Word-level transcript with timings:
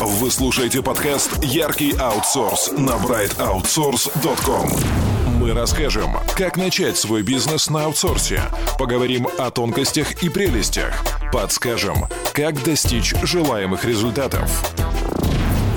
Вы 0.00 0.30
слушаете 0.30 0.80
подкаст 0.80 1.42
«Яркий 1.42 1.92
аутсорс» 1.98 2.70
на 2.70 2.92
brightoutsource.com. 2.92 4.68
Мы 5.40 5.52
расскажем, 5.52 6.12
как 6.36 6.56
начать 6.56 6.96
свой 6.96 7.22
бизнес 7.22 7.68
на 7.68 7.86
аутсорсе. 7.86 8.42
Поговорим 8.78 9.26
о 9.38 9.50
тонкостях 9.50 10.22
и 10.22 10.28
прелестях. 10.28 10.94
Подскажем, 11.32 12.04
как 12.32 12.62
достичь 12.62 13.12
желаемых 13.24 13.84
результатов. 13.84 14.48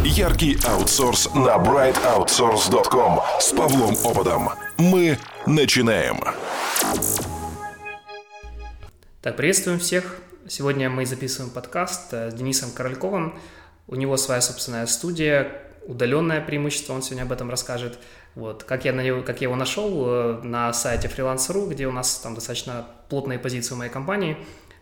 Яркий 0.06 0.60
аутсорс 0.68 1.34
на 1.34 1.56
brightoutsource.com 1.56 3.22
с 3.40 3.52
Павлом 3.54 3.96
Ободом. 4.06 4.50
Мы 4.78 5.18
начинаем. 5.48 6.20
Так, 9.24 9.36
приветствуем 9.36 9.80
всех. 9.80 10.18
Сегодня 10.48 10.92
мы 10.92 11.08
записываем 11.08 11.52
подкаст 11.52 12.14
э, 12.14 12.30
с 12.30 12.34
Денисом 12.34 12.72
Корольковым. 12.72 13.40
У 13.88 13.96
него 13.96 14.18
своя 14.18 14.42
собственная 14.42 14.86
студия, 14.86 15.52
удаленное 15.86 16.42
преимущество, 16.42 16.94
он 16.94 17.02
сегодня 17.02 17.24
об 17.24 17.32
этом 17.32 17.50
расскажет. 17.50 17.98
Вот. 18.36 18.64
Как, 18.64 18.86
я 18.86 18.94
на 18.94 19.02
него, 19.02 19.22
как 19.24 19.42
я 19.42 19.48
его 19.48 19.56
нашел 19.56 20.06
э, 20.08 20.42
на 20.44 20.72
сайте 20.74 21.08
freelance.ru, 21.08 21.70
где 21.70 21.88
у 21.88 21.92
нас 21.92 22.20
там 22.20 22.36
достаточно 22.36 22.86
плотные 23.10 23.40
позиции 23.40 23.74
в 23.74 23.78
моей 23.78 23.92
компании. 23.92 24.38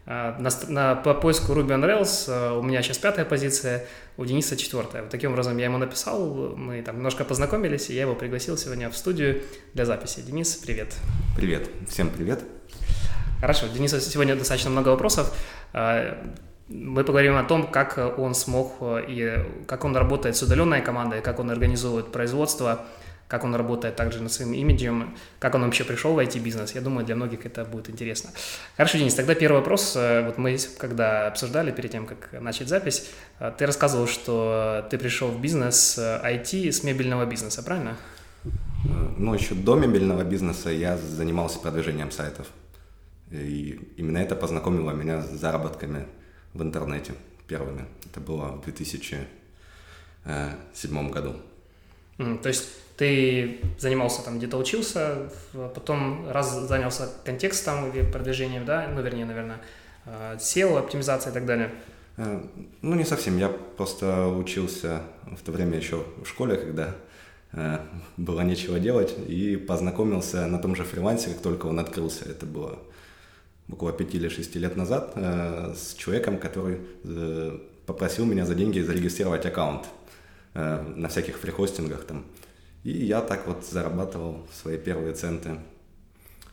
Э, 0.05 0.35
на, 0.37 0.49
на, 0.67 0.95
по 0.95 1.13
поиску 1.15 1.53
Ruby 1.53 1.69
on 1.69 1.83
Rails 1.83 2.59
у 2.59 2.61
меня 2.61 2.83
сейчас 2.83 2.99
пятая 2.99 3.25
позиция, 3.25 3.85
у 4.17 4.25
Дениса 4.25 4.55
четвертая. 4.55 5.01
Вот 5.01 5.11
таким 5.11 5.31
образом 5.31 5.57
я 5.57 5.65
ему 5.65 5.77
написал, 5.77 6.55
мы 6.55 6.81
там 6.83 6.97
немножко 6.97 7.23
познакомились, 7.23 7.89
и 7.89 7.95
я 7.95 8.01
его 8.01 8.15
пригласил 8.15 8.57
сегодня 8.57 8.89
в 8.89 8.97
студию 8.97 9.41
для 9.73 9.85
записи. 9.85 10.21
Денис, 10.21 10.55
привет. 10.55 10.93
Привет, 11.35 11.69
всем 11.87 12.09
привет. 12.09 12.43
Хорошо, 13.39 13.67
Дениса 13.67 14.01
сегодня 14.01 14.35
достаточно 14.35 14.69
много 14.69 14.89
вопросов. 14.89 15.33
Мы 16.69 17.03
поговорим 17.03 17.35
о 17.35 17.43
том, 17.43 17.67
как 17.67 17.97
он 18.19 18.35
смог 18.35 18.75
э, 18.81 19.03
и 19.07 19.65
как 19.65 19.85
он 19.85 19.97
работает 19.97 20.35
с 20.35 20.43
удаленной 20.43 20.81
командой, 20.81 21.19
как 21.21 21.39
он 21.39 21.49
организовывает 21.49 22.11
производство, 22.11 22.85
как 23.27 23.43
он 23.43 23.55
работает 23.55 23.95
также 23.95 24.21
над 24.21 24.31
своим 24.31 24.53
имиджем, 24.53 25.15
как 25.39 25.55
он 25.55 25.63
вообще 25.63 25.83
пришел 25.83 26.13
в 26.13 26.19
IT-бизнес. 26.19 26.75
Я 26.75 26.81
думаю, 26.81 27.07
для 27.07 27.15
многих 27.15 27.47
это 27.47 27.65
будет 27.65 27.89
интересно. 27.89 28.29
Хорошо, 28.77 28.99
Денис, 28.99 29.15
тогда 29.15 29.33
первый 29.33 29.57
вопрос. 29.57 29.95
Э, 29.95 30.23
вот 30.23 30.37
мы 30.37 30.57
когда 30.77 31.25
обсуждали 31.25 31.71
перед 31.71 31.89
тем, 31.89 32.05
как 32.05 32.39
начать 32.39 32.67
запись, 32.67 33.09
э, 33.39 33.51
ты 33.57 33.65
рассказывал, 33.65 34.05
что 34.05 34.85
ты 34.91 34.99
пришел 34.99 35.29
в 35.29 35.41
бизнес 35.41 35.97
IT 35.97 36.71
с 36.71 36.83
мебельного 36.83 37.25
бизнеса, 37.25 37.63
правильно? 37.63 37.97
Ну, 39.17 39.33
еще 39.33 39.55
до 39.55 39.75
мебельного 39.75 40.23
бизнеса 40.23 40.69
я 40.69 40.97
занимался 40.97 41.57
продвижением 41.59 42.11
сайтов. 42.11 42.45
И 43.31 43.93
именно 43.97 44.19
это 44.19 44.35
познакомило 44.35 44.91
меня 44.91 45.23
с 45.23 45.29
заработками 45.31 46.05
в 46.59 46.63
интернете 46.63 47.13
первыми. 47.47 47.85
Это 48.05 48.19
было 48.19 48.49
в 48.51 48.61
2007 48.63 49.25
году. 51.09 51.35
Mm, 52.17 52.41
то 52.41 52.49
есть 52.49 52.67
ты 52.97 53.61
занимался 53.77 54.23
там, 54.23 54.37
где-то 54.37 54.57
учился, 54.57 55.29
потом 55.53 56.29
раз 56.29 56.53
занялся 56.67 57.09
контекстом 57.23 57.89
или 57.91 58.03
продвижением, 58.03 58.65
да, 58.65 58.89
ну, 58.93 59.01
вернее, 59.01 59.25
наверное, 59.25 59.61
SEO, 60.05 60.77
оптимизация 60.77 61.31
и 61.31 61.33
так 61.33 61.45
далее. 61.45 61.71
Э, 62.17 62.43
ну, 62.81 62.95
не 62.95 63.05
совсем. 63.05 63.37
Я 63.37 63.47
просто 63.49 64.27
учился 64.27 65.01
в 65.25 65.41
то 65.41 65.51
время 65.51 65.77
еще 65.77 66.03
в 66.21 66.27
школе, 66.27 66.57
когда 66.57 66.95
э, 67.53 67.79
было 68.17 68.41
нечего 68.41 68.79
делать, 68.79 69.15
и 69.27 69.55
познакомился 69.55 70.47
на 70.47 70.59
том 70.59 70.75
же 70.75 70.83
фрилансе, 70.83 71.29
как 71.29 71.41
только 71.41 71.67
он 71.67 71.79
открылся. 71.79 72.25
Это 72.25 72.45
было 72.45 72.79
около 73.71 73.91
пяти 73.91 74.17
или 74.17 74.29
шести 74.29 74.59
лет 74.59 74.75
назад 74.75 75.13
э, 75.15 75.73
с 75.75 75.93
человеком, 75.95 76.37
который 76.37 76.79
э, 77.03 77.59
попросил 77.85 78.25
меня 78.25 78.45
за 78.45 78.55
деньги 78.55 78.79
зарегистрировать 78.79 79.45
аккаунт 79.45 79.85
э, 80.53 80.81
на 80.95 81.07
всяких 81.09 81.37
фрихостингах 81.37 82.05
там. 82.05 82.25
И 82.83 82.91
я 82.91 83.21
так 83.21 83.47
вот 83.47 83.65
зарабатывал 83.65 84.47
свои 84.53 84.77
первые 84.77 85.13
центы. 85.13 85.59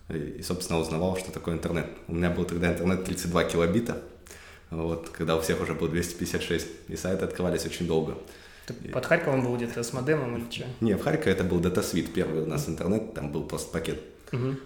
И, 0.08 0.18
и, 0.38 0.42
собственно, 0.42 0.78
узнавал, 0.78 1.16
что 1.16 1.32
такое 1.32 1.54
интернет. 1.54 1.86
У 2.08 2.14
меня 2.14 2.30
был 2.30 2.44
тогда 2.44 2.72
интернет 2.72 3.04
32 3.04 3.44
килобита, 3.44 4.02
вот, 4.70 5.08
когда 5.10 5.36
у 5.36 5.40
всех 5.40 5.60
уже 5.60 5.74
был 5.74 5.88
256, 5.88 6.66
и 6.88 6.96
сайты 6.96 7.24
открывались 7.24 7.64
очень 7.64 7.86
долго. 7.86 8.18
Ты 8.66 8.74
под 8.90 9.06
Харьковом 9.06 9.44
был 9.44 9.56
где-то 9.56 9.82
с 9.82 9.92
модемом 9.92 10.36
или 10.36 10.50
что? 10.50 10.64
Не, 10.80 10.94
в 10.94 11.02
Харькове 11.02 11.32
это 11.32 11.44
был 11.44 11.60
DataSuite 11.60 12.10
первый 12.12 12.42
у 12.42 12.46
нас 12.46 12.68
интернет, 12.68 13.14
там 13.14 13.30
был 13.30 13.44
просто 13.44 13.72
пакет. 13.72 14.00
Угу. 14.32 14.56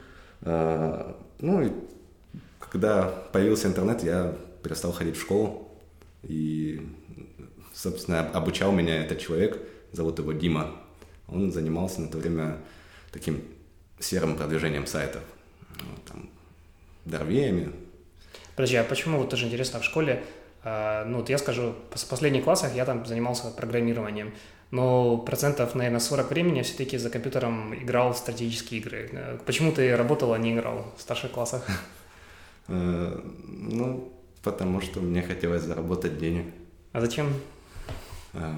А, 0.42 1.16
ну 1.40 1.62
и 1.62 1.70
когда 2.70 3.02
появился 3.32 3.68
интернет, 3.68 4.02
я 4.02 4.36
перестал 4.62 4.92
ходить 4.92 5.16
в 5.16 5.20
школу. 5.20 5.68
И, 6.22 6.86
собственно, 7.74 8.30
обучал 8.30 8.72
меня 8.72 9.04
этот 9.04 9.18
человек, 9.18 9.60
зовут 9.92 10.18
его 10.18 10.32
Дима. 10.32 10.76
Он 11.28 11.52
занимался 11.52 12.00
на 12.00 12.08
то 12.08 12.18
время 12.18 12.58
таким 13.12 13.42
серым 13.98 14.36
продвижением 14.36 14.86
сайтов. 14.86 15.22
Там, 16.06 16.28
дорвеями. 17.04 17.72
Подожди, 18.54 18.76
а 18.76 18.84
почему, 18.84 19.18
вот 19.18 19.30
тоже 19.30 19.46
интересно, 19.46 19.80
в 19.80 19.84
школе, 19.84 20.22
э, 20.64 21.04
ну, 21.06 21.18
вот 21.18 21.28
я 21.30 21.38
скажу, 21.38 21.74
с 21.94 22.04
последних 22.04 22.44
классах 22.44 22.74
я 22.74 22.84
там 22.84 23.06
занимался 23.06 23.50
программированием, 23.50 24.34
но 24.70 25.16
процентов, 25.16 25.74
наверное, 25.74 26.00
40 26.00 26.30
времени 26.30 26.62
все-таки 26.62 26.98
за 26.98 27.08
компьютером 27.08 27.74
играл 27.74 28.12
в 28.12 28.18
стратегические 28.18 28.80
игры. 28.80 29.08
Э, 29.12 29.38
почему 29.46 29.72
ты 29.72 29.96
работал, 29.96 30.32
а 30.34 30.38
не 30.38 30.52
играл 30.52 30.92
в 30.98 31.00
старших 31.00 31.30
классах? 31.30 31.66
Э, 32.68 33.20
ну, 33.46 34.12
потому 34.42 34.80
что 34.80 35.00
мне 35.00 35.22
хотелось 35.22 35.62
заработать 35.62 36.18
денег. 36.18 36.46
А 36.92 37.00
зачем? 37.00 37.32
Э, 38.32 38.54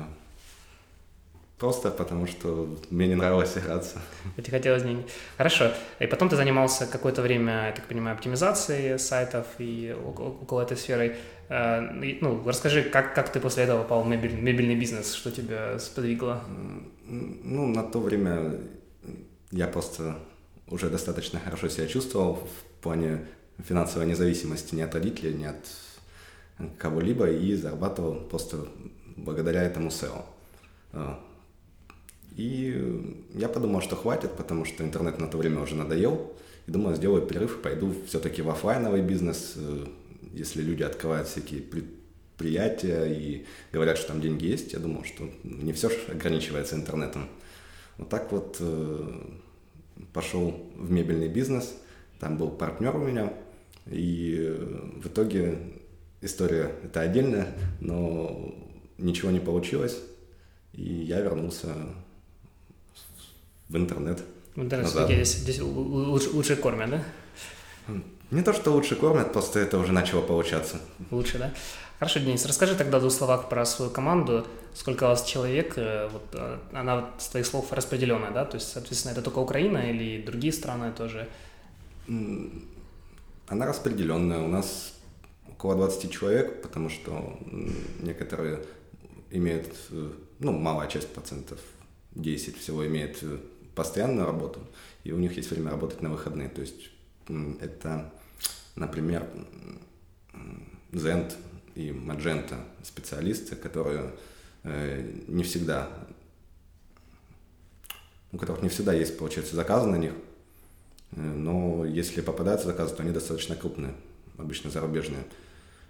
просто 1.59 1.91
потому 1.91 2.27
что 2.27 2.69
мне 2.91 3.09
не 3.09 3.15
нравилось 3.15 3.57
играться. 3.57 4.01
Тебе 4.37 4.51
хотелось 4.51 4.83
денег. 4.83 5.07
Хорошо. 5.37 5.73
И 6.01 6.07
потом 6.07 6.29
ты 6.29 6.37
занимался 6.37 6.87
какое-то 6.87 7.23
время, 7.23 7.67
я 7.67 7.73
так 7.73 7.87
понимаю, 7.87 8.17
оптимизацией 8.17 8.99
сайтов 8.99 9.47
и 9.59 9.95
около 10.05 10.63
этой 10.63 10.77
сферы. 10.77 11.17
Э, 11.49 11.81
ну, 12.21 12.43
расскажи, 12.47 12.83
как, 12.83 13.15
как 13.15 13.33
ты 13.33 13.41
после 13.41 13.65
этого 13.65 13.83
попал 13.83 14.03
в 14.03 14.09
мебель, 14.09 14.35
мебельный 14.35 14.77
бизнес? 14.77 15.15
Что 15.15 15.31
тебя 15.31 15.79
сподвигло? 15.79 16.43
Ну, 17.07 17.67
на 17.69 17.83
то 17.83 18.01
время 18.01 18.61
я 19.51 19.67
просто 19.67 20.17
уже 20.69 20.89
достаточно 20.89 21.39
хорошо 21.39 21.69
себя 21.69 21.87
чувствовал 21.87 22.35
в 22.35 22.83
плане 22.83 23.27
финансовой 23.59 24.07
независимости 24.07 24.75
ни 24.75 24.83
от 24.83 24.95
родителей, 24.95 25.35
ни 25.35 25.45
от 25.45 25.57
кого-либо 26.79 27.31
и 27.31 27.55
зарабатывал 27.55 28.21
просто 28.29 28.69
благодаря 29.17 29.63
этому 29.63 29.89
SEO. 29.89 30.25
А. 30.93 31.21
И 32.37 33.19
я 33.35 33.49
подумал, 33.49 33.81
что 33.83 33.97
хватит, 33.97 34.33
потому 34.37 34.65
что 34.65 34.85
интернет 34.85 35.19
на 35.19 35.29
то 35.29 35.39
время 35.39 35.61
уже 35.61 35.75
надоел. 35.75 36.33
И 36.67 36.71
думаю, 36.71 36.97
сделаю 36.97 37.27
перерыв 37.27 37.59
и 37.59 37.63
пойду 37.63 37.93
все-таки 38.07 38.41
в 38.43 38.51
офлайновый 38.51 39.03
бизнес. 39.03 39.55
Э, 39.57 39.87
если 40.33 40.63
люди 40.63 40.83
открывают 40.83 41.29
всякие 41.29 41.61
предприятия 41.61 43.07
и 43.07 43.47
говорят, 43.73 43.99
что 43.99 44.09
там 44.09 44.21
деньги 44.21 44.47
есть, 44.47 44.73
я 44.73 44.79
думал, 44.79 45.05
что 45.05 45.29
не 45.43 45.73
все 45.73 45.91
ограничивается 46.09 46.77
интернетом. 46.77 47.29
Вот 47.99 48.09
так 48.09 48.31
вот 48.33 48.57
э, 48.61 49.27
пошел 50.13 50.55
в 50.77 50.91
мебельный 50.91 51.29
бизнес. 51.29 51.75
Там 52.21 52.39
был 52.39 52.51
партнер 52.51 52.95
у 52.97 53.01
меня, 53.01 53.33
и 53.87 54.37
э, 54.39 55.01
в 55.03 55.07
итоге 55.07 55.59
история 56.21 56.71
это 56.85 57.01
отдельная, 57.01 57.49
но 57.81 58.55
ничего 58.99 59.31
не 59.31 59.41
получилось, 59.41 59.99
и 60.73 60.83
я 60.83 61.21
вернулся 61.21 61.69
в 63.69 63.77
интернет. 63.77 64.23
В 64.55 64.63
интернет 64.63 64.89
здесь, 64.89 65.35
здесь 65.35 65.61
лучше, 65.61 66.31
лучше 66.31 66.57
кормят, 66.57 66.91
да? 66.91 67.05
Не 68.31 68.43
то, 68.43 68.53
что 68.53 68.71
лучше 68.73 68.97
кормят, 68.97 69.33
просто 69.33 69.61
это 69.61 69.79
уже 69.79 69.93
начало 69.93 70.23
получаться. 70.23 70.81
Лучше, 71.11 71.39
да? 71.39 71.53
Хорошо, 71.99 72.19
Денис, 72.19 72.45
расскажи 72.47 72.75
тогда 72.75 72.99
в 72.99 73.03
двух 73.03 73.13
словах 73.13 73.49
про 73.49 73.65
свою 73.65 73.91
команду. 73.91 74.47
Сколько 74.75 75.05
у 75.05 75.09
вас 75.09 75.25
человек? 75.25 75.75
Э, 75.77 76.09
вот, 76.09 76.25
э, 76.33 76.59
она, 76.73 77.11
с 77.19 77.29
твоих 77.29 77.47
слов, 77.47 77.73
распределенная, 77.73 78.31
да? 78.31 78.45
То 78.45 78.57
есть, 78.57 78.73
соответственно, 78.73 79.13
это 79.13 79.23
только 79.23 79.39
Украина 79.39 79.91
или 79.91 80.21
другие 80.21 80.53
страны 80.53 80.93
тоже? 80.93 81.29
Она 83.53 83.67
распределенная. 83.67 84.39
У 84.39 84.49
нас 84.49 84.95
около 85.47 85.75
20 85.75 86.11
человек, 86.11 86.63
потому 86.63 86.89
что 86.89 87.39
некоторые 88.01 88.65
имеют, 89.31 89.69
э, 89.91 90.11
ну, 90.39 90.53
малая 90.53 90.89
часть 90.89 91.13
процентов, 91.13 91.59
10 92.13 92.57
всего 92.57 92.87
имеет 92.87 93.23
э, 93.23 93.37
постоянную 93.75 94.25
работу, 94.25 94.61
и 95.05 95.13
у 95.13 95.19
них 95.19 95.37
есть 95.37 95.51
время 95.51 95.71
работать 95.71 96.01
на 96.01 96.09
выходные. 96.09 96.49
То 96.49 96.63
есть 96.63 96.93
это, 97.61 98.11
например, 98.75 99.29
Zend 100.93 101.35
и 101.75 101.91
Magento 101.91 102.57
специалисты, 102.83 103.55
которые 103.55 104.15
э, 104.63 105.13
не 105.29 105.43
всегда, 105.43 105.91
у 108.33 108.39
которых 108.39 108.63
не 108.63 108.71
всегда 108.71 108.95
есть, 108.95 109.19
получается, 109.19 109.57
заказы 109.57 109.89
на 109.89 109.97
них, 109.97 110.15
но 111.13 111.85
если 111.85 112.21
попадаются 112.21 112.67
заказы, 112.67 112.95
то 112.95 113.03
они 113.03 113.13
достаточно 113.13 113.55
крупные, 113.57 113.95
обычно 114.39 114.71
зарубежные. 114.71 115.25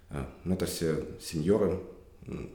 Э, 0.09 0.25
но 0.43 0.55
это 0.55 0.65
все 0.65 1.05
сеньоры, 1.21 1.79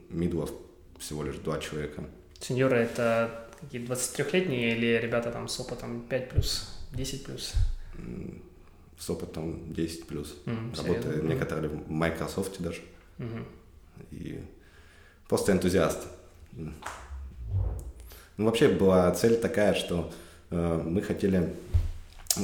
мидлов 0.09 0.51
всего 0.99 1.23
лишь 1.23 1.35
два 1.37 1.59
человека. 1.59 2.03
Сеньоры 2.39 2.77
это 2.77 3.47
какие 3.59 3.81
23-летние 3.85 4.75
или 4.75 4.97
ребята 5.01 5.31
там 5.31 5.47
с 5.47 5.59
опытом 5.59 6.01
5 6.07 6.29
плюс, 6.29 6.69
10 6.93 7.25
плюс? 7.25 7.53
С 8.97 9.09
опытом 9.09 9.73
10 9.73 10.07
плюс. 10.07 10.35
М, 10.45 10.73
Работают 10.75 11.05
серьезно? 11.05 11.27
некоторые 11.27 11.69
в 11.69 11.89
Microsoft 11.89 12.59
даже. 12.61 12.81
Мгм. 13.17 13.45
И 14.11 14.39
просто 15.27 15.51
энтузиаст. 15.51 16.07
Ну, 18.37 18.45
вообще 18.45 18.69
была 18.69 19.11
цель 19.11 19.37
такая, 19.37 19.73
что 19.73 20.11
э, 20.51 20.81
мы 20.85 21.01
хотели, 21.01 21.53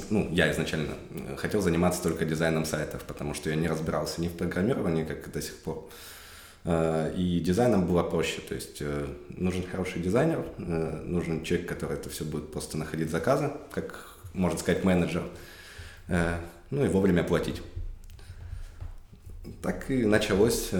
ну, 0.09 0.27
я 0.31 0.51
изначально 0.51 0.93
э, 1.11 1.35
хотел 1.37 1.61
заниматься 1.61 2.01
только 2.03 2.25
дизайном 2.25 2.65
сайтов, 2.65 3.03
потому 3.03 3.33
что 3.33 3.49
я 3.49 3.55
не 3.55 3.67
разбирался 3.67 4.21
ни 4.21 4.27
в 4.27 4.33
программировании, 4.33 5.03
как 5.03 5.31
до 5.31 5.41
сих 5.41 5.57
пор, 5.57 5.89
Э, 6.65 7.13
и 7.15 7.39
дизайном 7.39 7.85
было 7.85 8.01
проще, 8.01 8.41
то 8.41 8.55
есть 8.55 8.77
э, 8.81 9.07
нужен 9.29 9.63
хороший 9.67 10.01
дизайнер, 10.01 10.43
нужен 10.57 11.43
человек, 11.43 11.69
который 11.69 11.97
это 11.97 12.09
все 12.09 12.25
будет 12.25 12.51
просто 12.51 12.77
находить 12.77 13.11
заказы, 13.11 13.51
как 13.71 14.09
можно 14.33 14.57
сказать 14.57 14.83
менеджер, 14.83 15.23
ну 16.71 16.85
и 16.85 16.87
вовремя 16.89 17.23
платить. 17.23 17.61
Так 19.61 19.89
и 19.89 20.05
началось, 20.05 20.71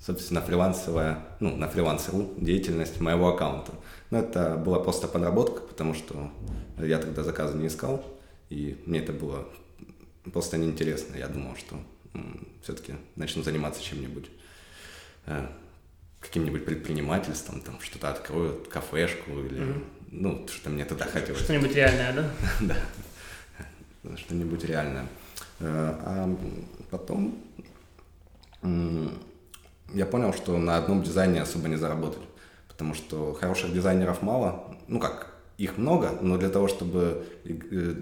собственно, 0.00 0.40
фрилансовая, 0.40 1.24
ну, 1.40 1.56
на 1.56 1.66
фриланс.ру 1.68 2.34
деятельность 2.36 3.00
моего 3.00 3.28
аккаунта. 3.28 3.72
Но 4.10 4.18
это 4.18 4.56
была 4.56 4.80
просто 4.80 5.06
подработка, 5.08 5.60
потому 5.60 5.94
что 5.94 6.30
я 6.78 6.98
тогда 6.98 7.22
заказы 7.22 7.56
не 7.56 7.68
искал, 7.68 8.04
и 8.48 8.82
мне 8.86 8.98
это 9.00 9.12
было 9.12 9.48
просто 10.32 10.56
неинтересно. 10.58 11.16
Я 11.16 11.28
думал, 11.28 11.54
что 11.56 11.76
все-таки 12.62 12.94
начну 13.16 13.42
заниматься 13.44 13.82
чем-нибудь, 13.82 14.28
э, 15.26 15.46
каким-нибудь 16.20 16.64
предпринимательством, 16.64 17.60
там 17.60 17.80
что-то 17.80 18.10
откроют, 18.10 18.66
кафешку 18.68 19.30
или, 19.30 19.60
Мгм. 19.60 19.84
ну, 20.10 20.48
что 20.48 20.70
мне 20.70 20.84
туда 20.84 21.04
хотелось. 21.04 21.42
Что-нибудь 21.42 21.74
реальное, 21.74 22.12
да? 22.12 22.30
да, 24.02 24.16
что-нибудь 24.16 24.64
реальное. 24.64 25.06
Э, 25.60 25.94
А 26.04 26.36
потом 26.90 27.38
я 29.94 30.06
понял, 30.06 30.32
что 30.34 30.58
на 30.58 30.76
одном 30.76 31.02
дизайне 31.02 31.40
особо 31.42 31.68
не 31.68 31.76
заработать, 31.76 32.22
потому 32.80 32.94
что 32.94 33.34
хороших 33.34 33.74
дизайнеров 33.74 34.22
мало, 34.22 34.64
ну 34.88 34.98
как, 34.98 35.34
их 35.58 35.76
много, 35.76 36.12
но 36.22 36.38
для 36.38 36.48
того, 36.48 36.66
чтобы 36.66 37.26
и, 37.44 37.60
э, 37.70 37.94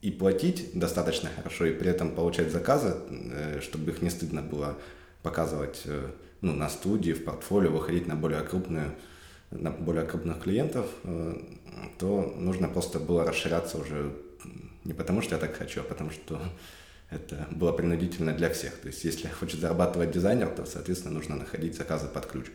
и 0.00 0.10
платить 0.10 0.70
достаточно 0.72 1.28
хорошо, 1.28 1.66
и 1.66 1.72
при 1.72 1.90
этом 1.90 2.14
получать 2.14 2.50
заказы, 2.50 2.96
э, 3.10 3.60
чтобы 3.60 3.90
их 3.90 4.00
не 4.00 4.08
стыдно 4.08 4.40
было 4.40 4.78
показывать 5.22 5.82
э, 5.84 6.10
ну, 6.40 6.54
на 6.54 6.70
студии, 6.70 7.12
в 7.12 7.22
портфолио, 7.22 7.70
выходить 7.70 8.06
на 8.06 8.16
более 8.16 8.40
крупные 8.40 8.92
на 9.50 9.70
более 9.70 10.06
крупных 10.06 10.40
клиентов, 10.40 10.86
то 11.98 12.34
нужно 12.38 12.68
просто 12.68 12.98
было 12.98 13.26
расширяться 13.26 13.76
уже 13.76 14.14
не 14.84 14.94
потому, 14.94 15.20
что 15.20 15.34
я 15.34 15.38
так 15.38 15.54
хочу, 15.54 15.82
а 15.82 15.84
потому 15.84 16.10
что 16.10 16.40
это 17.10 17.46
было 17.50 17.72
принудительно 17.72 18.32
для 18.32 18.48
всех. 18.48 18.78
То 18.78 18.86
есть, 18.86 19.04
если 19.04 19.28
хочет 19.28 19.60
зарабатывать 19.60 20.10
дизайнер, 20.10 20.48
то, 20.48 20.64
соответственно, 20.64 21.12
нужно 21.12 21.36
находить 21.36 21.76
заказы 21.76 22.08
под 22.08 22.24
ключ. 22.24 22.46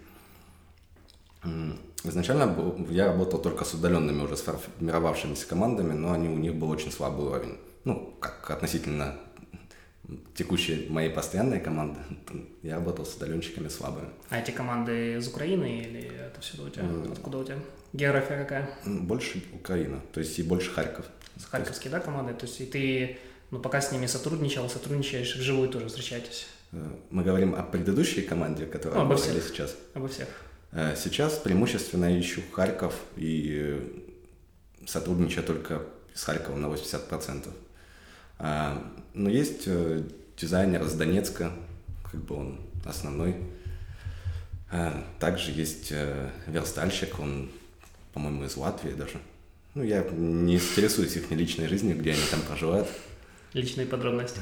Изначально 2.03 2.55
я 2.89 3.07
работал 3.07 3.41
только 3.41 3.65
с 3.65 3.73
удаленными 3.73 4.21
уже 4.23 4.37
сформировавшимися 4.37 5.47
командами, 5.47 5.93
но 5.93 6.13
они, 6.13 6.29
у 6.29 6.37
них 6.37 6.55
был 6.55 6.69
очень 6.69 6.91
слабый 6.91 7.25
уровень. 7.25 7.57
Ну, 7.85 8.13
как 8.19 8.51
относительно 8.51 9.15
текущей 10.35 10.87
моей 10.89 11.09
постоянной 11.09 11.59
команды, 11.59 11.99
я 12.63 12.75
работал 12.75 13.05
с 13.05 13.15
удаленщиками 13.15 13.67
слабыми. 13.67 14.09
А 14.29 14.39
эти 14.39 14.51
команды 14.51 15.15
из 15.17 15.27
Украины 15.27 15.79
или 15.81 16.11
это 16.27 16.39
все 16.41 16.61
у 16.63 16.69
тебя? 16.69 16.85
Откуда 17.11 17.37
у 17.39 17.43
тебя? 17.43 17.57
География 17.93 18.37
какая? 18.37 18.69
Больше 18.85 19.43
Украина, 19.53 19.99
то 20.13 20.19
есть 20.19 20.39
и 20.39 20.43
больше 20.43 20.71
Харьков. 20.71 21.05
С 21.37 21.45
Харьковские, 21.45 21.91
да, 21.91 21.99
команды? 21.99 22.33
То 22.33 22.45
есть 22.45 22.61
и 22.61 22.65
ты, 22.65 23.17
ну, 23.51 23.59
пока 23.59 23.81
с 23.81 23.91
ними 23.91 24.07
сотрудничал, 24.07 24.69
сотрудничаешь, 24.69 25.35
вживую 25.35 25.69
тоже 25.69 25.87
встречаетесь? 25.87 26.47
Э, 26.71 26.77
Мы 27.09 27.23
говорим 27.23 27.55
о 27.55 27.63
предыдущей 27.63 28.21
команде, 28.21 28.65
которая 28.65 28.99
Ну, 28.99 29.05
обо 29.05 29.15
всех. 29.15 29.43
сейчас. 29.43 29.75
Обо 29.93 30.07
всех. 30.07 30.27
Э, 30.71 30.95
Сейчас 30.95 31.37
преимущественно 31.37 32.19
ищу 32.19 32.41
Харьков 32.51 32.93
и 33.15 33.57
э, 33.59 33.81
сотрудничаю 34.85 35.43
только 35.43 35.83
с 36.13 36.23
Харьковом 36.23 36.61
на 36.61 36.67
80%. 36.67 37.49
А, 38.39 38.83
Но 39.13 39.29
есть 39.29 39.63
э, 39.65 40.03
дизайнер 40.37 40.83
из 40.83 40.93
Донецка, 40.93 41.51
как 42.11 42.21
бы 42.23 42.35
он 42.35 42.59
основной. 42.85 43.35
А, 44.71 45.03
Также 45.19 45.51
есть 45.51 45.91
верстальщик, 46.47 47.19
он, 47.19 47.49
по-моему, 48.13 48.45
из 48.45 48.57
Латвии 48.57 48.91
даже. 48.91 49.19
Ну, 49.73 49.83
я 49.83 50.03
не 50.11 50.55
интересуюсь 50.55 51.15
их 51.15 51.29
личной 51.31 51.67
жизнью, 51.67 51.97
где 51.97 52.11
они 52.11 52.23
там 52.31 52.41
проживают. 52.41 52.87
Личные 53.57 53.87
подробности. 53.87 54.39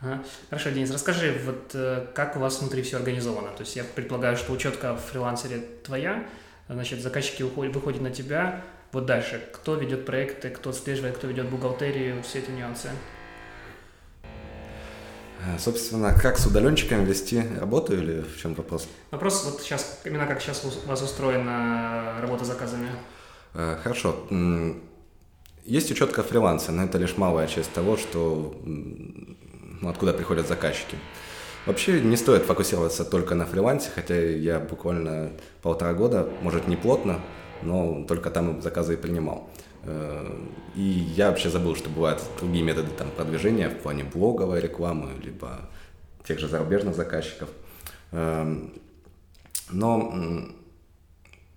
Ага. 0.00 0.22
Хорошо, 0.50 0.70
Денис, 0.70 0.90
расскажи, 0.90 1.40
вот 1.44 1.70
э, 1.74 2.06
как 2.14 2.36
у 2.36 2.38
вас 2.38 2.60
внутри 2.60 2.82
все 2.82 2.98
организовано? 2.98 3.48
То 3.48 3.62
есть 3.62 3.74
я 3.76 3.82
предполагаю, 3.82 4.36
что 4.36 4.52
учетка 4.52 4.94
в 4.94 5.00
фрилансере 5.00 5.64
твоя, 5.82 6.24
значит, 6.68 7.00
заказчики 7.00 7.42
уходят, 7.42 7.74
выходят 7.74 8.02
на 8.02 8.10
тебя. 8.10 8.62
Вот 8.92 9.06
дальше, 9.06 9.42
кто 9.52 9.74
ведет 9.74 10.04
проекты, 10.04 10.50
кто 10.50 10.70
отслеживает, 10.70 11.16
кто 11.16 11.26
ведет 11.26 11.48
бухгалтерию, 11.48 12.22
все 12.22 12.40
эти 12.40 12.50
нюансы. 12.50 12.90
Э, 15.46 15.58
Собственно, 15.58 16.12
как 16.12 16.38
с 16.38 16.46
удаленщиками 16.46 17.06
вести 17.06 17.42
работу 17.58 17.94
или 17.94 18.20
в 18.20 18.38
чем 18.40 18.54
вопрос? 18.54 18.86
Вопрос 19.10 19.44
вот 19.46 19.62
сейчас, 19.62 20.02
именно 20.04 20.26
как 20.26 20.42
сейчас 20.42 20.64
у 20.64 20.88
вас 20.88 21.02
устроена 21.02 22.18
работа 22.20 22.44
с 22.44 22.48
заказами? 22.48 22.90
Э, 23.54 23.78
Хорошо. 23.82 24.26
Есть 25.68 25.90
учетка 25.90 26.22
фриланса, 26.22 26.72
но 26.72 26.84
это 26.84 26.96
лишь 26.96 27.18
малая 27.18 27.46
часть 27.46 27.70
того, 27.74 27.98
что, 27.98 28.58
ну, 28.64 29.36
откуда 29.86 30.14
приходят 30.14 30.48
заказчики. 30.48 30.96
Вообще 31.66 32.00
не 32.00 32.16
стоит 32.16 32.44
фокусироваться 32.44 33.04
только 33.04 33.34
на 33.34 33.44
фрилансе, 33.44 33.90
хотя 33.94 34.14
я 34.18 34.60
буквально 34.60 35.30
полтора 35.60 35.92
года, 35.92 36.26
может 36.40 36.68
не 36.68 36.76
плотно, 36.76 37.20
но 37.60 38.02
только 38.08 38.30
там 38.30 38.62
заказы 38.62 38.94
и 38.94 38.96
принимал. 38.96 39.50
Э, 39.82 40.34
И 40.74 40.80
я 40.80 41.28
вообще 41.28 41.50
забыл, 41.50 41.76
что 41.76 41.90
бывают 41.90 42.22
другие 42.40 42.64
методы 42.64 42.88
там, 42.96 43.10
продвижения 43.10 43.68
в 43.68 43.76
плане 43.76 44.04
блоговой 44.04 44.60
рекламы, 44.62 45.10
либо 45.22 45.68
тех 46.26 46.38
же 46.38 46.48
зарубежных 46.48 46.96
заказчиков. 46.96 47.50
Эм, 48.12 48.72
Но 49.70 50.48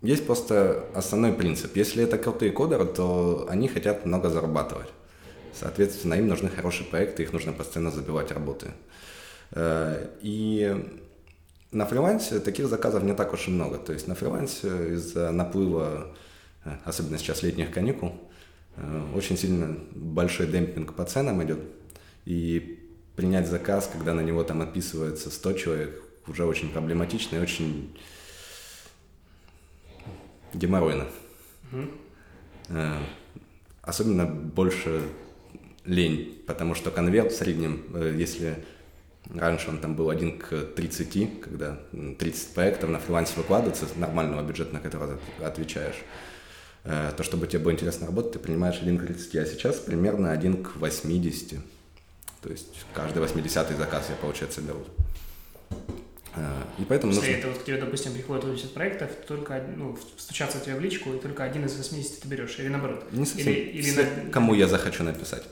есть 0.01 0.25
просто 0.25 0.86
основной 0.96 1.34
принцип. 1.34 1.75
Если 1.75 2.03
это 2.03 2.17
крутые 2.17 2.51
кодеры, 2.51 2.86
то 2.86 3.46
они 3.50 3.67
хотят 3.67 4.05
много 4.05 4.29
зарабатывать. 4.29 4.89
Соответственно, 5.53 6.15
им 6.15 6.27
нужны 6.27 6.50
хорошие 6.50 6.88
проекты, 6.88 7.24
их 7.24 7.34
нужно 7.34 7.53
постоянно 7.53 7.91
забивать 7.91 8.31
работы. 8.31 8.72
Э, 9.51 10.08
И 10.22 10.75
на 11.72 11.86
фрилансе 11.86 12.39
таких 12.39 12.67
заказов 12.67 13.03
не 13.03 13.13
так 13.13 13.34
уж 13.34 13.48
и 13.48 13.51
много. 13.51 13.77
То 13.77 13.93
есть 13.93 14.08
на 14.08 14.15
фрилансе 14.15 14.93
из-за 14.93 15.31
наплыва, 15.31 16.15
э, 16.65 16.72
особенно 16.86 17.17
сейчас 17.17 17.43
летних 17.43 17.72
каникул, 17.72 18.13
э, 18.77 19.01
очень 19.15 19.38
сильно 19.38 19.77
большой 19.91 20.48
демпинг 20.48 20.96
по 20.96 21.05
ценам 21.05 21.43
идет. 21.43 21.60
И 22.25 22.79
принять 23.15 23.48
заказ, 23.48 23.89
когда 23.91 24.13
на 24.13 24.22
него 24.22 24.43
там 24.43 24.62
отписывается 24.62 25.29
100 25.29 25.53
человек, 25.53 26.03
уже 26.27 26.46
очень 26.46 26.70
проблематично 26.70 27.38
и 27.38 27.39
очень 27.39 27.96
геморройно. 30.53 31.08
Э, 32.70 32.98
Особенно 33.81 34.25
больше 34.27 35.01
лень, 35.86 36.43
потому 36.46 36.75
что 36.75 36.91
конверт 36.91 37.31
в 37.31 37.36
среднем, 37.36 37.84
э, 37.96 38.13
если 38.15 38.63
раньше 39.34 39.70
он 39.70 39.79
там 39.79 39.96
был 39.96 40.10
один 40.12 40.38
к 40.38 40.65
30, 40.75 41.41
когда 41.41 41.79
м, 41.91 42.15
30 42.15 42.53
проектов 42.53 42.89
на 42.91 43.00
фрилансе 43.00 43.34
выкладывается, 43.38 43.88
нормального 43.96 44.43
бюджета, 44.48 44.74
на 44.74 44.79
который 44.79 45.17
ты 45.39 45.43
отвечаешь, 45.43 45.96
э, 46.84 47.12
то 47.17 47.24
чтобы 47.24 47.48
тебе 47.48 47.60
было 47.63 47.72
интересно 47.72 48.05
работать, 48.05 48.34
ты 48.34 48.39
принимаешь 48.39 48.79
один 48.81 49.00
к 49.00 49.05
30, 49.05 49.36
а 49.38 49.46
сейчас 49.46 49.77
примерно 49.77 50.31
один 50.31 50.63
к 50.63 50.75
80. 50.75 51.60
То 52.43 52.50
есть 52.50 52.86
каждый 52.93 53.20
80 53.20 53.77
заказ 53.77 54.08
я, 54.10 54.15
получается, 54.15 54.62
беру. 54.62 54.86
Э, 56.35 56.61
И 56.79 56.85
поэтому 56.85 57.13
Если 57.13 57.27
нужно... 57.27 57.39
это 57.39 57.47
вот 57.50 57.57
к 57.59 57.65
тебе, 57.65 57.77
допустим, 57.77 58.13
приходит 58.13 58.43
80 58.45 58.73
проектов, 58.73 59.09
только 59.27 59.63
ну, 59.75 59.97
стучаться 60.17 60.59
тебе 60.59 60.75
в 60.75 60.81
личку, 60.81 61.13
и 61.13 61.19
только 61.19 61.43
один 61.43 61.65
из 61.65 61.75
80 61.75 62.21
ты 62.21 62.27
берешь, 62.27 62.57
или 62.59 62.69
наоборот. 62.69 63.05
Не 63.11 63.25
совсем. 63.25 63.51
Или, 63.51 63.59
или 63.59 63.81
Все, 63.81 64.03
на- 64.03 64.31
кому 64.31 64.53
я 64.53 64.67
захочу 64.67 65.03
написать. 65.03 65.43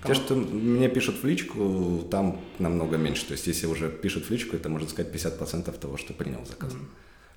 Кому? 0.00 0.14
Те, 0.14 0.20
что 0.20 0.34
мне 0.36 0.88
пишут 0.88 1.22
в 1.22 1.26
личку, 1.26 2.06
там 2.10 2.40
намного 2.58 2.96
меньше. 2.96 3.26
То 3.26 3.32
есть, 3.32 3.46
если 3.48 3.66
уже 3.66 3.88
пишут 3.88 4.26
в 4.26 4.30
личку, 4.30 4.54
это, 4.54 4.68
можно 4.68 4.88
сказать, 4.88 5.12
50% 5.12 5.76
того, 5.78 5.96
что 5.96 6.12
принял 6.14 6.44
заказ. 6.46 6.72
Мгм. 6.72 6.88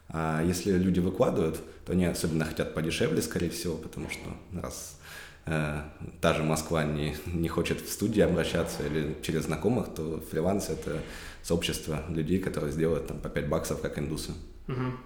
А 0.10 0.44
если 0.44 0.72
люди 0.74 1.00
выкладывают, 1.00 1.60
то 1.86 1.94
они 1.94 2.06
особенно 2.06 2.46
хотят 2.46 2.74
подешевле, 2.74 3.22
скорее 3.22 3.50
всего, 3.50 3.78
потому 3.78 4.10
что 4.10 4.22
раз 4.62 5.00
э, 5.46 5.82
та 6.20 6.34
же 6.34 6.44
Москва 6.44 6.84
не, 6.84 7.16
не 7.26 7.48
хочет 7.48 7.82
в 7.82 7.90
студии 7.92 8.22
обращаться 8.22 8.86
или 8.86 9.16
через 9.24 9.46
знакомых, 9.46 9.96
то 9.96 10.22
фриланс— 10.30 10.70
это 10.70 11.00
сообщество 11.44 12.04
людей, 12.10 12.40
которые 12.40 12.72
сделают 12.72 13.08
там 13.08 13.20
по 13.20 13.30
5 13.30 13.48
баксов, 13.48 13.82
как 13.82 13.98
индусы. 14.00 14.32
Мгм. 14.68 14.98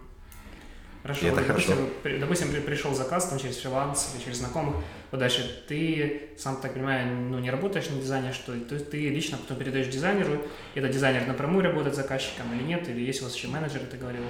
Хорошо, 1.04 1.26
и 1.26 1.30
это 1.30 1.36
вот, 1.38 1.46
хорошо. 1.46 1.68
допустим, 1.70 1.90
при- 2.02 2.18
допустим, 2.18 2.52
при- 2.52 2.60
пришел 2.62 2.96
заказ 2.96 3.28
там 3.28 3.38
через 3.38 3.58
фриланс 3.58 4.14
или 4.16 4.24
через 4.24 4.38
знакомых, 4.38 4.78
вот 5.12 5.20
дальше 5.20 5.64
ты, 5.68 6.30
сам 6.36 6.58
так 6.60 6.74
понимаю, 6.74 7.16
ну 7.16 7.38
не 7.38 7.52
работаешь 7.52 7.88
на 7.92 7.98
дизайне, 8.02 8.34
что 8.34 8.56
ли? 8.56 8.62
то 8.62 8.74
есть 8.74 8.90
ты 8.90 9.10
лично 9.10 9.38
потом 9.38 9.58
передаешь 9.58 9.88
дизайнеру, 9.88 10.42
и 10.74 10.80
этот 10.80 10.90
дизайнер 10.92 11.28
напрямую 11.28 11.64
работает 11.64 11.94
с 11.94 11.98
заказчиком 11.98 12.52
или 12.56 12.64
нет, 12.64 12.90
или 12.90 13.02
есть 13.02 13.22
у 13.22 13.26
вас 13.26 13.36
еще 13.36 13.50
менеджер, 13.50 13.82
ты 13.92 13.98
говорил? 13.98 14.24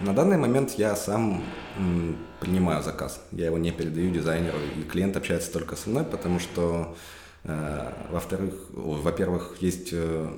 На 0.00 0.14
данный 0.14 0.38
момент 0.38 0.70
я 0.78 0.94
сам 0.94 1.42
м, 1.76 2.16
принимаю 2.40 2.82
заказ. 2.82 3.20
Я 3.32 3.46
его 3.46 3.58
не 3.58 3.72
передаю 3.72 4.10
дизайнеру, 4.12 4.58
и 4.78 4.82
клиент 4.84 5.16
общается 5.16 5.52
только 5.52 5.74
со 5.76 5.90
мной, 5.90 6.04
потому 6.04 6.38
что, 6.38 6.96
э, 7.44 7.92
во-вторых, 8.10 8.54
во-первых, 8.70 9.56
есть 9.60 9.90
э, 9.92 10.28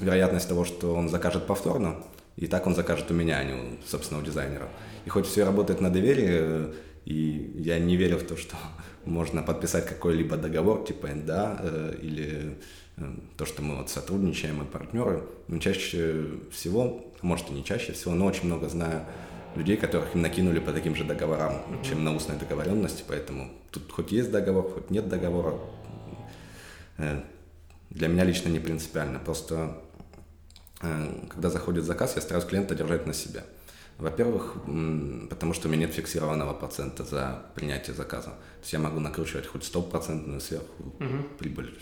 вероятность 0.00 0.48
того, 0.48 0.64
что 0.64 0.94
он 0.94 1.08
закажет 1.08 1.46
повторно, 1.46 1.96
и 2.36 2.46
так 2.46 2.66
он 2.66 2.74
закажет 2.74 3.10
у 3.10 3.14
меня, 3.14 3.38
а 3.38 3.44
не, 3.44 3.54
у, 3.54 3.64
собственно, 3.86 4.20
у 4.20 4.24
дизайнера. 4.24 4.68
И 5.04 5.08
хоть 5.08 5.26
все 5.26 5.44
работает 5.44 5.80
на 5.80 5.90
доверии, 5.90 6.28
э, 6.30 6.72
и 7.04 7.52
я 7.56 7.78
не 7.78 7.96
верю 7.96 8.18
в 8.18 8.24
то, 8.24 8.36
что 8.36 8.56
можно 9.04 9.42
подписать 9.42 9.86
какой-либо 9.86 10.36
договор, 10.36 10.84
типа 10.84 11.08
НДА, 11.08 11.58
э, 11.60 11.94
или 12.02 12.56
э, 12.96 13.02
то, 13.36 13.46
что 13.46 13.62
мы 13.62 13.76
вот 13.76 13.90
сотрудничаем, 13.90 14.56
мы 14.56 14.64
партнеры, 14.64 15.22
но 15.48 15.58
чаще 15.58 16.24
всего, 16.50 17.04
может 17.22 17.50
и 17.50 17.54
не 17.54 17.64
чаще 17.64 17.92
всего, 17.92 18.14
но 18.14 18.26
очень 18.26 18.46
много 18.46 18.68
знаю 18.68 19.06
людей, 19.54 19.76
которых 19.76 20.14
им 20.14 20.22
накинули 20.22 20.58
по 20.58 20.72
таким 20.72 20.96
же 20.96 21.04
договорам, 21.04 21.62
чем 21.84 22.02
на 22.02 22.14
устной 22.14 22.36
договоренности, 22.36 23.04
поэтому 23.06 23.50
тут 23.70 23.90
хоть 23.90 24.10
есть 24.10 24.30
договор, 24.30 24.70
хоть 24.72 24.90
нет 24.90 25.08
договора, 25.08 25.54
э, 26.98 27.20
для 27.90 28.08
меня 28.08 28.24
лично 28.24 28.48
не 28.48 28.58
принципиально, 28.58 29.18
просто 29.18 29.80
э, 30.80 31.26
когда 31.30 31.50
заходит 31.50 31.84
заказ, 31.84 32.16
я 32.16 32.22
стараюсь 32.22 32.46
клиента 32.46 32.74
держать 32.74 33.06
на 33.06 33.14
себе. 33.14 33.44
Во-первых, 33.98 34.56
потому 35.30 35.54
что 35.54 35.68
у 35.68 35.70
меня 35.70 35.86
нет 35.86 35.94
фиксированного 35.94 36.52
процента 36.52 37.04
за 37.04 37.46
принятие 37.54 37.94
заказа. 37.94 38.30
То 38.30 38.60
есть 38.62 38.72
я 38.72 38.80
могу 38.80 38.98
накручивать 38.98 39.46
хоть 39.46 39.64
стопроцентную 39.64 40.40
сверху 40.40 40.92
прибыль, 41.38 41.78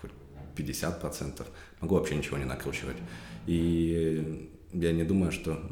хоть 0.00 0.12
50%, 0.56 1.46
могу 1.80 1.96
вообще 1.96 2.16
ничего 2.16 2.38
не 2.38 2.46
накручивать. 2.46 2.96
И 3.46 4.50
я 4.72 4.92
не 4.92 5.04
думаю, 5.04 5.30
что 5.30 5.62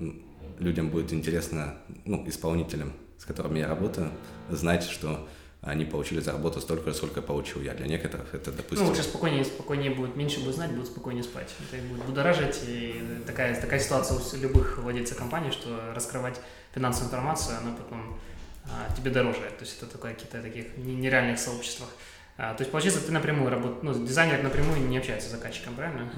людям 0.59 0.91
будет 0.91 1.15
интересно, 1.15 1.79
ну, 2.05 2.29
исполнителям, 2.29 2.93
с 3.19 3.25
которыми 3.25 3.61
я 3.61 3.69
работаю, 3.69 4.11
знать, 4.51 4.85
что 4.85 5.27
они 5.63 5.85
получили 5.85 6.21
за 6.21 6.33
работу 6.33 6.61
столько 6.61 6.93
сколько 6.95 7.21
получил 7.21 7.61
я. 7.63 7.75
Для 7.75 7.87
некоторых 7.87 8.35
это, 8.35 8.51
допустим... 8.51 8.85
Ну, 8.85 8.91
лучше 8.91 9.03
спокойнее, 9.03 9.45
спокойнее 9.45 9.91
будет, 9.91 10.17
меньше 10.17 10.41
будет 10.41 10.55
знать, 10.55 10.71
будут 10.71 10.87
спокойнее 10.87 11.23
спать. 11.23 11.55
Это 11.69 11.77
их 11.77 11.85
будет 11.85 12.05
будоражить, 12.05 12.61
и 12.67 13.03
такая, 13.27 13.61
такая 13.61 13.79
ситуация 13.79 14.19
у 14.19 14.43
любых 14.43 14.79
владельцев 14.79 15.19
компаний, 15.19 15.51
что 15.51 15.93
раскрывать 15.95 16.41
финансовую 16.75 17.09
информацию, 17.09 17.59
она 17.59 17.77
потом 17.77 18.19
а, 18.65 18.95
тебе 18.97 19.11
дороже. 19.11 19.41
То 19.59 19.65
есть 19.65 19.77
это 19.77 19.87
такое 19.87 20.15
какие-то 20.15 20.41
таких 20.41 20.79
не- 20.79 20.97
нереальных 20.97 21.39
сообществах. 21.39 21.91
А, 22.39 22.55
то 22.55 22.63
есть, 22.63 22.71
получается, 22.71 23.05
ты 23.05 23.13
напрямую 23.13 23.51
работаешь, 23.51 23.83
ну, 23.83 24.07
дизайнер 24.07 24.43
напрямую 24.43 24.81
не 24.89 24.97
общается 24.97 25.29
с 25.29 25.33
заказчиком, 25.33 25.75
правильно? 25.75 26.11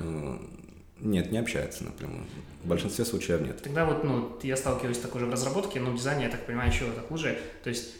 Нет, 1.00 1.32
не 1.32 1.38
общается 1.38 1.82
напрямую. 1.82 2.26
В 2.62 2.68
большинстве 2.68 3.04
случаев 3.04 3.40
нет. 3.40 3.61
Тогда 3.61 3.84
вот, 3.84 4.04
ну, 4.04 4.38
я 4.44 4.56
сталкиваюсь 4.56 4.99
такой 4.99 5.20
же 5.20 5.26
в 5.26 5.30
разработке, 5.32 5.80
но 5.80 5.90
в 5.90 5.96
дизайне, 5.96 6.26
я 6.26 6.30
так 6.30 6.46
понимаю, 6.46 6.70
еще 6.70 6.84
так 6.92 7.08
хуже. 7.08 7.40
То 7.64 7.70
есть 7.70 7.90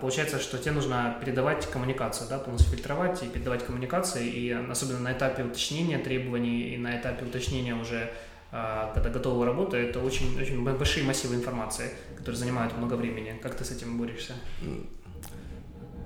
получается, 0.00 0.38
что 0.38 0.58
тебе 0.58 0.72
нужно 0.72 1.16
передавать 1.20 1.66
коммуникацию, 1.66 2.28
да, 2.28 2.38
полностью 2.38 2.72
фильтровать 2.72 3.22
и 3.22 3.26
передавать 3.26 3.64
коммуникации, 3.64 4.26
и 4.26 4.50
особенно 4.50 5.00
на 5.00 5.12
этапе 5.12 5.42
уточнения 5.42 5.98
требований 5.98 6.74
и 6.74 6.76
на 6.76 6.98
этапе 6.98 7.24
уточнения 7.24 7.74
уже 7.74 8.10
а, 8.52 8.92
когда 8.94 9.10
готова 9.10 9.44
работа, 9.44 9.76
это 9.76 10.00
очень, 10.00 10.40
очень 10.40 10.62
большие 10.62 11.04
массивы 11.04 11.34
информации, 11.34 11.90
которые 12.16 12.38
занимают 12.38 12.76
много 12.76 12.94
времени. 12.94 13.38
Как 13.42 13.54
ты 13.54 13.64
с 13.64 13.70
этим 13.70 13.98
борешься? 13.98 14.34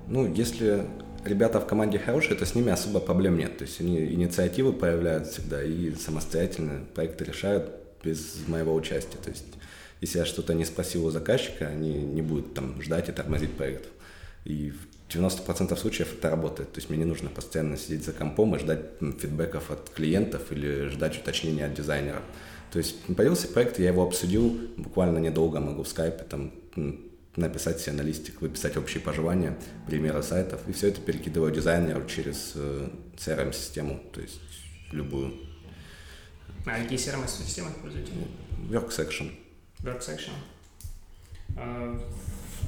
Ну, 0.07 0.33
если 0.33 0.85
ребята 1.23 1.59
в 1.61 1.67
команде 1.67 1.99
хорошие, 1.99 2.35
то 2.35 2.45
с 2.45 2.55
ними 2.55 2.71
особо 2.71 2.99
проблем 2.99 3.37
нет. 3.37 3.57
То 3.57 3.63
есть 3.63 3.79
они 3.79 3.99
инициативы 4.05 4.73
появляют 4.73 5.27
всегда 5.27 5.63
и 5.63 5.93
самостоятельно 5.95 6.81
проекты 6.95 7.23
решают 7.25 7.71
без 8.03 8.47
моего 8.47 8.73
участия. 8.73 9.17
То 9.17 9.29
есть 9.29 9.45
если 10.01 10.17
я 10.17 10.25
что-то 10.25 10.53
не 10.53 10.65
спросил 10.65 11.05
у 11.05 11.11
заказчика, 11.11 11.67
они 11.67 11.93
не 11.93 12.21
будут 12.21 12.53
там 12.53 12.81
ждать 12.81 13.07
и 13.09 13.11
тормозить 13.11 13.51
проект. 13.51 13.87
И 14.43 14.71
в 14.71 15.15
90% 15.15 15.77
случаев 15.77 16.13
это 16.13 16.29
работает. 16.29 16.71
То 16.73 16.79
есть 16.79 16.89
мне 16.89 16.99
не 16.99 17.05
нужно 17.05 17.29
постоянно 17.29 17.77
сидеть 17.77 18.03
за 18.03 18.11
компом 18.11 18.55
и 18.55 18.59
ждать 18.59 18.79
фидбэков 18.99 19.69
от 19.69 19.89
клиентов 19.91 20.51
или 20.51 20.87
ждать 20.87 21.19
уточнения 21.19 21.65
от 21.65 21.75
дизайнера. 21.75 22.21
То 22.71 22.79
есть 22.79 23.03
появился 23.15 23.47
проект, 23.47 23.79
я 23.79 23.89
его 23.89 24.03
обсудил, 24.03 24.57
буквально 24.77 25.19
недолго 25.19 25.59
могу 25.59 25.83
в 25.83 25.87
скайпе 25.87 26.23
там 26.23 26.51
написать 27.35 27.79
себе 27.79 27.93
на 27.93 28.01
листик, 28.01 28.41
выписать 28.41 28.77
общие 28.77 29.01
пожелания, 29.01 29.57
примеры 29.87 30.23
сайтов, 30.23 30.61
и 30.67 30.73
все 30.73 30.87
это 30.87 30.99
перекидываю 31.01 31.53
дизайнеру 31.53 32.05
через 32.05 32.53
э, 32.55 32.89
CRM-систему, 33.17 34.01
то 34.11 34.21
есть 34.21 34.41
любую. 34.91 35.33
А 36.65 36.81
какие 36.81 36.97
CRM-системы 36.97 37.69
используете? 37.71 38.11
Worksection. 38.69 39.31
WorkSection. 39.83 40.31
А, 41.57 41.99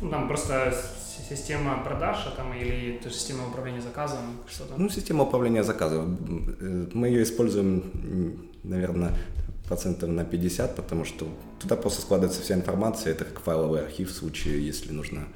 Ну, 0.02 0.10
там 0.10 0.28
просто 0.28 0.74
система 1.30 1.84
продаж, 1.84 2.18
а 2.28 2.32
там 2.36 2.54
или 2.54 3.00
то 3.04 3.10
система 3.10 3.48
управления 3.48 3.82
заказом, 3.82 4.40
что-то. 4.50 4.74
Ну, 4.78 4.90
система 4.90 5.24
управления 5.24 5.64
заказом. 5.64 6.18
Э, 6.60 6.88
Мы 6.94 7.08
ее 7.08 7.24
используем, 7.24 8.50
наверное, 8.64 9.12
процентов 9.68 10.10
на 10.10 10.26
50, 10.26 10.76
потому 10.76 11.06
что 11.06 11.28
туда 11.60 11.76
просто 11.76 12.02
складывается 12.02 12.42
вся 12.42 12.56
информация, 12.56 13.14
это 13.14 13.24
как 13.26 13.40
файловый 13.40 13.82
архив 13.82 14.10
в 14.10 14.14
случае, 14.16 14.66
если 14.66 14.92
нужно 14.92 15.28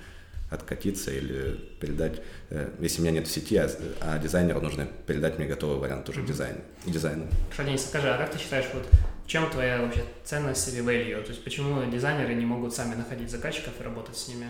откатиться 0.49 1.11
или 1.11 1.55
передать, 1.79 2.21
э, 2.49 2.69
если 2.79 3.01
меня 3.01 3.11
нет 3.11 3.27
в 3.27 3.31
сети, 3.31 3.57
а, 3.57 3.69
а 4.01 4.17
дизайнеру 4.17 4.61
нужно 4.61 4.87
передать 5.05 5.37
мне 5.37 5.47
готовый 5.47 5.77
вариант 5.77 6.09
уже 6.09 6.21
дизайн, 6.23 6.55
дизайну. 6.85 7.25
Хорошо, 7.51 7.69
Денис, 7.69 7.85
скажи, 7.85 8.09
а 8.09 8.17
как 8.17 8.31
ты 8.31 8.39
считаешь, 8.39 8.65
вот 8.73 8.87
чем 9.27 9.49
твоя 9.49 9.81
вообще 9.81 10.03
ценность 10.23 10.67
или 10.69 10.81
value? 10.81 11.21
То 11.21 11.29
есть 11.29 11.43
почему 11.43 11.83
дизайнеры 11.91 12.33
не 12.33 12.45
могут 12.45 12.73
сами 12.73 12.95
находить 12.95 13.29
заказчиков 13.29 13.73
и 13.79 13.83
работать 13.83 14.17
с 14.17 14.27
ними? 14.29 14.47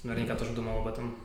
Ты 0.00 0.08
наверняка 0.08 0.36
тоже 0.36 0.52
думал 0.52 0.78
об 0.78 0.86
этом. 0.86 1.16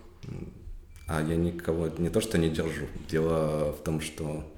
А 1.08 1.22
я 1.22 1.36
никого 1.36 1.88
не 1.98 2.10
то 2.10 2.20
что 2.20 2.38
не 2.38 2.50
держу. 2.50 2.88
Дело 3.08 3.72
в 3.72 3.84
том, 3.84 4.02
что 4.02 4.52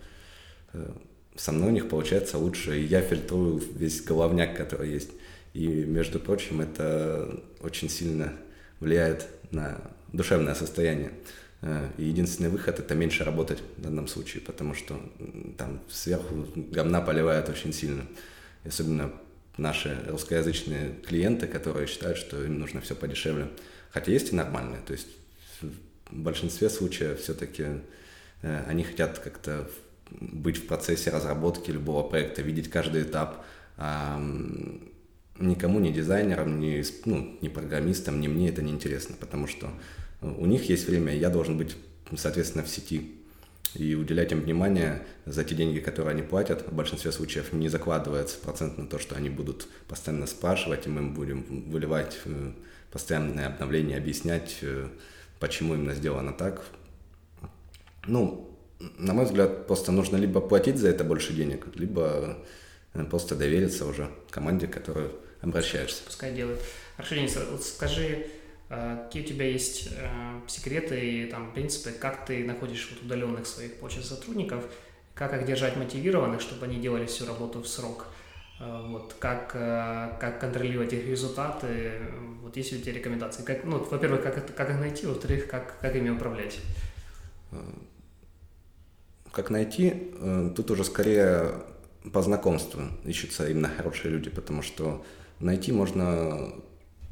э, 0.74 0.91
со 1.36 1.51
мной 1.51 1.69
у 1.69 1.72
них 1.74 1.89
получается 1.89 2.38
лучше, 2.38 2.79
и 2.79 2.86
я 2.86 3.01
фильтрую 3.01 3.62
весь 3.75 4.01
головняк, 4.01 4.58
который 4.58 4.89
есть. 4.89 5.12
И, 5.53 5.67
между 5.67 6.19
прочим, 6.19 6.62
это 6.62 7.41
очень 7.62 7.89
сильно 7.89 8.34
влияет 8.79 9.27
на 9.51 9.79
душевное 10.12 10.55
состояние. 10.55 11.12
Э, 11.62 11.89
единственный 11.98 12.50
выход– 12.50 12.80
это 12.80 12.96
меньше 12.96 13.24
работать 13.24 13.62
в 13.78 13.82
данном 13.82 14.08
случае, 14.08 14.42
потому 14.42 14.74
что 14.74 15.00
там 15.58 15.82
сверху 15.89 16.48
говна 16.56 17.01
поливает 17.01 17.50
очень 17.50 17.74
сильно. 17.74 18.04
И 18.63 18.70
особенно 18.70 19.12
наши 19.58 19.98
русскоязычные 20.08 20.96
клиенты, 21.06 21.48
которые 21.48 21.88
считают, 21.88 22.18
что 22.18 22.42
им 22.44 22.60
нужно 22.60 22.82
все 22.82 22.96
подешевле. 22.96 23.50
Хотя 23.92 24.12
есть 24.12 24.32
и 24.32 24.36
нормальные. 24.36 24.82
То 24.86 24.94
есть 24.94 25.08
в 25.62 26.16
большинстве 26.16 26.70
случаев 26.70 27.20
все-таки 27.20 27.66
э, 28.42 28.63
они 28.68 28.84
хотят 28.84 29.20
как-то 29.20 29.70
быть 30.12 30.58
в 30.58 30.68
процессе 30.68 31.12
разработки 31.12 31.72
любого 31.72 32.08
проекта, 32.08 32.42
видеть 32.42 32.70
каждый 32.70 33.04
этап. 33.04 33.46
А, 33.78 34.20
никому, 35.39 35.80
ни 35.80 35.92
дизайнерам, 35.92 36.60
ни, 36.60 36.84
ну, 37.06 37.38
ни 37.42 37.48
программистам, 37.48 38.20
ни 38.20 38.28
мне 38.28 38.50
это 38.50 38.62
не 38.62 38.72
интересно, 38.72 39.16
потому 39.20 39.48
что 39.48 39.70
у 40.22 40.46
них 40.46 40.70
есть 40.70 40.88
время, 40.88 41.16
я 41.16 41.30
должен 41.30 41.58
быть, 41.58 41.76
соответственно, 42.16 42.64
в 42.64 42.70
сети 42.70 43.16
и 43.76 43.96
уделять 43.96 44.32
им 44.32 44.42
внимание 44.42 45.04
за 45.26 45.44
те 45.44 45.56
деньги, 45.56 45.80
которые 45.80 46.12
они 46.14 46.24
платят. 46.24 46.68
В 46.68 46.74
большинстве 46.74 47.12
случаев 47.12 47.54
не 47.54 47.70
закладывается 47.70 48.38
процент 48.40 48.78
на 48.78 48.88
то, 48.88 49.00
что 49.00 49.16
они 49.16 49.30
будут 49.30 49.68
постоянно 49.88 50.26
спрашивать, 50.26 50.88
и 50.88 50.90
мы 50.90 51.02
им 51.02 51.14
будем 51.14 51.70
выливать 51.70 52.18
э, 52.26 52.52
постоянные 52.92 53.46
обновления, 53.46 53.98
объяснять, 53.98 54.58
э, 54.62 54.88
почему 55.40 55.76
именно 55.76 55.94
сделано 55.94 56.34
так. 56.34 56.66
Ну, 58.08 58.58
на 58.98 59.14
мой 59.14 59.26
взгляд, 59.26 59.68
просто 59.68 59.92
нужно 59.92 60.18
либо 60.18 60.42
платить 60.42 60.78
за 60.78 60.90
это 60.90 61.04
больше 61.04 61.34
денег, 61.34 61.68
либо 61.76 62.40
э, 62.94 63.04
просто 63.06 63.36
довериться 63.36 63.86
уже 63.86 64.10
команде, 64.32 64.68
к 64.68 64.74
которой 64.74 65.10
обращаешься. 65.42 66.02
Пускай 66.06 66.34
делают. 66.34 66.60
Хорошо, 66.96 67.16
Денис, 67.16 67.38
а 67.38 67.46
вот 67.52 67.64
скажи, 67.64 68.26
какие 68.70 69.24
у 69.24 69.26
тебя 69.26 69.46
есть 69.46 69.90
а, 69.98 70.42
секреты 70.48 71.00
и 71.00 71.26
там 71.26 71.52
принципы, 71.54 71.92
как 71.92 72.26
ты 72.26 72.46
находишь 72.46 72.90
вот 72.92 73.04
удаленных 73.04 73.48
своих, 73.48 73.80
получается, 73.80 74.16
сотрудников, 74.16 74.64
как 75.16 75.34
их 75.34 75.46
держать 75.46 75.76
мотивированных, 75.76 76.40
чтобы 76.40 76.66
они 76.66 76.78
делали 76.78 77.06
всю 77.06 77.26
работу 77.26 77.62
в 77.62 77.68
срок, 77.68 78.06
А, 78.60 78.88
вот, 78.88 79.16
как, 79.20 79.52
как 79.54 80.40
контролировать 80.40 80.94
их 80.94 81.08
результаты, 81.08 81.94
вот 82.44 82.58
есть 82.58 82.72
ли 82.72 82.80
у 82.80 82.82
тебя 82.82 82.94
рекомендации, 82.94 83.44
как, 83.44 83.64
ну, 83.64 83.84
во-первых, 83.84 84.22
как, 84.22 84.56
как 84.56 84.70
их 84.70 84.80
найти, 84.80 85.08
во-вторых, 85.08 85.48
как, 85.48 85.80
как 85.80 85.96
ими 85.96 86.10
управлять. 86.10 86.60
Как 89.32 89.50
найти? 89.50 90.12
Э, 90.20 90.52
Тут 90.56 90.72
уже 90.72 90.84
скорее 90.84 91.64
по 92.14 92.22
знакомству 92.22 92.82
ищутся 93.06 93.48
именно 93.50 93.70
хорошие 93.70 94.12
люди, 94.12 94.30
потому 94.30 94.62
что 94.62 95.06
найти 95.40 95.72
можно 95.72 96.54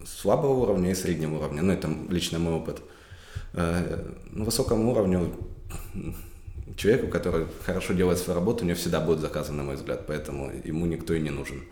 слабого 0.06 0.54
уровня 0.54 0.92
и 0.92 0.96
среднего 0.96 1.38
уровня. 1.38 1.62
Ну, 1.62 1.74
это 1.74 1.90
лично 2.10 2.40
мой 2.40 2.54
опыт. 2.54 2.82
Э, 3.54 4.12
на 4.32 4.46
высоком 4.46 4.88
уровне 4.88 5.32
человеку, 6.76 7.08
который 7.08 7.48
хорошо 7.64 7.94
делает 7.94 8.20
свою 8.20 8.40
работу, 8.40 8.64
у 8.64 8.68
него 8.68 8.78
всегда 8.78 9.00
будет 9.00 9.20
заказы, 9.20 9.54
на 9.54 9.64
мой 9.64 9.76
взгляд, 9.76 10.06
поэтому 10.08 10.52
ему 10.64 10.86
никто 10.86 11.14
и 11.14 11.22
не 11.22 11.30
нужен. 11.30 11.64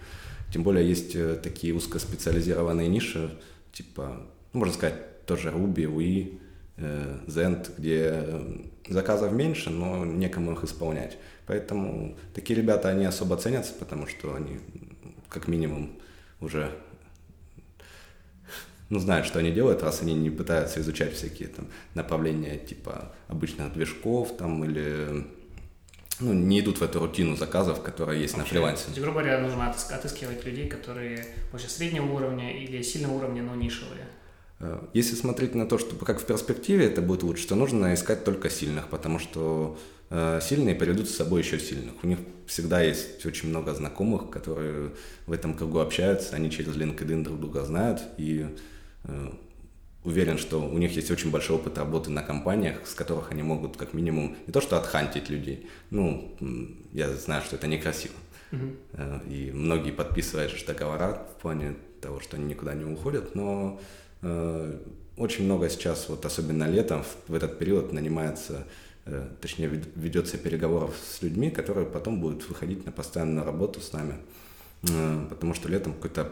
Тем 0.52 0.64
более 0.64 0.88
есть 0.88 1.16
э, 1.16 1.36
такие 1.42 1.74
узкоспециализированные 1.74 2.88
ниши, 2.88 3.38
типа, 3.72 4.22
ну, 4.54 4.60
можно 4.60 4.74
сказать, 4.74 5.26
тоже 5.26 5.50
Ruby, 5.50 5.86
UI, 5.86 6.40
э, 6.78 7.18
Zend, 7.28 7.72
где 7.78 8.24
заказов 8.88 9.32
меньше, 9.32 9.70
но 9.70 10.06
некому 10.06 10.54
их 10.54 10.64
исполнять. 10.64 11.18
Поэтому 11.46 12.18
такие 12.34 12.58
ребята, 12.58 12.90
они 12.90 13.06
особо 13.06 13.38
ценятся, 13.38 13.74
потому 13.74 14.08
что 14.08 14.34
они 14.36 14.60
как 15.30 15.48
минимум 15.48 15.92
уже 16.40 16.72
ну, 18.90 19.00
знают, 19.00 19.26
что 19.26 19.40
они 19.40 19.52
делают, 19.52 19.84
раз 19.84 20.02
они 20.02 20.14
не 20.14 20.30
пытаются 20.30 20.80
изучать 20.82 21.14
всякие 21.14 21.50
там 21.50 21.68
направления 21.94 22.58
типа 22.58 23.14
обычных 23.28 23.74
движков 23.74 24.38
там 24.38 24.64
или 24.64 25.26
ну, 26.20 26.34
не 26.34 26.60
идут 26.62 26.78
в 26.78 26.82
эту 26.82 27.00
рутину 27.00 27.36
заказов, 27.36 27.82
которая 27.82 28.18
есть 28.18 28.38
Вообще, 28.38 28.56
на 28.56 28.62
фрилансе. 28.62 28.86
грубо 28.96 29.20
говоря, 29.20 29.40
нужно 29.40 29.70
отыскивать 29.70 30.46
людей, 30.46 30.68
которые 30.68 31.26
больше 31.52 31.70
среднего 31.70 32.06
уровня 32.12 32.58
или 32.58 32.82
сильного 32.82 33.14
уровня, 33.14 33.44
но 33.44 33.56
нишевые. 33.56 34.08
Э, 34.60 34.80
если 34.94 35.16
смотреть 35.16 35.56
на 35.56 35.66
то, 35.66 35.78
что 35.78 35.96
как 35.96 36.22
в 36.22 36.26
перспективе 36.26 36.86
это 36.86 37.02
будет 37.02 37.24
лучше, 37.24 37.48
то 37.48 37.56
нужно 37.56 37.94
искать 37.94 38.24
только 38.24 38.50
сильных, 38.50 38.88
потому 38.88 39.20
что 39.20 39.78
э, 40.10 40.40
сильные 40.42 40.76
приведут 40.76 41.10
с 41.10 41.16
собой 41.16 41.42
еще 41.42 41.60
сильных. 41.60 41.96
У 42.04 42.08
них 42.08 42.20
всегда 42.48 42.82
есть 42.82 43.26
очень 43.26 43.50
много 43.50 43.74
знакомых, 43.74 44.30
которые 44.30 44.92
в 45.26 45.32
этом 45.34 45.54
кругу 45.54 45.80
общаются, 45.80 46.36
они 46.36 46.50
через 46.50 46.76
LinkedIn 46.76 47.24
друг 47.24 47.40
друга 47.40 47.66
знают, 47.66 48.02
и 48.18 48.48
уверен, 50.04 50.38
что 50.38 50.62
у 50.62 50.78
них 50.78 50.96
есть 50.96 51.12
очень 51.12 51.32
большой 51.32 51.58
опыт 51.58 51.78
работы 51.78 52.10
на 52.12 52.22
компаниях, 52.22 52.86
с 52.86 52.94
которых 52.94 53.32
они 53.32 53.44
могут 53.44 53.78
как 53.78 53.94
минимум 53.94 54.36
не 54.46 54.54
то 54.54 54.62
что 54.62 54.78
отхантить 54.78 55.30
людей, 55.30 55.68
ну, 55.90 56.36
я 56.92 57.12
знаю, 57.14 57.42
что 57.42 57.56
это 57.56 57.68
некрасиво. 57.68 58.14
Uh-huh. 58.52 59.28
И 59.28 59.52
многие 59.52 59.92
подписывают 59.92 60.54
договора 60.68 61.28
в 61.38 61.42
плане 61.42 61.76
того, 62.02 62.20
что 62.20 62.38
они 62.38 62.46
никуда 62.46 62.76
не 62.76 62.86
уходят, 62.86 63.34
но 63.34 63.80
Э, 64.26 64.80
очень 65.18 65.46
много 65.46 65.70
сейчас, 65.70 66.10
вот 66.10 66.26
особенно 66.26 66.70
летом, 66.70 67.04
в 67.28 67.34
этот 67.34 67.60
период 67.60 67.94
нанимается, 67.94 68.66
э, 69.06 69.28
точнее 69.40 69.68
ведется 69.96 70.38
переговоров 70.38 70.96
с 70.98 71.22
людьми, 71.22 71.52
которые 71.52 71.86
потом 71.86 72.20
будут 72.20 72.50
выходить 72.50 72.86
на 72.86 72.92
постоянную 72.92 73.46
работу 73.46 73.80
с 73.82 73.94
нами, 73.94 74.16
э, 74.84 75.26
потому 75.30 75.54
что 75.54 75.70
летом 75.70 75.94
какой-то 75.94 76.32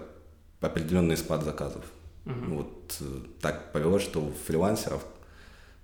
определенный 0.59 1.17
спад 1.17 1.43
заказов. 1.43 1.85
Угу. 2.25 2.55
Вот 2.55 3.01
так 3.41 3.71
повелось, 3.71 4.03
что 4.03 4.21
у 4.21 4.31
фрилансеров 4.31 5.03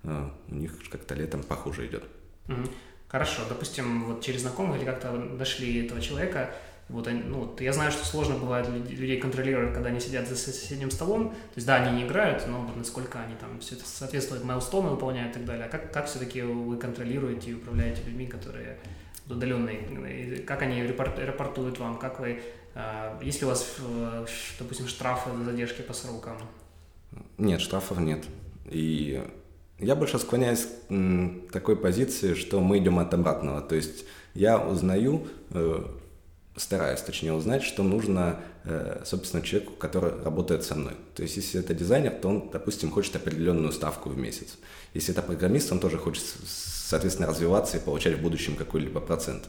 у 0.03 0.55
них 0.55 0.74
как-то 0.89 1.15
летом 1.15 1.43
похуже 1.43 1.88
идет. 1.88 2.03
Угу. 2.48 2.69
Хорошо, 3.10 3.41
допустим, 3.50 4.05
вот 4.05 4.22
через 4.24 4.41
знакомых 4.41 4.77
или 4.77 4.86
как-то 4.86 5.12
нашли 5.12 5.86
этого 5.86 6.00
человека, 6.00 6.53
вот, 6.89 7.08
они, 7.08 7.22
ну, 7.22 7.41
вот 7.41 7.62
я 7.62 7.72
знаю, 7.72 7.91
что 7.91 8.03
сложно 8.03 8.36
бывает 8.36 8.67
людей 8.67 9.19
контролировать, 9.19 9.75
когда 9.75 9.89
они 9.89 10.00
сидят 10.00 10.27
за 10.27 10.36
соседним 10.36 10.89
столом. 10.89 11.29
То 11.29 11.55
есть, 11.55 11.67
да, 11.67 11.75
они 11.75 11.98
не 11.98 12.08
играют, 12.08 12.48
но 12.48 12.62
вот 12.62 12.75
насколько 12.75 13.19
они 13.19 13.36
там 13.36 13.60
все 13.60 13.75
это 13.75 13.86
соответствует 13.86 14.43
майлстоны 14.43 14.89
выполняют 14.89 15.31
и 15.31 15.34
так 15.36 15.46
далее. 15.46 15.65
А 15.65 15.69
как, 15.69 15.93
как 15.93 16.08
все-таки 16.08 16.41
вы 16.41 16.77
контролируете 16.77 17.51
и 17.51 17.53
управляете 17.53 18.01
людьми, 18.03 18.25
которые 18.25 18.79
удаленные? 19.27 20.39
Как 20.48 20.63
они 20.63 20.84
рапортуют 20.84 21.77
вам? 21.77 22.00
Как 22.00 22.19
вы, 22.19 22.29
э, 22.29 22.41
есть 23.22 23.42
ли 23.42 23.48
у 23.48 23.50
вас, 23.50 23.66
э, 23.80 24.26
допустим, 24.60 24.88
штрафы 24.88 25.30
за 25.38 25.44
задержки 25.44 25.82
по 25.82 25.94
срокам? 25.94 26.38
Нет, 27.38 27.62
штрафов 27.62 28.00
нет. 28.00 28.24
И 28.65 29.24
я 29.80 29.96
больше 29.96 30.20
склоняюсь 30.20 30.68
к 30.89 31.52
такой 31.52 31.76
позиции, 31.76 32.34
что 32.34 32.60
мы 32.60 32.78
идем 32.78 33.00
от 33.00 33.13
обратного. 33.13 33.62
То 33.62 33.76
есть 33.76 34.06
я 34.34 34.60
узнаю 34.60 35.28
э, 35.52 35.86
стараюсь, 36.60 37.02
точнее, 37.02 37.34
узнать, 37.34 37.63
что 37.63 37.84
нужно, 37.84 38.39
э, 38.65 39.02
собственно, 39.06 39.42
человеку, 39.42 39.74
который 39.74 40.22
работает 40.24 40.63
со 40.63 40.76
мной. 40.76 40.94
То 41.15 41.24
есть, 41.24 41.38
если 41.38 41.60
это 41.60 41.74
дизайнер, 41.74 42.12
то 42.12 42.30
он, 42.30 42.50
допустим, 42.52 42.92
хочет 42.92 43.15
определенную 43.15 43.72
ставку 43.72 44.10
в 44.10 44.18
месяц. 44.18 44.58
Если 44.94 45.13
это 45.13 45.22
программист, 45.22 45.72
он 45.72 45.80
тоже 45.80 45.98
хочет, 45.98 46.24
соответственно, 46.46 47.28
развиваться 47.28 47.78
и 47.78 47.80
получать 47.80 48.18
в 48.18 48.22
будущем 48.22 48.56
какой-либо 48.56 49.00
процент. 49.00 49.46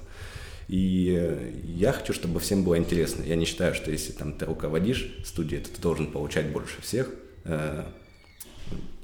И 0.68 1.16
э, 1.18 1.52
я 1.64 1.92
хочу, 1.92 2.12
чтобы 2.12 2.40
всем 2.40 2.64
было 2.64 2.78
интересно. 2.78 3.22
Я 3.22 3.36
не 3.36 3.44
считаю, 3.44 3.74
что 3.74 3.90
если 3.90 4.12
там 4.12 4.32
ты 4.32 4.46
руководишь 4.46 5.14
студией, 5.24 5.62
то 5.62 5.70
ты 5.70 5.80
должен 5.80 6.10
получать 6.12 6.52
больше 6.52 6.80
всех. 6.82 7.10
Э, 7.44 7.84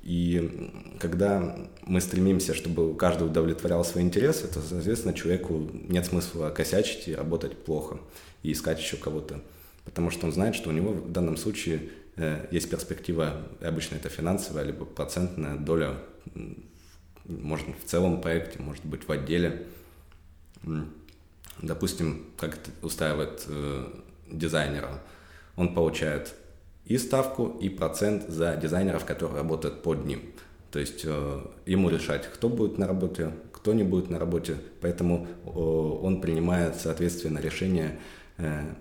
и 0.03 0.71
когда 1.01 1.59
мы 1.83 2.01
стремимся, 2.01 2.55
чтобы 2.55 2.97
каждый 2.97 3.27
удовлетворял 3.27 3.85
свои 3.85 4.05
интересы, 4.05 4.47
то, 4.47 4.61
соответственно, 4.61 5.15
человеку 5.15 5.69
нет 5.73 6.07
смысла 6.07 6.51
косячить 6.51 7.09
и 7.09 7.15
работать 7.15 7.57
плохо, 7.65 7.99
и 8.45 8.53
искать 8.53 8.79
еще 8.79 8.97
кого-то. 8.97 9.43
Потому 9.85 10.11
что 10.11 10.27
он 10.27 10.33
знает, 10.33 10.55
что 10.55 10.71
у 10.71 10.73
него 10.73 10.93
в 10.93 11.11
данном 11.11 11.37
случае 11.37 11.91
э, 12.17 12.47
есть 12.53 12.71
перспектива, 12.71 13.49
обычно 13.61 13.97
это 13.97 14.09
финансовая, 14.09 14.65
либо 14.65 14.85
процентная 14.85 15.57
доля, 15.57 15.97
может 17.25 17.67
в 17.83 17.89
целом 17.89 18.21
проекте, 18.21 18.61
может 18.61 18.85
быть 18.85 19.09
в 19.09 19.11
отделе. 19.11 19.67
Допустим, 21.63 22.27
как 22.37 22.55
это 22.55 22.71
устраивает 22.83 23.45
э, 23.49 23.87
дизайнера. 24.31 25.01
Он 25.57 25.75
получает 25.75 26.35
и 26.85 26.99
ставку, 26.99 27.57
и 27.61 27.69
процент 27.69 28.29
за 28.29 28.57
дизайнеров, 28.57 29.05
которые 29.05 29.39
работают 29.39 29.83
под 29.83 30.05
ним. 30.05 30.21
То 30.71 30.79
есть 30.79 31.03
э, 31.05 31.41
ему 31.65 31.89
решать, 31.89 32.31
кто 32.31 32.49
будет 32.49 32.79
на 32.79 32.87
работе, 32.87 33.33
кто 33.53 33.73
не 33.73 33.83
будет 33.83 34.11
на 34.11 34.19
работе. 34.19 34.57
Поэтому 34.81 35.27
э, 35.45 35.49
он 35.49 36.21
принимает, 36.21 36.77
соответственно, 36.77 37.39
решение, 37.39 37.99
э, 38.37 38.75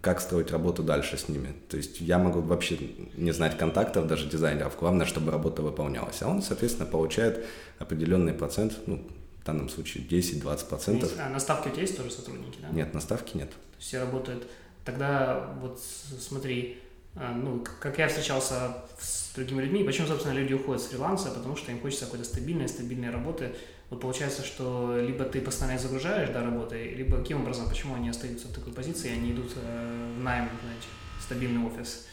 как 0.00 0.20
строить 0.20 0.52
работу 0.52 0.82
дальше 0.82 1.18
с 1.18 1.28
ними. 1.28 1.48
То 1.68 1.76
есть 1.76 2.00
я 2.00 2.18
могу 2.18 2.40
вообще 2.40 2.78
не 3.16 3.32
знать 3.32 3.58
контактов 3.58 4.06
даже 4.06 4.28
дизайнеров, 4.28 4.78
главное, 4.78 5.06
чтобы 5.06 5.32
работа 5.32 5.60
выполнялась. 5.60 6.22
А 6.22 6.28
он, 6.28 6.40
соответственно, 6.40 6.88
получает 6.88 7.44
определенный 7.78 8.32
процент, 8.32 8.78
ну, 8.86 9.02
данном 9.48 9.68
случае 9.68 10.04
10-20%. 10.04 11.18
А 11.18 11.28
на 11.28 11.40
ставке 11.40 11.70
у 11.70 11.72
тебя 11.72 11.82
есть 11.82 11.96
тоже 11.96 12.10
сотрудники, 12.10 12.58
да? 12.60 12.68
Нет, 12.68 12.94
на 12.94 13.00
ставке 13.00 13.38
нет. 13.38 13.50
То 13.50 13.56
есть 13.76 13.88
все 13.88 14.00
работают. 14.00 14.46
Тогда 14.84 15.54
вот 15.60 15.80
смотри, 15.80 16.78
а, 17.16 17.34
ну, 17.34 17.64
как 17.80 17.98
я 17.98 18.08
встречался 18.08 18.84
с 19.00 19.34
другими 19.34 19.62
людьми, 19.62 19.84
почему, 19.84 20.06
собственно, 20.06 20.34
люди 20.34 20.54
уходят 20.54 20.82
с 20.82 20.86
фриланса, 20.86 21.30
потому 21.30 21.56
что 21.56 21.72
им 21.72 21.80
хочется 21.80 22.04
какой-то 22.04 22.24
стабильной, 22.24 22.68
стабильной 22.68 23.10
работы. 23.10 23.54
Вот 23.90 24.00
получается, 24.00 24.44
что 24.44 24.98
либо 25.00 25.24
ты 25.24 25.40
постоянно 25.40 25.78
загружаешь, 25.78 26.30
да, 26.30 26.44
работой, 26.44 26.94
либо 26.94 27.16
каким 27.16 27.40
образом, 27.40 27.68
почему 27.68 27.94
они 27.94 28.10
остаются 28.10 28.48
в 28.48 28.52
такой 28.52 28.72
позиции, 28.72 29.10
они 29.10 29.32
идут 29.32 29.52
э, 29.56 30.14
в 30.18 30.22
найм, 30.22 30.48
знаете, 30.62 30.86
стабильный 31.20 31.66
офис. 31.66 32.06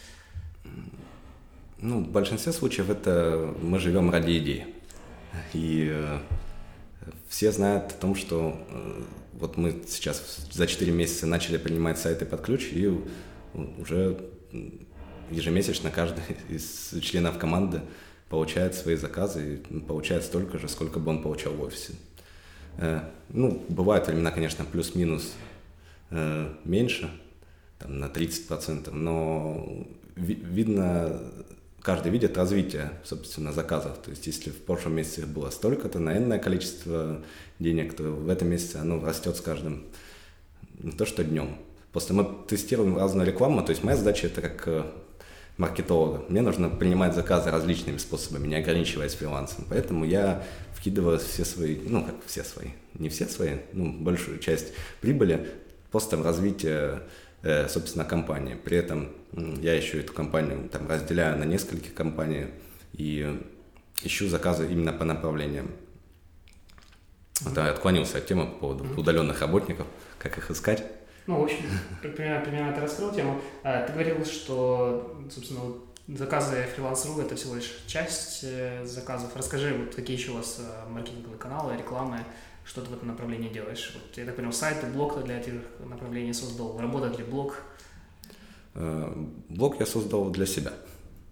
Ну, 1.80 2.02
в 2.02 2.08
большинстве 2.08 2.54
случаев 2.54 2.90
это 2.90 3.54
мы 3.62 3.80
живем 3.80 4.10
ради 4.10 4.38
идеи. 4.38 4.68
И 5.54 5.90
э, 5.92 6.20
все 7.28 7.52
знают 7.52 7.92
о 7.92 7.96
том, 7.96 8.16
что 8.16 8.56
э, 8.70 9.02
вот 9.34 9.58
мы 9.58 9.82
сейчас 9.88 10.48
за 10.52 10.68
4 10.68 10.92
месяца 10.92 11.26
начали 11.28 11.58
принимать 11.58 12.00
сайты 12.00 12.26
под 12.26 12.42
ключ, 12.42 12.70
и 12.72 12.92
уже 13.78 14.20
ежемесячно 15.32 15.92
каждый 15.92 16.24
из 16.50 16.94
членов 17.02 17.38
команды 17.38 17.82
получает 18.30 18.76
свои 18.76 18.96
заказы 18.96 19.62
и 19.70 19.80
получает 19.80 20.24
столько 20.24 20.58
же, 20.58 20.68
сколько 20.68 21.00
бы 21.00 21.12
он 21.12 21.22
получал 21.22 21.54
в 21.54 21.62
офисе. 21.62 21.94
Э, 22.78 23.02
ну, 23.30 23.64
бывают 23.70 24.08
времена, 24.08 24.32
конечно, 24.32 24.66
плюс-минус 24.66 25.34
э, 26.12 26.54
меньше, 26.64 27.10
там, 27.80 28.00
на 28.00 28.06
30%, 28.06 28.92
но 28.92 29.86
видно, 30.16 31.22
каждый 31.86 32.12
видит 32.12 32.36
развитие, 32.36 32.90
собственно, 33.04 33.54
заказов. 33.54 34.00
То 34.00 34.10
есть, 34.10 34.26
если 34.26 34.50
в 34.50 34.58
прошлом 34.58 34.96
месяце 34.96 35.28
было 35.28 35.52
столько-то, 35.52 36.00
на 36.00 36.40
количество 36.40 37.22
денег, 37.60 37.96
то 37.96 38.04
в 38.04 38.28
этом 38.28 38.50
месяце 38.50 38.78
оно 38.78 39.00
растет 39.06 39.38
с 39.38 39.42
каждым, 39.42 39.86
не 40.80 40.94
то 40.94 41.06
что 41.06 41.24
днем. 41.24 41.58
Просто 41.92 42.16
мы 42.16 42.28
тестируем 42.48 42.98
разную 42.98 43.28
рекламу, 43.28 43.64
то 43.64 43.70
есть 43.70 43.84
моя 43.84 43.96
задача 43.96 44.26
это 44.26 44.42
как 44.42 44.68
э, 44.68 44.84
маркетолога. 45.58 46.26
Мне 46.28 46.42
нужно 46.42 46.70
принимать 46.70 47.14
заказы 47.14 47.52
различными 47.52 47.98
способами, 47.98 48.48
не 48.48 48.56
ограничиваясь 48.56 49.14
фрилансом. 49.14 49.66
Поэтому 49.70 50.06
я 50.06 50.44
вкидываю 50.74 51.20
все 51.20 51.46
свои, 51.46 51.78
ну 51.86 52.04
как 52.04 52.16
все 52.26 52.44
свои, 52.44 52.70
не 52.96 53.10
все 53.10 53.28
свои, 53.28 53.58
ну 53.74 53.94
большую 53.94 54.40
часть 54.40 54.74
прибыли 55.02 55.52
просто 55.92 56.18
в 56.18 56.24
развитие, 56.24 57.04
собственно, 57.70 58.06
компании. 58.06 58.56
При 58.56 58.78
этом 58.78 59.10
я 59.62 59.74
еще 59.74 60.00
эту 60.00 60.14
компанию 60.14 60.68
там 60.70 60.88
разделяю 60.88 61.38
на 61.38 61.44
несколько 61.44 61.90
компаний 61.90 62.48
и 62.94 63.40
ищу 64.04 64.28
заказы 64.28 64.72
именно 64.72 64.94
по 64.94 65.06
направлениям. 65.06 65.70
Я 67.56 67.70
отклонился 67.70 68.18
от 68.18 68.28
темы 68.28 68.48
по 68.48 68.60
поводу 68.60 68.86
удаленных 69.00 69.42
работников, 69.42 69.88
как 70.18 70.38
их 70.38 70.52
искать. 70.52 70.84
Ну, 71.28 71.42
в 71.42 71.44
общем, 71.44 71.66
примерно, 72.02 72.46
примерно 72.46 72.74
ты 72.74 72.82
раскрыл 72.82 73.12
тему. 73.12 73.42
А, 73.64 73.86
ты 73.86 73.94
говорил, 73.94 74.24
что, 74.26 75.20
собственно, 75.34 75.62
заказы 76.08 76.68
фриланс.ру 76.76 77.20
это 77.20 77.36
всего 77.36 77.56
лишь 77.56 77.84
часть 77.88 78.42
э, 78.44 78.86
заказов. 78.86 79.36
Расскажи, 79.36 79.74
вот 79.74 79.96
какие 79.96 80.18
еще 80.18 80.32
у 80.32 80.36
вас 80.36 80.60
э, 80.60 80.90
маркетинговые 80.90 81.40
каналы, 81.40 81.76
рекламы, 81.76 82.20
что 82.66 82.82
ты 82.82 82.90
в 82.90 82.94
этом 82.94 83.08
направлении 83.08 83.50
делаешь? 83.50 83.92
Вот, 83.94 84.18
я 84.18 84.26
так 84.26 84.36
понял, 84.36 84.52
сайт 84.52 84.84
и 84.84 84.88
блог 84.88 85.24
для 85.24 85.40
этих 85.40 85.54
направлений 85.80 86.34
создал. 86.34 86.78
Работает 86.80 87.18
ли 87.18 87.24
блог? 87.24 87.62
Э, 88.74 89.14
блог 89.50 89.80
я 89.80 89.86
создал 89.86 90.30
для 90.32 90.46
себя, 90.46 90.74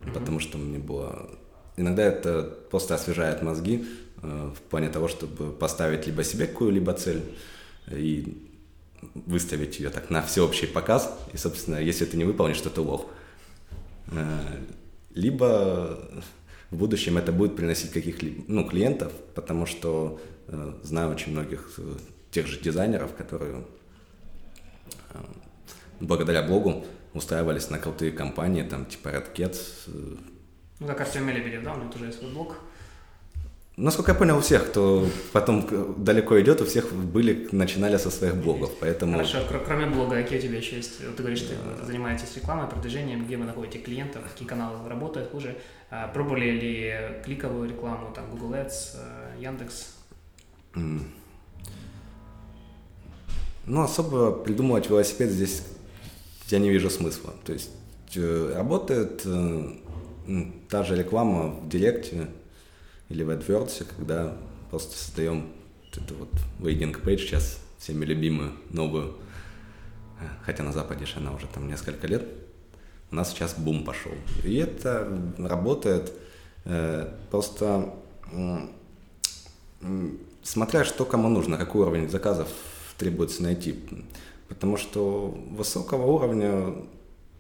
mm-hmm. 0.02 0.14
потому 0.14 0.40
что 0.40 0.58
мне 0.58 0.80
было... 0.80 1.30
Иногда 1.76 2.04
это 2.04 2.44
просто 2.70 2.96
освежает 2.96 3.42
мозги 3.42 3.84
в 4.22 4.62
плане 4.70 4.90
того, 4.90 5.10
чтобы 5.10 5.52
поставить 5.52 6.06
либо 6.06 6.24
себе 6.24 6.48
какую-либо 6.48 6.94
цель 6.94 7.24
и 7.92 8.48
выставить 9.14 9.80
ее 9.80 9.90
так 9.90 10.10
на 10.10 10.22
всеобщий 10.22 10.68
показ, 10.68 11.18
и, 11.34 11.38
собственно, 11.38 11.78
если 11.78 12.06
ты 12.06 12.18
не 12.18 12.24
выполнишь, 12.24 12.62
то 12.62 12.70
ты 12.70 12.82
лох. 12.82 13.06
Э, 14.12 14.40
либо 15.14 16.00
в 16.72 16.78
будущем 16.78 17.18
это 17.18 17.32
будет 17.32 17.56
приносить 17.56 17.92
каких-либо 17.92 18.44
ну, 18.48 18.68
клиентов, 18.68 19.14
потому 19.36 19.66
что 19.66 20.20
э, 20.20 20.33
знаю 20.84 21.12
очень 21.12 21.32
многих 21.32 21.70
э, 21.78 21.96
тех 22.32 22.48
же 22.48 22.60
дизайнеров, 22.60 23.14
которые 23.16 23.64
э, 25.14 25.18
благодаря 26.00 26.44
блогу 26.44 26.86
устраивались 27.14 27.70
на 27.70 27.80
крутые 27.80 28.12
компании, 28.12 28.64
там 28.64 28.86
типа 28.86 29.10
Red 29.10 29.34
Cat. 29.34 29.58
Э. 29.88 29.92
Ну, 30.80 30.88
как 30.88 31.02
Артем 31.02 31.26
Мелебедев, 31.26 31.64
да, 31.64 31.74
у 31.74 31.78
него 31.78 31.92
тоже 31.92 32.06
есть 32.06 32.20
свой 32.20 32.32
блог. 32.32 32.56
Насколько 33.76 34.12
я 34.12 34.18
понял, 34.18 34.38
у 34.38 34.42
всех, 34.42 34.68
кто 34.68 35.08
потом 35.32 35.68
далеко 35.98 36.40
идет, 36.40 36.62
у 36.62 36.66
всех 36.66 36.94
были, 36.94 37.50
начинали 37.52 37.98
со 37.98 38.12
своих 38.12 38.36
блогов, 38.36 38.72
поэтому... 38.80 39.14
Хорошо, 39.14 39.40
кроме 39.66 39.88
блога, 39.88 40.22
какие 40.22 40.38
у 40.38 40.42
тебя 40.44 40.58
еще 40.58 40.76
есть? 40.76 41.00
Ты 41.00 41.24
говоришь, 41.24 41.40
что 41.40 41.56
ты 41.56 41.86
занимаетесь 41.88 42.36
рекламой, 42.36 42.68
продвижением, 42.68 43.26
где 43.26 43.36
вы 43.36 43.46
находите 43.46 43.80
клиентов, 43.80 44.22
какие 44.32 44.48
каналы 44.48 44.88
работают 44.88 45.32
хуже. 45.32 45.58
А 45.90 46.08
пробовали 46.08 46.52
ли 46.52 46.96
кликовую 47.26 47.68
рекламу, 47.68 48.14
там, 48.14 48.30
Google 48.30 48.54
Ads, 48.54 48.96
э, 48.96 49.42
Яндекс? 49.42 49.96
Ну, 50.76 51.02
особо 53.82 54.32
придумывать 54.32 54.90
велосипед 54.90 55.32
здесь 55.32 55.64
я 56.50 56.60
не 56.60 56.70
вижу 56.70 56.90
смысла. 56.90 57.34
То 57.46 57.54
есть 57.54 57.72
э, 58.16 58.54
работает 58.56 59.22
э, 59.26 59.72
та 60.70 60.84
же 60.84 60.98
реклама 60.98 61.48
в 61.48 61.70
Директе, 61.70 62.28
или 63.10 63.24
в 63.24 63.30
AdWords, 63.30 63.86
когда 63.96 64.36
просто 64.70 64.98
создаем 64.98 65.52
вот 65.86 66.04
эту 66.04 66.16
вот 66.16 66.30
waiting 66.60 67.00
page, 67.00 67.20
сейчас 67.20 67.60
всеми 67.78 68.06
любимую, 68.06 68.54
новую, 68.70 69.16
хотя 70.44 70.64
на 70.64 70.72
Западе 70.72 71.06
же 71.06 71.18
она 71.18 71.34
уже 71.34 71.48
там 71.48 71.68
несколько 71.68 72.08
лет, 72.08 72.26
у 73.12 73.16
нас 73.16 73.32
сейчас 73.32 73.56
бум 73.56 73.84
пошел. 73.84 74.14
И 74.44 74.56
это 74.56 75.08
работает 75.38 76.12
э, 76.66 77.14
просто 77.30 77.94
э, 78.32 78.68
смотря 80.44 80.84
что 80.84 81.06
кому 81.06 81.30
нужно, 81.30 81.58
какой 81.58 81.82
уровень 81.82 82.10
заказов 82.10 82.48
требуется 82.98 83.44
найти. 83.44 83.80
Потому 84.48 84.78
что 84.78 85.36
высокого 85.52 86.06
уровня 86.06 86.76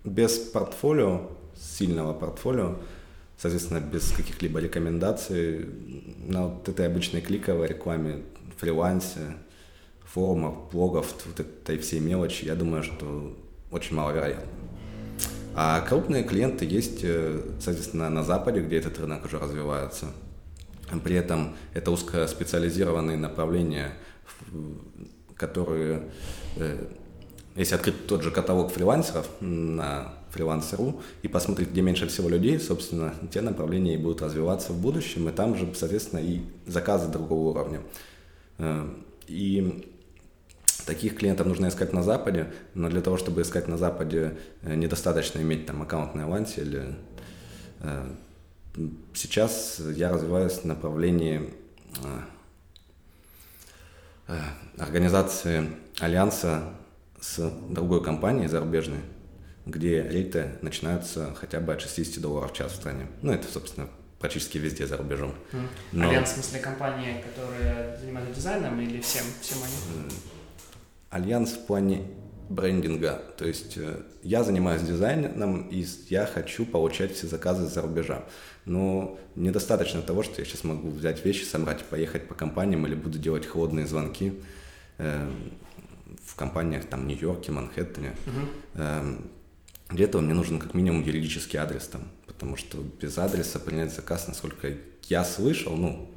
без 0.03 0.37
портфолио, 0.37 1.29
сильного 1.55 2.13
портфолио, 2.13 2.75
соответственно, 3.37 3.79
без 3.79 4.11
каких-либо 4.11 4.59
рекомендаций 4.59 5.65
на 6.25 6.47
вот 6.47 6.67
этой 6.67 6.87
обычной 6.87 7.21
кликовой 7.21 7.67
рекламе, 7.67 8.23
фрилансе, 8.57 9.37
форумах, 10.05 10.71
блогов, 10.71 11.13
вот 11.25 11.39
этой 11.39 11.77
всей 11.79 11.99
мелочи, 11.99 12.45
я 12.45 12.55
думаю, 12.55 12.83
что 12.83 13.35
очень 13.71 13.95
маловероятно. 13.95 14.45
А 15.55 15.81
крупные 15.81 16.23
клиенты 16.23 16.65
есть, 16.65 17.01
э, 17.03 17.41
соответственно, 17.59 18.09
на 18.09 18.23
Западе, 18.23 18.61
где 18.61 18.77
этот 18.77 18.99
рынок 18.99 19.25
уже 19.25 19.37
развивается. 19.37 20.07
При 20.99 21.15
этом 21.15 21.55
это 21.73 21.91
узкоспециализированные 21.91 23.17
направления, 23.17 23.93
которые, 25.35 26.03
э, 26.57 26.85
если 27.55 27.75
открыть 27.75 28.07
тот 28.07 28.23
же 28.23 28.31
каталог 28.31 28.71
фрилансеров 28.71 29.27
на 29.39 30.13
фрилансеру 30.31 31.01
и 31.21 31.27
посмотреть, 31.27 31.69
где 31.69 31.81
меньше 31.81 32.07
всего 32.07 32.29
людей, 32.29 32.59
собственно, 32.59 33.13
те 33.31 33.41
направления 33.41 33.95
и 33.95 33.97
будут 33.97 34.21
развиваться 34.21 34.73
в 34.73 34.81
будущем, 34.81 35.29
и 35.29 35.31
там 35.31 35.55
же, 35.55 35.71
соответственно, 35.75 36.19
и 36.19 36.41
заказы 36.65 37.07
другого 37.07 37.49
уровня. 37.49 37.81
Э, 38.57 38.87
и 39.27 39.85
таких 40.85 41.15
клиентов 41.15 41.47
нужно 41.47 41.67
искать 41.67 41.93
на 41.93 42.03
Западе, 42.03 42.51
но 42.73 42.89
для 42.89 43.01
того, 43.01 43.17
чтобы 43.17 43.41
искать 43.41 43.67
на 43.67 43.77
Западе, 43.77 44.37
э, 44.61 44.75
недостаточно 44.75 45.39
иметь 45.39 45.65
там 45.65 45.81
аккаунт 45.81 46.15
на 46.15 46.25
Авансе 46.25 46.61
или 46.61 46.95
Сейчас 49.13 49.79
я 49.79 50.09
развиваюсь 50.09 50.53
в 50.53 50.65
направлении 50.65 51.53
организации 54.77 55.69
альянса 55.99 56.73
с 57.21 57.51
другой 57.69 58.03
компанией 58.03 58.47
зарубежной, 58.47 59.01
где 59.65 60.01
рейты 60.01 60.57
начинаются 60.61 61.35
хотя 61.35 61.59
бы 61.59 61.73
от 61.73 61.81
60 61.81 62.21
долларов 62.21 62.51
в 62.51 62.55
час 62.55 62.71
в 62.71 62.75
стране. 62.75 63.07
Ну, 63.21 63.31
это, 63.31 63.47
собственно, 63.51 63.87
практически 64.19 64.57
везде 64.57 64.87
за 64.87 64.97
рубежом. 64.97 65.35
Но... 65.91 66.09
Альянс, 66.09 66.31
в 66.31 66.33
смысле, 66.33 66.59
компании, 66.59 67.21
которые 67.21 67.97
занимаются 67.99 68.33
дизайном 68.33 68.79
или 68.81 68.99
всем, 69.01 69.25
всем 69.41 69.59
они? 69.63 70.09
Альянс 71.11 71.51
в 71.51 71.65
плане 71.67 72.07
брендинга. 72.49 73.21
То 73.37 73.45
есть 73.45 73.77
э, 73.77 74.01
я 74.21 74.43
занимаюсь 74.43 74.81
дизайном, 74.81 75.67
и 75.69 75.85
я 76.09 76.25
хочу 76.25 76.65
получать 76.65 77.13
все 77.13 77.27
заказы 77.27 77.67
за 77.67 77.81
рубежа. 77.81 78.25
Но 78.65 79.19
недостаточно 79.35 80.01
того, 80.01 80.23
что 80.23 80.41
я 80.41 80.45
сейчас 80.45 80.63
могу 80.63 80.89
взять 80.89 81.25
вещи, 81.25 81.43
собрать, 81.43 81.83
поехать 81.83 82.27
по 82.27 82.33
компаниям 82.33 82.85
или 82.87 82.95
буду 82.95 83.19
делать 83.19 83.45
холодные 83.45 83.87
звонки 83.87 84.33
э, 84.97 85.29
в 86.25 86.35
компаниях 86.35 86.85
там 86.85 87.07
Нью-Йорке, 87.07 87.51
Манхэттене. 87.51 88.15
Uh-huh. 88.25 88.47
Э, 88.75 89.15
для 89.89 90.05
этого 90.05 90.21
мне 90.21 90.33
нужен 90.33 90.59
как 90.59 90.73
минимум 90.73 91.03
юридический 91.03 91.59
адрес 91.59 91.87
там, 91.87 92.03
потому 92.25 92.55
что 92.55 92.77
без 93.01 93.17
адреса 93.17 93.59
принять 93.59 93.93
заказ, 93.93 94.27
насколько 94.27 94.73
я 95.03 95.23
слышал, 95.23 95.75
ну, 95.75 96.09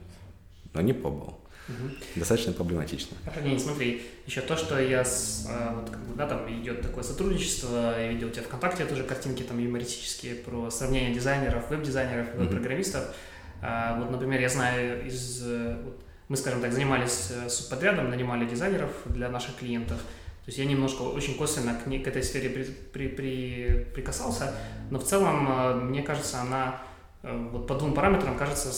но 0.72 0.80
не 0.80 0.92
пробовал. 0.92 1.40
Угу. 1.68 1.90
Достаточно 2.16 2.52
проблематично. 2.52 3.16
Не, 3.42 3.58
смотри, 3.58 4.02
еще 4.26 4.40
то, 4.40 4.56
что 4.56 4.78
я 4.78 5.04
с, 5.04 5.46
а, 5.48 5.74
вот, 5.74 5.90
как 5.90 6.00
бы, 6.06 6.14
да, 6.14 6.26
там 6.26 6.48
идет 6.60 6.80
такое 6.80 7.02
сотрудничество, 7.02 7.98
я 7.98 8.08
видел 8.08 8.28
у 8.28 8.30
тебя 8.30 8.44
ВКонтакте 8.44 8.84
тоже 8.86 9.02
картинки 9.02 9.42
там 9.42 9.58
юмористические 9.58 10.36
про 10.36 10.70
сравнение 10.70 11.12
дизайнеров, 11.12 11.68
веб-дизайнеров, 11.70 12.34
веб-программистов. 12.34 13.14
А, 13.62 13.98
вот, 13.98 14.10
например, 14.10 14.40
я 14.40 14.48
знаю 14.48 15.06
из, 15.06 15.42
вот, 15.42 16.00
мы, 16.28 16.36
скажем 16.36 16.60
так, 16.60 16.72
занимались 16.72 17.30
э, 17.30 17.48
субподрядом, 17.48 18.10
нанимали 18.10 18.48
дизайнеров 18.48 18.90
для 19.06 19.28
наших 19.28 19.56
клиентов, 19.56 19.98
то 19.98 20.50
есть 20.50 20.58
я 20.58 20.64
немножко 20.64 21.02
очень 21.02 21.36
косвенно 21.36 21.74
к, 21.74 21.84
к 21.84 22.06
этой 22.06 22.22
сфере 22.22 22.50
при, 22.50 22.64
при, 22.64 23.08
при, 23.08 23.86
прикасался, 23.94 24.54
но 24.90 25.00
в 25.00 25.04
целом, 25.04 25.48
э, 25.48 25.74
мне 25.74 26.02
кажется, 26.02 26.40
она 26.40 26.80
э, 26.80 26.95
вот 27.34 27.66
по 27.66 27.74
двум 27.74 27.92
параметрам 27.92 28.36
кажется 28.36 28.72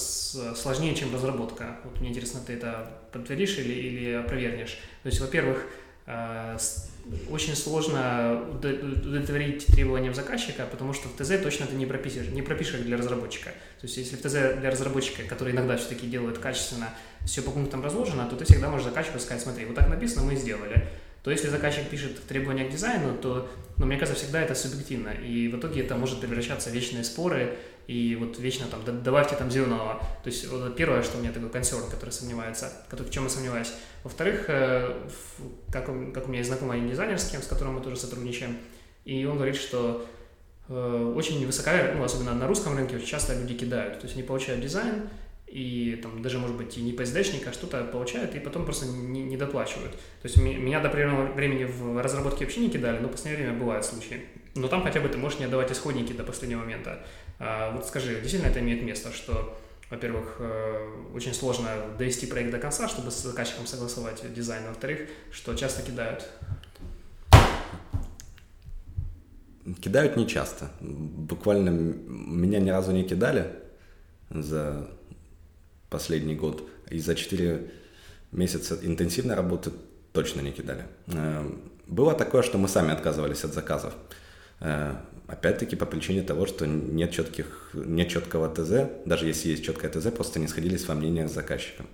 сложнее, 0.54 0.94
чем 0.94 1.12
разработка. 1.12 1.76
Вот 1.84 2.00
мне 2.00 2.10
интересно, 2.10 2.40
ты 2.44 2.54
это 2.54 2.90
подтвердишь 3.12 3.58
или, 3.58 3.72
или 3.72 4.12
опровергнешь. 4.12 4.78
То 5.02 5.08
есть, 5.08 5.20
во-первых, 5.20 5.66
э, 6.06 6.56
очень 7.30 7.54
сложно 7.54 8.42
удовлетворить 8.50 9.66
требованиям 9.66 10.14
заказчика, 10.14 10.66
потому 10.70 10.92
что 10.92 11.08
в 11.08 11.16
ТЗ 11.16 11.42
точно 11.42 11.66
ты 11.66 11.76
не 11.76 11.86
пропишешь, 11.86 12.28
не 12.28 12.42
пропишешь 12.42 12.80
для 12.80 12.96
разработчика. 12.96 13.50
То 13.80 13.86
есть 13.86 13.96
если 13.96 14.16
в 14.16 14.20
ТЗ 14.20 14.60
для 14.60 14.70
разработчика, 14.70 15.22
который 15.24 15.52
иногда 15.52 15.76
все-таки 15.76 16.06
делает 16.06 16.38
качественно, 16.38 16.88
все 17.24 17.42
по 17.42 17.50
пунктам 17.50 17.84
разложено, 17.84 18.26
то 18.26 18.36
ты 18.36 18.44
всегда 18.44 18.70
можешь 18.70 18.86
заказчику 18.86 19.18
сказать, 19.18 19.42
смотри, 19.42 19.66
вот 19.66 19.74
так 19.74 19.88
написано, 19.88 20.24
мы 20.24 20.36
сделали 20.36 20.88
то 21.22 21.30
если 21.30 21.48
заказчик 21.48 21.88
пишет 21.88 22.22
требования 22.26 22.64
к 22.64 22.70
дизайну, 22.70 23.16
то, 23.16 23.48
ну, 23.76 23.86
мне 23.86 23.96
кажется, 23.98 24.22
всегда 24.22 24.40
это 24.40 24.54
субъективно, 24.54 25.08
и 25.10 25.48
в 25.48 25.58
итоге 25.58 25.82
это 25.82 25.96
может 25.96 26.20
превращаться 26.20 26.70
в 26.70 26.72
вечные 26.72 27.04
споры, 27.04 27.56
и 27.88 28.16
вот 28.16 28.38
вечно 28.38 28.66
там, 28.66 29.02
добавьте 29.02 29.34
там 29.34 29.50
зеленого. 29.50 30.00
То 30.22 30.30
есть 30.30 30.46
вот 30.46 30.76
первое, 30.76 31.02
что 31.02 31.16
у 31.16 31.20
меня 31.20 31.32
такой 31.32 31.48
консерн, 31.48 31.88
который 31.90 32.10
сомневается, 32.10 32.70
который, 32.88 33.06
в 33.06 33.10
чем 33.10 33.24
я 33.24 33.30
сомневаюсь. 33.30 33.72
Во-вторых, 34.04 34.44
э, 34.48 35.08
как, 35.72 35.86
как 36.12 36.26
у 36.26 36.28
меня 36.28 36.38
есть 36.38 36.50
знакомый 36.50 36.86
дизайнер, 36.88 37.18
с 37.18 37.30
кем, 37.30 37.42
с 37.42 37.46
которым 37.46 37.74
мы 37.74 37.80
тоже 37.80 37.96
сотрудничаем, 37.96 38.58
и 39.06 39.24
он 39.24 39.36
говорит, 39.36 39.56
что 39.56 40.06
э, 40.68 41.12
очень 41.16 41.44
высока, 41.46 41.72
ну, 41.96 42.04
особенно 42.04 42.34
на 42.34 42.46
русском 42.46 42.76
рынке, 42.76 42.96
очень 42.96 43.06
часто 43.06 43.34
люди 43.34 43.54
кидают. 43.54 44.00
То 44.00 44.04
есть 44.04 44.16
они 44.16 44.22
получают 44.22 44.60
дизайн, 44.60 45.08
и 45.50 45.98
там 46.02 46.20
даже, 46.20 46.38
может 46.38 46.56
быть, 46.56 46.76
и 46.76 46.82
не 46.82 46.92
PSD-шник, 46.92 47.48
а 47.48 47.52
что-то 47.52 47.84
получают, 47.84 48.34
и 48.34 48.38
потом 48.38 48.64
просто 48.64 48.86
не, 48.86 49.22
не 49.22 49.36
доплачивают. 49.36 49.92
То 49.92 50.28
есть 50.28 50.36
меня 50.36 50.80
до 50.80 50.88
определенного 50.88 51.32
времени 51.32 51.64
в 51.64 52.02
разработке 52.02 52.44
вообще 52.44 52.60
не 52.60 52.70
кидали, 52.70 52.98
но 52.98 53.08
в 53.08 53.12
последнее 53.12 53.44
время 53.44 53.58
бывают 53.58 53.84
случаи. 53.84 54.20
Но 54.54 54.68
там 54.68 54.82
хотя 54.82 55.00
бы 55.00 55.08
ты 55.08 55.16
можешь 55.16 55.38
не 55.38 55.46
отдавать 55.46 55.72
исходники 55.72 56.12
до 56.12 56.22
последнего 56.22 56.60
момента. 56.60 57.04
А 57.38 57.70
вот 57.72 57.86
скажи, 57.86 58.20
действительно 58.20 58.50
это 58.50 58.60
имеет 58.60 58.82
место, 58.82 59.10
что, 59.12 59.58
во-первых, 59.90 60.36
э, 60.40 60.90
очень 61.14 61.32
сложно 61.32 61.68
довести 61.98 62.26
проект 62.26 62.50
до 62.50 62.58
конца, 62.58 62.86
чтобы 62.88 63.10
с 63.10 63.22
заказчиком 63.22 63.66
согласовать 63.66 64.22
дизайн, 64.34 64.64
во-вторых, 64.66 65.08
что 65.30 65.54
часто 65.54 65.82
кидают? 65.82 66.28
Кидают 69.80 70.16
не 70.16 70.26
часто. 70.26 70.70
Буквально 70.80 71.70
меня 71.70 72.58
ни 72.58 72.70
разу 72.70 72.92
не 72.92 73.04
кидали 73.04 73.54
за 74.30 74.90
последний 75.90 76.34
год. 76.34 76.68
И 76.90 76.98
за 76.98 77.14
4 77.14 77.70
месяца 78.32 78.78
интенсивной 78.82 79.34
работы 79.34 79.70
точно 80.12 80.40
не 80.40 80.52
кидали. 80.52 80.84
Э, 81.08 81.48
было 81.86 82.14
такое, 82.14 82.42
что 82.42 82.58
мы 82.58 82.68
сами 82.68 82.92
отказывались 82.92 83.44
от 83.44 83.54
заказов. 83.54 83.94
Э, 84.60 84.94
опять-таки 85.26 85.76
по 85.76 85.86
причине 85.86 86.22
того, 86.22 86.46
что 86.46 86.66
нет, 86.66 87.10
четких, 87.12 87.70
нет 87.74 88.08
четкого 88.08 88.48
ТЗ, 88.48 88.90
даже 89.04 89.26
если 89.26 89.50
есть 89.50 89.64
четкое 89.64 89.90
ТЗ, 89.90 90.10
просто 90.10 90.40
не 90.40 90.48
сходились 90.48 90.86
во 90.88 90.94
мнениях 90.94 91.30
с 91.30 91.34
заказчиком. 91.34 91.86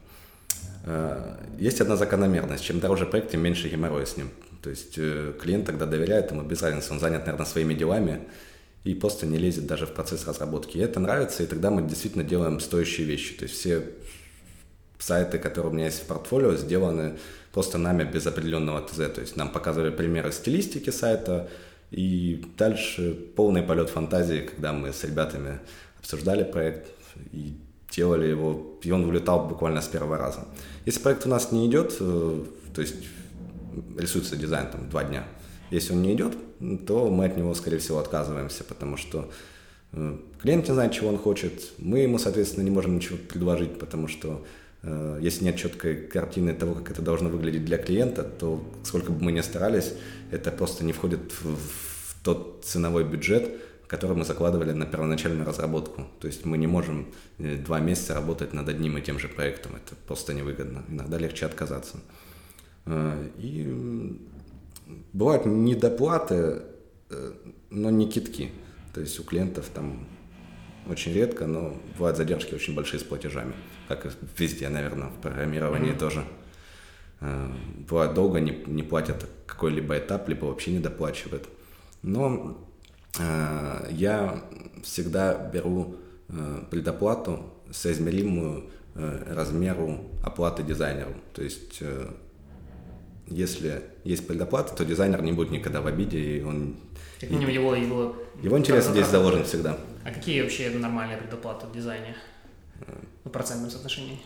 Э, 0.85 1.37
есть 1.59 1.80
одна 1.80 1.96
закономерность. 1.96 2.64
Чем 2.64 2.80
дороже 2.80 3.07
проект, 3.07 3.30
тем 3.30 3.42
меньше 3.42 3.68
геморроя 3.68 4.07
с 4.07 4.16
ним. 4.16 4.30
То 4.62 4.70
есть 4.70 4.94
клиент 4.94 5.66
тогда 5.66 5.85
доверяет 5.85 6.30
ему 6.30 6.42
без 6.42 6.62
разницы. 6.62 6.92
Он 6.92 6.98
занят, 6.98 7.26
наверное, 7.26 7.44
своими 7.44 7.74
делами 7.74 8.22
и 8.84 8.94
просто 8.94 9.26
не 9.26 9.38
лезет 9.38 9.66
даже 9.66 9.86
в 9.86 9.92
процесс 9.92 10.26
разработки. 10.26 10.76
И 10.76 10.80
это 10.80 11.00
нравится, 11.00 11.42
и 11.42 11.46
тогда 11.46 11.70
мы 11.70 11.82
действительно 11.82 12.22
делаем 12.22 12.60
стоящие 12.60 13.06
вещи. 13.06 13.34
То 13.34 13.44
есть 13.44 13.56
все 13.56 13.82
сайты, 14.98 15.38
которые 15.38 15.72
у 15.72 15.74
меня 15.74 15.86
есть 15.86 16.02
в 16.02 16.06
портфолио, 16.06 16.54
сделаны 16.54 17.18
просто 17.52 17.78
нами 17.78 18.04
без 18.04 18.26
определенного 18.26 18.82
ТЗ. 18.82 18.96
То 19.14 19.20
есть 19.20 19.36
нам 19.36 19.50
показывали 19.50 19.90
примеры 19.90 20.32
стилистики 20.32 20.90
сайта, 20.90 21.48
и 21.90 22.44
дальше 22.58 23.16
полный 23.36 23.62
полет 23.62 23.88
фантазии, 23.88 24.40
когда 24.40 24.72
мы 24.72 24.92
с 24.92 25.04
ребятами 25.04 25.60
обсуждали 25.98 26.44
проект 26.44 26.88
и 27.32 27.54
делали 27.90 28.26
его, 28.26 28.76
и 28.82 28.90
он 28.90 29.06
вылетал 29.06 29.46
буквально 29.46 29.80
с 29.80 29.86
первого 29.86 30.18
раза. 30.18 30.46
Если 30.84 31.00
проект 31.00 31.24
у 31.26 31.28
нас 31.28 31.52
не 31.52 31.66
идет, 31.68 31.96
э, 32.00 32.44
то 32.74 32.80
есть 32.80 32.96
рисуется 33.96 34.36
дизайн 34.36 34.68
там 34.70 34.90
два 34.90 35.04
дня, 35.04 35.24
если 35.70 35.92
он 35.92 36.02
не 36.02 36.14
идет, 36.14 36.34
то 36.86 37.10
мы 37.10 37.26
от 37.26 37.36
него, 37.36 37.54
скорее 37.54 37.78
всего, 37.78 37.98
отказываемся, 37.98 38.64
потому 38.64 38.96
что 38.96 39.30
э, 39.92 40.16
клиент 40.40 40.68
не 40.68 40.74
знает, 40.74 40.92
чего 40.92 41.08
он 41.08 41.18
хочет, 41.18 41.72
мы 41.78 42.00
ему, 42.00 42.18
соответственно, 42.18 42.64
не 42.64 42.70
можем 42.70 42.96
ничего 42.96 43.18
предложить, 43.28 43.78
потому 43.78 44.08
что 44.08 44.44
Э, 44.84 45.18
если 45.20 45.44
нет 45.44 45.56
четкой 45.56 45.96
картины 45.96 46.54
того, 46.54 46.74
как 46.74 46.90
это 46.90 47.02
должно 47.02 47.28
выглядеть 47.28 47.64
для 47.64 47.78
клиента, 47.78 48.22
то 48.22 48.62
сколько 48.84 49.12
бы 49.12 49.22
мы 49.24 49.32
ни 49.32 49.40
старались, 49.40 49.94
это 50.30 50.50
просто 50.50 50.84
не 50.84 50.92
входит 50.92 51.32
в, 51.40 51.56
в 51.56 52.22
тот 52.22 52.64
ценовой 52.64 53.04
бюджет, 53.04 53.50
который 53.86 54.16
мы 54.16 54.24
закладывали 54.24 54.72
на 54.72 54.86
первоначальную 54.86 55.46
разработку. 55.46 56.06
То 56.20 56.26
есть 56.26 56.44
мы 56.44 56.58
не 56.58 56.66
можем 56.66 57.06
э, 57.38 57.56
два 57.56 57.80
месяца 57.80 58.14
работать 58.14 58.52
над 58.52 58.68
одним 58.68 58.98
и 58.98 59.02
тем 59.02 59.18
же 59.18 59.28
проектом. 59.28 59.72
Это 59.76 59.94
просто 60.06 60.34
невыгодно. 60.34 60.84
Иногда 60.88 61.18
легче 61.18 61.46
отказаться. 61.46 61.98
И 63.38 64.20
бывают 65.12 65.46
недоплаты, 65.46 66.62
но 67.70 67.90
не 67.90 68.08
китки. 68.08 68.50
То 68.92 69.00
есть 69.00 69.18
у 69.18 69.24
клиентов 69.24 69.68
там 69.74 70.06
очень 70.88 71.12
редко, 71.12 71.46
но 71.46 71.76
бывают 71.96 72.16
задержки 72.16 72.54
очень 72.54 72.74
большие 72.74 73.00
с 73.00 73.02
платежами, 73.02 73.54
как 73.88 74.06
и 74.06 74.10
везде, 74.38 74.68
наверное, 74.68 75.08
в 75.08 75.20
программировании 75.20 75.92
mm-hmm. 75.92 75.98
тоже. 75.98 76.24
Э, 77.20 77.50
бывает 77.88 78.14
долго 78.14 78.40
не, 78.40 78.52
не 78.66 78.82
платят 78.82 79.26
какой-либо 79.46 79.98
этап, 79.98 80.28
либо 80.28 80.46
вообще 80.46 80.72
не 80.72 80.80
доплачивают. 80.80 81.48
Но 82.02 82.58
э, 83.18 83.88
я 83.90 84.44
всегда 84.82 85.48
беру 85.48 85.96
э, 86.28 86.62
предоплату 86.70 87.50
соизмеримую 87.72 88.64
э, 88.94 89.32
размеру 89.34 90.10
оплаты 90.22 90.62
дизайнеру. 90.62 91.14
То 91.32 91.42
есть 91.42 91.78
э, 91.80 92.10
если 93.28 93.82
есть 94.04 94.26
предоплата, 94.26 94.74
то 94.74 94.84
дизайнер 94.84 95.22
не 95.22 95.32
будет 95.32 95.50
никогда 95.50 95.80
в 95.80 95.87
обиде, 95.87 96.18
и 96.18 96.42
он... 96.42 96.76
Как 97.20 97.30
минимум 97.30 97.50
его... 97.50 97.74
Его, 97.74 98.16
его 98.42 98.58
интерес 98.58 98.87
здесь 98.87 99.06
заложен 99.06 99.44
всегда. 99.44 99.78
А 100.04 100.12
какие 100.12 100.42
вообще 100.42 100.70
нормальные 100.70 101.18
предоплаты 101.18 101.66
в 101.66 101.72
дизайне? 101.72 102.14
В 103.24 103.30
процентном 103.30 103.70
соотношении? 103.70 104.18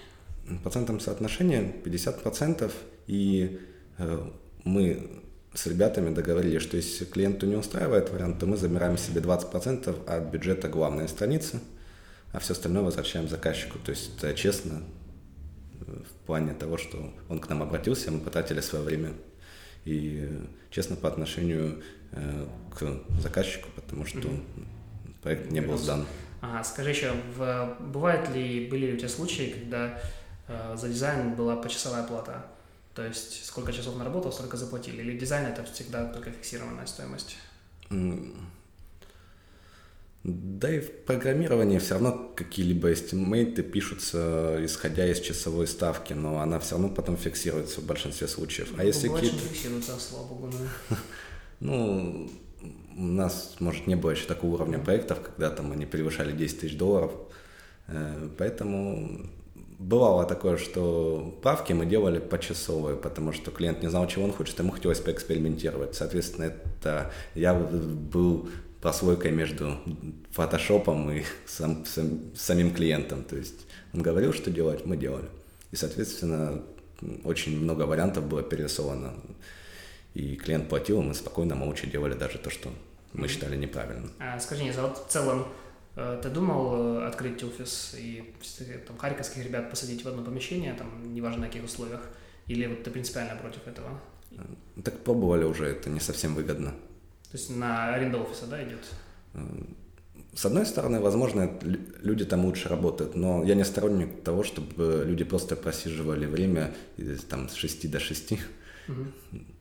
В 0.46 0.58
процентном 0.62 1.00
соотношении 1.00 1.74
50%. 1.84 2.70
И 3.06 3.60
э, 3.98 4.30
мы 4.64 5.22
с 5.54 5.66
ребятами 5.66 6.14
договорились, 6.14 6.62
что 6.62 6.76
если 6.76 7.04
клиенту 7.04 7.46
не 7.46 7.56
устраивает 7.56 8.10
вариант, 8.10 8.40
то 8.40 8.46
мы 8.46 8.56
забираем 8.56 8.98
себе 8.98 9.20
20% 9.20 10.06
от 10.06 10.24
бюджета 10.24 10.68
главной 10.68 11.08
страницы, 11.08 11.60
а 12.32 12.38
все 12.38 12.52
остальное 12.52 12.82
возвращаем 12.82 13.28
заказчику. 13.28 13.78
То 13.78 13.90
есть 13.90 14.10
это 14.16 14.34
честно 14.34 14.82
в 16.08 16.26
плане 16.26 16.54
того, 16.54 16.78
что 16.78 17.12
он 17.28 17.38
к 17.40 17.48
нам 17.48 17.62
обратился, 17.62 18.10
мы 18.10 18.20
потратили 18.20 18.60
свое 18.60 18.84
время. 18.84 19.12
И 19.84 20.26
э, 20.28 20.46
честно 20.70 20.96
по 20.96 21.08
отношению 21.08 21.82
к 22.10 23.02
заказчику, 23.20 23.68
потому 23.76 24.06
что 24.06 24.20
mm-hmm 24.20 24.64
проект 25.22 25.50
не 25.50 25.60
был 25.60 25.76
сдан. 25.76 26.06
Ага, 26.40 26.64
скажи 26.64 26.90
еще, 26.90 27.12
в, 27.36 27.76
бывают 27.80 28.30
ли, 28.30 28.68
были 28.70 28.86
ли 28.86 28.94
у 28.94 28.96
тебя 28.96 29.08
случаи, 29.08 29.50
когда 29.58 30.00
э, 30.46 30.76
за 30.76 30.88
дизайн 30.88 31.34
была 31.34 31.56
почасовая 31.56 32.04
плата? 32.04 32.46
То 32.94 33.04
есть 33.04 33.44
сколько 33.44 33.72
часов 33.72 33.96
наработал, 33.96 34.32
столько 34.32 34.56
заплатили? 34.56 35.02
Или 35.02 35.18
дизайн 35.18 35.46
это 35.46 35.64
всегда 35.64 36.06
только 36.06 36.30
фиксированная 36.30 36.86
стоимость? 36.86 37.36
Да 40.24 40.74
и 40.74 40.80
в 40.80 41.04
программировании 41.04 41.78
все 41.78 41.94
равно 41.94 42.32
какие-либо 42.34 42.92
эстимейты 42.92 43.62
пишутся, 43.62 44.58
исходя 44.64 45.06
из 45.06 45.20
часовой 45.20 45.66
ставки, 45.66 46.12
но 46.12 46.40
она 46.40 46.58
все 46.58 46.72
равно 46.72 46.88
потом 46.88 47.16
фиксируется 47.16 47.80
в 47.80 47.84
большинстве 47.84 48.26
случаев. 48.26 48.72
А 48.74 48.78
ну, 48.78 48.82
если 48.82 49.08
какие-то... 49.08 49.38
фиксируется, 49.38 49.92
слава 49.98 50.26
богу. 50.26 50.50
Ну, 51.60 52.30
у 52.96 53.02
нас, 53.02 53.56
может, 53.58 53.88
не 53.88 53.96
было 53.96 54.12
еще 54.12 54.26
такого 54.26 54.54
уровня 54.54 54.78
проектов, 54.78 55.20
когда 55.20 55.50
там 55.50 55.72
они 55.72 55.86
превышали 55.86 56.30
10 56.30 56.60
тысяч 56.60 56.78
долларов. 56.78 57.10
Э, 57.88 58.28
поэтому 58.38 59.28
бывало 59.78 60.24
такое, 60.24 60.56
что 60.56 61.38
правки 61.42 61.72
мы 61.72 61.86
делали 61.86 62.18
почасовые, 62.18 62.96
потому 62.96 63.32
что 63.32 63.50
клиент 63.50 63.82
не 63.82 63.88
знал, 63.88 64.06
чего 64.06 64.24
он 64.24 64.32
хочет, 64.32 64.58
ему 64.58 64.72
хотелось 64.72 65.00
поэкспериментировать. 65.00 65.94
Соответственно, 65.94 66.44
это 66.44 67.12
я 67.34 67.54
был 67.54 68.48
прослойкой 68.80 69.32
между 69.32 69.76
фотошопом 70.30 71.10
и 71.10 71.24
сам, 71.46 71.84
сам, 71.84 72.34
самим 72.34 72.72
клиентом. 72.72 73.24
То 73.24 73.36
есть 73.36 73.66
он 73.92 74.02
говорил, 74.02 74.32
что 74.32 74.50
делать, 74.50 74.86
мы 74.86 74.96
делали. 74.96 75.28
И, 75.70 75.76
соответственно, 75.76 76.62
очень 77.24 77.58
много 77.60 77.82
вариантов 77.82 78.26
было 78.26 78.42
перерисовано. 78.42 79.14
И 80.14 80.36
клиент 80.36 80.68
платил, 80.68 81.02
и 81.02 81.04
мы 81.04 81.14
спокойно, 81.14 81.54
молча 81.54 81.86
делали 81.86 82.14
даже 82.14 82.38
то, 82.38 82.50
что 82.50 82.70
мы 83.12 83.28
считали 83.28 83.56
неправильным. 83.56 84.12
А, 84.18 84.38
скажи, 84.40 84.64
Низа, 84.64 84.82
вот 84.82 85.06
в 85.06 85.10
целом 85.10 85.46
э, 85.96 86.20
ты 86.22 86.28
думал 86.30 87.00
э, 87.00 87.06
открыть 87.06 87.42
офис 87.42 87.94
и 87.98 88.34
там, 88.86 88.96
харьковских 88.96 89.44
ребят 89.44 89.70
посадить 89.70 90.04
в 90.04 90.08
одно 90.08 90.22
помещение, 90.22 90.74
там, 90.74 91.14
неважно 91.14 91.42
на 91.42 91.46
каких 91.46 91.64
условиях, 91.64 92.02
или 92.46 92.66
вот 92.66 92.82
ты 92.82 92.90
принципиально 92.90 93.36
против 93.36 93.66
этого? 93.66 94.00
Э, 94.32 94.42
так 94.82 94.98
пробовали 95.00 95.44
уже, 95.44 95.66
это 95.66 95.90
не 95.90 96.00
совсем 96.00 96.34
выгодно. 96.34 96.74
То 97.30 97.36
есть 97.36 97.50
на 97.54 97.94
аренду 97.94 98.22
офиса, 98.22 98.46
да, 98.46 98.62
идет? 98.62 98.84
С 100.34 100.46
одной 100.46 100.66
стороны, 100.66 101.00
возможно, 101.00 101.50
люди 102.02 102.24
там 102.24 102.44
лучше 102.44 102.68
работают, 102.68 103.16
но 103.16 103.44
я 103.44 103.54
не 103.54 103.64
сторонник 103.64 104.22
того, 104.22 104.44
чтобы 104.44 105.02
люди 105.04 105.24
просто 105.24 105.56
просиживали 105.56 106.26
время 106.26 106.74
там, 107.28 107.48
с 107.48 107.54
6 107.54 107.90
до 107.90 107.98
6, 107.98 108.32
угу. 108.32 109.06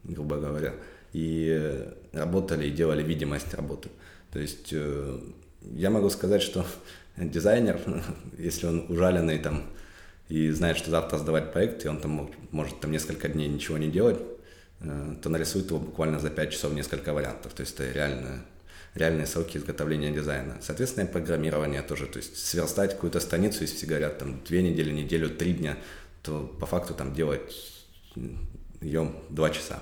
грубо 0.03 0.37
говоря 0.37 0.73
и 1.13 1.85
работали 2.11 2.67
и 2.67 2.71
делали 2.71 3.03
видимость 3.03 3.53
работы. 3.53 3.89
То 4.31 4.39
есть 4.39 4.69
э, 4.71 5.19
я 5.61 5.89
могу 5.89 6.09
сказать, 6.09 6.41
что 6.41 6.65
дизайнер, 7.17 7.79
если 8.37 8.67
он 8.67 8.85
ужаленный 8.89 9.39
там 9.39 9.63
и 10.29 10.51
знает, 10.51 10.77
что 10.77 10.91
завтра 10.91 11.17
сдавать 11.17 11.53
проект, 11.53 11.85
и 11.85 11.87
он 11.87 11.99
там 11.99 12.29
может 12.51 12.79
там 12.79 12.91
несколько 12.91 13.29
дней 13.29 13.47
ничего 13.47 13.77
не 13.77 13.89
делать, 13.89 14.19
то 14.79 15.29
нарисует 15.29 15.67
его 15.67 15.79
буквально 15.79 16.19
за 16.19 16.29
5 16.29 16.51
часов 16.51 16.73
несколько 16.73 17.13
вариантов. 17.13 17.53
То 17.53 17.61
есть 17.61 17.73
это 17.75 17.91
реально 17.91 18.43
реальные 18.93 19.27
сроки 19.27 19.57
изготовления 19.57 20.11
дизайна. 20.11 20.57
Соответственно, 20.61 21.05
и 21.05 21.11
программирование 21.11 21.81
тоже. 21.81 22.07
То 22.07 22.17
есть 22.17 22.37
сверстать 22.37 22.93
какую-то 22.93 23.19
страницу, 23.19 23.61
если 23.61 23.75
все 23.75 23.85
говорят 23.85 24.17
там 24.17 24.43
две 24.43 24.61
недели, 24.63 24.91
неделю, 24.91 25.29
три 25.29 25.53
дня, 25.53 25.77
то 26.21 26.43
по 26.59 26.65
факту 26.65 26.93
там 26.93 27.13
делать 27.13 27.53
ее 28.81 29.13
два 29.29 29.49
часа. 29.49 29.81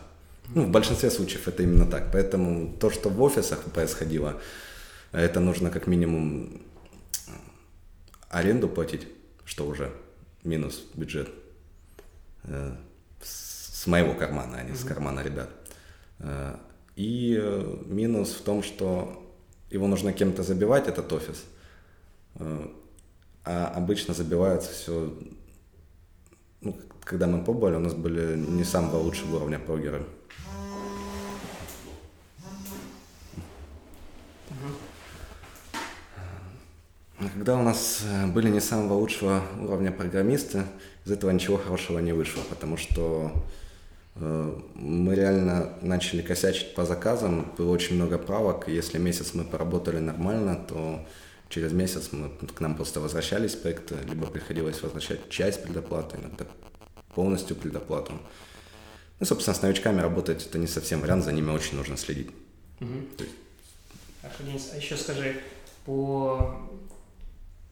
Ну, 0.54 0.66
в 0.66 0.70
большинстве 0.70 1.10
случаев 1.10 1.48
это 1.48 1.64
именно 1.64 1.90
так. 1.90 2.12
Поэтому 2.12 2.78
то, 2.78 2.90
что 2.90 3.10
в 3.10 3.22
офисах 3.22 3.64
происходило, 3.64 4.40
это 5.12 5.40
нужно 5.40 5.72
как 5.72 5.88
минимум 5.88 6.62
аренду 8.30 8.68
платить, 8.68 9.08
что 9.46 9.66
уже 9.66 9.92
минус 10.44 10.84
бюджет 10.94 11.30
э, 12.44 12.76
с 13.86 13.88
моего 13.88 14.16
кармана, 14.16 14.58
а 14.58 14.64
не 14.64 14.76
с 14.76 14.84
кармана 14.84 15.20
ребят. 15.20 15.50
Э, 16.18 16.56
и 16.96 17.38
э, 17.40 17.78
минус 17.86 18.32
в 18.32 18.42
том, 18.42 18.64
что 18.64 19.24
его 19.70 19.86
нужно 19.88 20.12
кем-то 20.12 20.42
забивать, 20.42 20.88
этот 20.88 21.14
офис. 21.14 21.44
А 23.44 23.68
обычно 23.76 24.16
забивается 24.16 24.72
все... 24.72 25.14
Ну, 26.62 26.76
когда 27.04 27.28
мы 27.28 27.44
пробовали, 27.44 27.76
у 27.76 27.80
нас 27.80 27.94
были 27.94 28.36
не 28.36 28.64
самого 28.64 28.98
лучшего 28.98 29.36
уровня 29.36 29.60
прогеры. 29.60 30.04
Когда 37.20 37.56
у 37.56 37.62
нас 37.62 38.02
э, 38.04 38.26
были 38.28 38.50
не 38.50 38.62
самого 38.62 38.94
лучшего 38.94 39.44
уровня 39.62 39.92
программисты, 39.92 40.64
из 41.06 41.12
этого 41.12 41.30
ничего 41.30 41.58
хорошего 41.58 42.00
не 42.00 42.14
вышло, 42.14 42.42
потому 42.50 42.78
что 42.78 43.32
э, 43.32 43.65
мы 44.16 45.14
реально 45.14 45.78
начали 45.82 46.22
косячить 46.22 46.74
по 46.74 46.86
заказам, 46.86 47.52
было 47.58 47.72
очень 47.72 47.96
много 47.96 48.18
правок, 48.18 48.68
если 48.68 48.98
месяц 48.98 49.34
мы 49.34 49.44
поработали 49.44 50.00
нормально, 50.00 50.56
то 50.56 51.06
через 51.50 51.74
месяц 51.74 52.10
мы, 52.12 52.30
к 52.30 52.62
нам 52.62 52.76
просто 52.76 53.02
возвращались 53.02 53.56
проекты, 53.56 53.96
либо 54.08 54.28
приходилось 54.28 54.82
возвращать 54.82 55.30
часть 55.30 55.64
предоплаты, 55.64 56.18
иногда 56.18 56.46
полностью 57.14 57.56
предоплату. 57.56 58.14
Ну, 59.20 59.26
собственно, 59.26 59.56
с 59.56 59.62
новичками 59.62 60.02
работать 60.02 60.46
это 60.46 60.58
не 60.58 60.68
совсем 60.68 61.02
вариант, 61.02 61.26
за 61.26 61.32
ними 61.32 61.52
очень 61.52 61.78
нужно 61.78 61.98
следить. 61.98 62.30
Угу. 62.80 63.28
Денис, 64.40 64.72
а 64.74 64.78
еще 64.78 64.98
скажи, 64.98 65.36
по, 65.86 66.70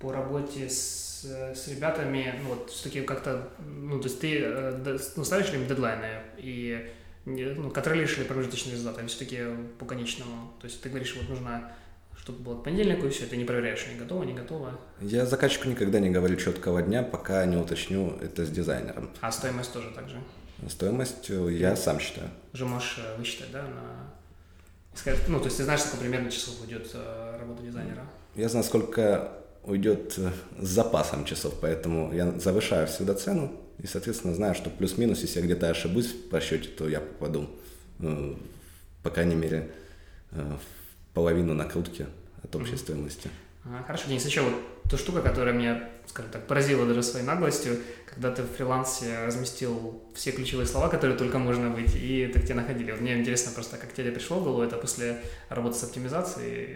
по 0.04 0.12
работе 0.12 0.70
с, 0.70 1.24
с 1.24 1.68
ребятами, 1.70 2.36
ну, 2.44 2.50
вот 2.50 2.70
все-таки 2.70 3.02
как-то, 3.02 3.50
ну, 3.66 4.00
то 4.00 4.10
есть 4.10 4.20
ты 4.20 4.42
э, 4.44 5.00
ну, 5.16 5.24
ставишь 5.24 5.52
им 5.54 5.66
дедлайны 5.66 6.20
и 6.38 6.92
ну, 7.26 7.72
контролируешь 7.72 8.18
ли 8.18 8.26
промежуточные 8.26 8.74
результаты, 8.74 9.00
или 9.00 9.08
все-таки 9.08 9.40
по 9.80 9.86
конечному? 9.86 10.52
То 10.60 10.68
есть 10.68 10.82
ты 10.82 10.90
говоришь, 10.90 11.16
вот 11.16 11.30
нужно 11.30 11.72
чтобы 12.22 12.40
было 12.40 12.60
к 12.60 12.64
понедельнику, 12.64 13.08
и 13.08 13.10
все, 13.10 13.26
ты 13.26 13.36
не 13.36 13.44
проверяешь, 13.44 13.86
не 13.92 14.00
готово, 14.00 14.24
не 14.24 14.34
готово. 14.34 14.80
Я 15.02 15.26
заказчику 15.26 15.68
никогда 15.68 16.00
не 16.00 16.10
говорю 16.10 16.38
четкого 16.38 16.82
дня, 16.82 17.04
пока 17.04 17.46
не 17.46 17.58
уточню 17.58 18.18
это 18.22 18.46
с 18.46 18.50
дизайнером. 18.50 19.10
А 19.20 19.32
стоимость 19.32 19.74
тоже 19.74 19.92
так 19.94 20.08
же? 20.08 20.22
Стоимость 20.70 21.30
э, 21.30 21.52
я 21.52 21.76
сам 21.76 22.00
считаю. 22.00 22.30
Уже 22.54 22.66
можешь 22.66 23.00
э, 23.00 23.18
высчитать, 23.18 23.52
да, 23.52 23.64
на... 23.64 24.14
Ну, 25.28 25.40
то 25.40 25.46
есть 25.46 25.58
ты 25.58 25.64
знаешь, 25.64 25.82
сколько 25.82 25.98
примерно 25.98 26.30
часов 26.30 26.62
уйдет 26.62 26.96
работа 27.40 27.64
дизайнера? 27.64 28.06
Я 28.36 28.48
знаю, 28.48 28.64
сколько 28.64 29.43
уйдет 29.64 30.14
с 30.14 30.68
запасом 30.68 31.26
часов, 31.26 31.56
поэтому 31.62 32.14
я 32.14 32.32
завышаю 32.40 32.88
всегда 32.88 33.14
цену 33.14 33.52
и, 33.80 33.88
соответственно, 33.88 34.36
знаю, 34.36 34.56
что 34.56 34.70
плюс-минус, 34.70 35.22
если 35.22 35.40
я 35.40 35.46
где-то 35.46 35.70
ошибусь 35.70 36.14
в 36.30 36.34
расчете, 36.34 36.70
то 36.70 36.88
я 36.88 37.00
попаду, 37.00 37.50
по 39.02 39.10
крайней 39.10 39.36
мере, 39.36 39.72
в 40.32 41.14
половину 41.14 41.54
накрутки 41.54 42.08
от 42.44 42.56
общей 42.56 42.74
mm-hmm. 42.74 42.78
стоимости. 42.78 43.30
Хорошо, 43.88 44.10
Денис, 44.10 44.26
еще 44.26 44.42
вот 44.42 44.54
ту 44.90 44.98
штука, 44.98 45.22
которая 45.22 45.54
меня, 45.54 45.90
скажем 46.06 46.32
так, 46.32 46.48
поразила 46.48 46.86
даже 46.86 47.02
своей 47.02 47.26
наглостью, 47.26 47.78
когда 48.06 48.30
ты 48.30 48.44
в 48.44 48.48
фрилансе 48.48 49.26
разместил 49.26 50.04
все 50.14 50.32
ключевые 50.32 50.68
слова, 50.68 50.90
которые 50.90 51.18
только 51.18 51.40
можно 51.40 51.70
быть, 51.70 51.96
и 51.96 52.30
так 52.34 52.44
тебе 52.44 52.56
находили. 52.56 52.92
Вот 52.92 53.00
мне 53.00 53.18
интересно 53.18 53.54
просто, 53.54 53.78
как 53.78 53.94
тебе 53.94 54.12
пришло 54.12 54.40
в 54.40 54.44
голову 54.44 54.64
это 54.64 54.76
после 54.76 55.22
работы 55.48 55.78
с 55.78 55.84
оптимизацией 55.84 56.68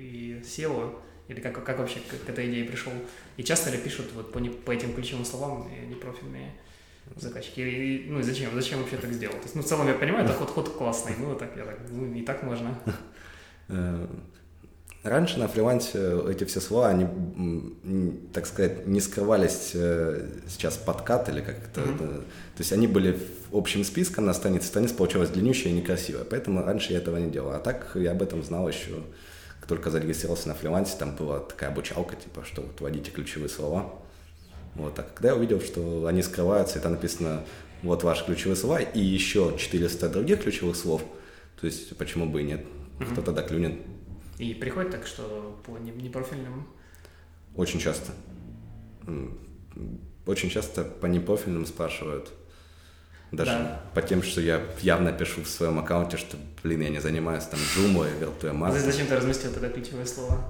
и 0.00 0.42
SEO, 0.44 0.98
или 1.28 1.40
как, 1.40 1.64
как 1.64 1.78
вообще 1.78 2.00
к, 2.00 2.26
к 2.26 2.28
этой 2.28 2.48
идее 2.50 2.64
пришел? 2.64 2.92
И 3.36 3.42
часто 3.42 3.70
ли 3.70 3.78
пишут 3.78 4.06
вот 4.14 4.32
по, 4.32 4.38
не, 4.38 4.50
по 4.50 4.70
этим 4.70 4.94
ключевым 4.94 5.24
словам 5.24 5.68
непрофильные 5.88 6.52
заказчики? 7.16 7.60
И, 7.60 8.06
ну 8.08 8.20
и 8.20 8.22
зачем? 8.22 8.50
Зачем 8.54 8.80
вообще 8.80 8.96
так 8.96 9.12
сделал? 9.12 9.34
То 9.34 9.42
есть, 9.42 9.54
ну, 9.54 9.62
в 9.62 9.66
целом 9.66 9.88
я 9.88 9.94
понимаю, 9.94 10.24
это 10.24 10.34
ход, 10.34 10.50
ход 10.50 10.68
классный, 10.70 11.14
ну, 11.18 11.34
так, 11.34 11.56
я 11.56 11.64
так, 11.64 11.78
ну, 11.90 12.14
и 12.14 12.22
так 12.22 12.42
можно. 12.42 12.78
Э, 13.68 14.06
раньше 15.02 15.40
на 15.40 15.48
фрилансе 15.48 16.20
эти 16.28 16.44
все 16.44 16.60
слова, 16.60 16.88
они, 16.88 17.08
так 18.32 18.46
сказать, 18.46 18.86
не 18.86 19.00
скрывались 19.00 19.72
э, 19.74 20.28
сейчас 20.48 20.76
подкат 20.76 21.28
или 21.28 21.40
как 21.40 21.56
это. 21.56 21.80
Mm-hmm. 21.80 22.20
То 22.20 22.58
есть 22.58 22.72
они 22.72 22.86
были 22.86 23.18
общим 23.52 23.82
списком 23.82 24.26
на 24.26 24.34
странице, 24.34 24.68
страница 24.68 24.94
получалась 24.94 25.30
длиннющая 25.30 25.72
и 25.72 25.74
некрасивая, 25.74 26.22
поэтому 26.22 26.62
раньше 26.62 26.92
я 26.92 26.98
этого 26.98 27.16
не 27.16 27.28
делал. 27.28 27.50
А 27.50 27.58
так 27.58 27.90
я 27.96 28.12
об 28.12 28.22
этом 28.22 28.44
знал 28.44 28.68
еще, 28.68 29.02
как 29.66 29.68
только 29.68 29.90
зарегистрировался 29.90 30.46
на 30.46 30.54
фрилансе, 30.54 30.96
там 30.96 31.16
была 31.16 31.40
такая 31.40 31.70
обучалка, 31.70 32.14
типа, 32.14 32.44
что 32.44 32.62
вот 32.62 32.80
вводите 32.80 33.10
ключевые 33.10 33.48
слова. 33.48 33.92
Вот, 34.76 34.96
а 34.96 35.02
когда 35.02 35.30
я 35.30 35.34
увидел, 35.34 35.60
что 35.60 36.06
они 36.06 36.22
скрываются, 36.22 36.78
и 36.78 36.82
там 36.82 36.92
написано 36.92 37.42
вот 37.82 38.04
ваши 38.04 38.24
ключевые 38.24 38.54
слова 38.54 38.78
и 38.78 39.00
еще 39.00 39.56
400 39.58 40.08
других 40.08 40.44
ключевых 40.44 40.76
слов, 40.76 41.02
то 41.60 41.66
есть 41.66 41.96
почему 41.96 42.26
бы 42.26 42.42
и 42.42 42.44
нет, 42.44 42.64
угу. 43.00 43.10
кто 43.10 43.22
тогда 43.22 43.42
клюнет. 43.42 43.80
И 44.38 44.54
приходит 44.54 44.92
так, 44.92 45.04
что 45.04 45.60
по 45.66 45.76
непрофильным? 45.78 46.68
Очень 47.56 47.80
часто. 47.80 48.12
Очень 50.26 50.50
часто 50.50 50.84
по 50.84 51.06
непрофильным 51.06 51.66
спрашивают. 51.66 52.30
Даже 53.32 53.50
да. 53.50 53.80
по 53.92 54.02
тем, 54.02 54.22
что 54.22 54.40
я 54.40 54.62
явно 54.80 55.12
пишу 55.12 55.42
в 55.42 55.48
своем 55.48 55.80
аккаунте, 55.80 56.16
что, 56.16 56.36
блин, 56.62 56.82
я 56.82 56.90
не 56.90 57.00
занимаюсь 57.00 57.44
там 57.44 57.58
Zoom 57.58 58.06
и. 58.06 58.62
А 58.64 58.70
зачем 58.72 59.08
ты 59.08 59.16
разместил 59.16 59.52
тогда 59.52 59.68
ключевые 59.68 60.06
слова? 60.06 60.44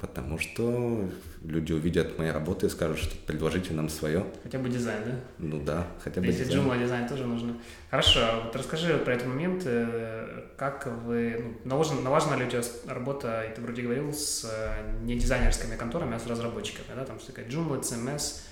Потому 0.00 0.38
что 0.38 1.08
люди 1.42 1.72
увидят 1.72 2.18
мои 2.18 2.30
работы 2.30 2.66
и 2.66 2.68
скажут, 2.70 2.98
что 2.98 3.16
предложите 3.26 3.74
нам 3.74 3.90
свое. 3.90 4.24
Хотя 4.42 4.58
бы 4.58 4.68
дизайн, 4.70 5.02
да? 5.04 5.12
Ну 5.38 5.62
да, 5.62 5.86
хотя 6.02 6.20
бы 6.20 6.26
Если 6.26 6.44
дизайн. 6.44 6.66
Joomla 6.66 6.82
дизайн 6.82 7.08
тоже 7.08 7.26
нужно. 7.26 7.58
Хорошо, 7.90 8.20
вот 8.44 8.56
расскажи 8.56 8.96
про 8.98 9.14
этот 9.14 9.26
момент, 9.26 9.62
э, 9.66 10.44
как 10.56 10.86
вы, 11.04 11.56
ну, 11.64 11.70
налажена, 11.70 12.00
налажена 12.00 12.36
ли 12.36 12.46
у 12.46 12.50
тебя 12.50 12.62
работа, 12.86 13.42
и 13.42 13.54
ты 13.54 13.60
вроде 13.60 13.82
говорил, 13.82 14.12
с 14.12 14.44
э, 14.44 15.02
не 15.02 15.18
дизайнерскими 15.18 15.76
конторами, 15.76 16.16
а 16.16 16.18
с 16.18 16.26
разработчиками, 16.26 16.86
да, 16.94 17.04
там 17.04 17.20
что-то 17.20 17.42
Joomla, 17.42 17.80
CMS, 17.80 18.16
а, 18.16 18.47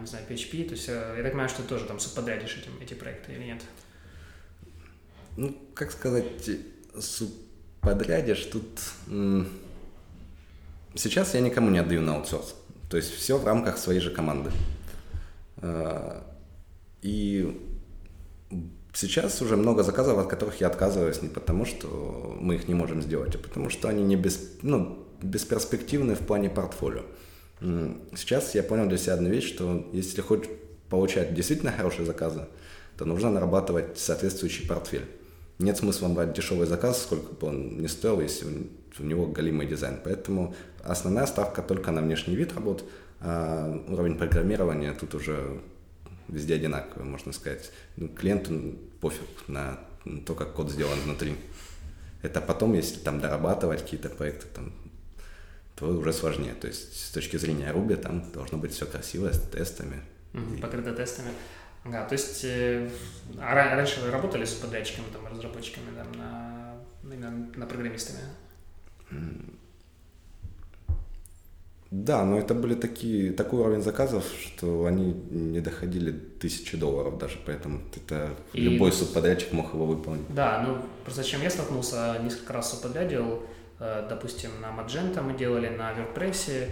не 0.00 0.06
знаю, 0.06 0.24
PHP, 0.28 0.64
то 0.64 0.72
есть 0.72 0.88
э, 0.88 1.14
я 1.16 1.22
так 1.22 1.32
понимаю, 1.32 1.48
что 1.48 1.62
ты 1.62 1.68
тоже 1.68 1.84
там 1.84 1.98
субподрядишь 2.00 2.56
этим, 2.56 2.72
эти 2.80 2.94
проекты 2.94 3.32
или 3.32 3.44
нет? 3.44 3.62
Ну, 5.36 5.56
как 5.74 5.92
сказать, 5.92 6.50
субподрядишь 6.98 8.44
тут... 8.46 8.66
Сейчас 10.94 11.34
я 11.34 11.40
никому 11.40 11.70
не 11.70 11.78
отдаю 11.78 12.00
на 12.00 12.16
аутсорс. 12.16 12.56
То 12.90 12.96
есть 12.96 13.14
все 13.14 13.36
в 13.38 13.44
рамках 13.44 13.78
своей 13.78 14.00
же 14.00 14.10
команды. 14.10 14.50
А, 15.58 16.24
и 17.02 17.60
сейчас 18.94 19.40
уже 19.42 19.56
много 19.56 19.82
заказов, 19.82 20.18
от 20.18 20.28
которых 20.28 20.60
я 20.60 20.68
отказываюсь 20.68 21.22
не 21.22 21.28
потому, 21.28 21.66
что 21.66 22.36
мы 22.40 22.56
их 22.56 22.66
не 22.66 22.74
можем 22.74 23.02
сделать, 23.02 23.34
а 23.34 23.38
потому 23.38 23.70
что 23.70 23.88
они 23.88 24.02
не 24.02 24.16
без, 24.16 24.40
ну, 24.62 25.06
бесперспективны 25.22 26.14
в 26.14 26.20
плане 26.20 26.48
портфолио. 26.48 27.02
Сейчас 27.60 28.54
я 28.54 28.62
понял 28.62 28.86
для 28.88 28.98
себя 28.98 29.14
одну 29.14 29.28
вещь, 29.28 29.48
что 29.48 29.88
если 29.92 30.20
хочешь 30.20 30.48
получать 30.88 31.34
действительно 31.34 31.72
хорошие 31.72 32.06
заказы, 32.06 32.46
то 32.96 33.04
нужно 33.04 33.30
нарабатывать 33.30 33.98
соответствующий 33.98 34.66
портфель. 34.66 35.06
Нет 35.58 35.76
смысла 35.76 36.08
брать 36.08 36.32
дешевый 36.32 36.66
заказ, 36.66 37.02
сколько 37.02 37.34
бы 37.34 37.48
он 37.48 37.80
ни 37.80 37.88
стоил, 37.88 38.20
если 38.20 38.46
у 38.98 39.02
него 39.02 39.26
галимый 39.26 39.66
дизайн. 39.66 39.98
Поэтому 40.04 40.54
основная 40.84 41.26
ставка 41.26 41.62
только 41.62 41.90
на 41.90 42.00
внешний 42.00 42.36
вид 42.36 42.54
работ, 42.54 42.84
а 43.20 43.82
уровень 43.88 44.16
программирования 44.16 44.92
тут 44.92 45.14
уже 45.14 45.60
везде 46.28 46.54
одинаковый, 46.54 47.08
можно 47.08 47.32
сказать. 47.32 47.72
Ну, 47.96 48.08
клиенту 48.08 48.76
пофиг 49.00 49.26
на 49.48 49.80
то, 50.26 50.34
как 50.34 50.54
код 50.54 50.70
сделан 50.70 50.98
внутри. 51.00 51.34
Это 52.22 52.40
потом, 52.40 52.74
если 52.74 53.00
там 53.00 53.20
дорабатывать 53.20 53.82
какие-то 53.82 54.10
проекты, 54.10 54.46
там, 54.54 54.72
то 55.78 55.86
уже 55.86 56.12
сложнее. 56.12 56.54
То 56.54 56.66
есть 56.66 57.08
с 57.08 57.10
точки 57.10 57.36
зрения 57.36 57.72
Ruby 57.72 57.96
там 57.96 58.30
должно 58.32 58.58
быть 58.58 58.72
все 58.72 58.86
красиво 58.86 59.32
с 59.32 59.38
тестами. 59.38 60.02
Mm-hmm, 60.32 60.60
покрыто 60.60 60.92
тестами. 60.92 61.30
Да, 61.84 62.04
то 62.04 62.14
есть 62.14 62.44
э, 62.44 62.90
а 63.38 63.54
раньше 63.54 64.00
вы 64.00 64.10
работали 64.10 64.44
с 64.44 64.52
подрядчиками, 64.54 65.06
там, 65.12 65.26
разработчиками, 65.26 65.86
там, 65.96 66.12
на, 66.12 66.74
именно 67.02 67.48
на 67.56 67.66
программистами? 67.66 68.20
Да, 71.90 72.24
но 72.24 72.38
это 72.38 72.54
были 72.54 72.74
такие, 72.74 73.32
такой 73.32 73.60
уровень 73.60 73.80
заказов, 73.80 74.24
что 74.38 74.84
они 74.84 75.14
не 75.30 75.60
доходили 75.60 76.12
тысячи 76.12 76.76
долларов 76.76 77.16
даже, 77.16 77.38
поэтому 77.46 77.80
это 77.96 78.34
и... 78.52 78.60
любой 78.60 78.92
субподрядчик 78.92 79.52
мог 79.52 79.72
его 79.72 79.86
выполнить. 79.86 80.26
Да, 80.28 80.62
ну 80.66 80.84
просто 81.04 81.24
чем 81.24 81.40
я 81.40 81.48
столкнулся, 81.48 82.18
несколько 82.22 82.52
раз 82.52 82.72
субподрядил, 82.72 83.42
допустим, 83.78 84.50
на 84.60 84.68
Magento 84.68 85.22
мы 85.22 85.36
делали, 85.36 85.68
на 85.68 85.92
WordPress, 85.92 86.68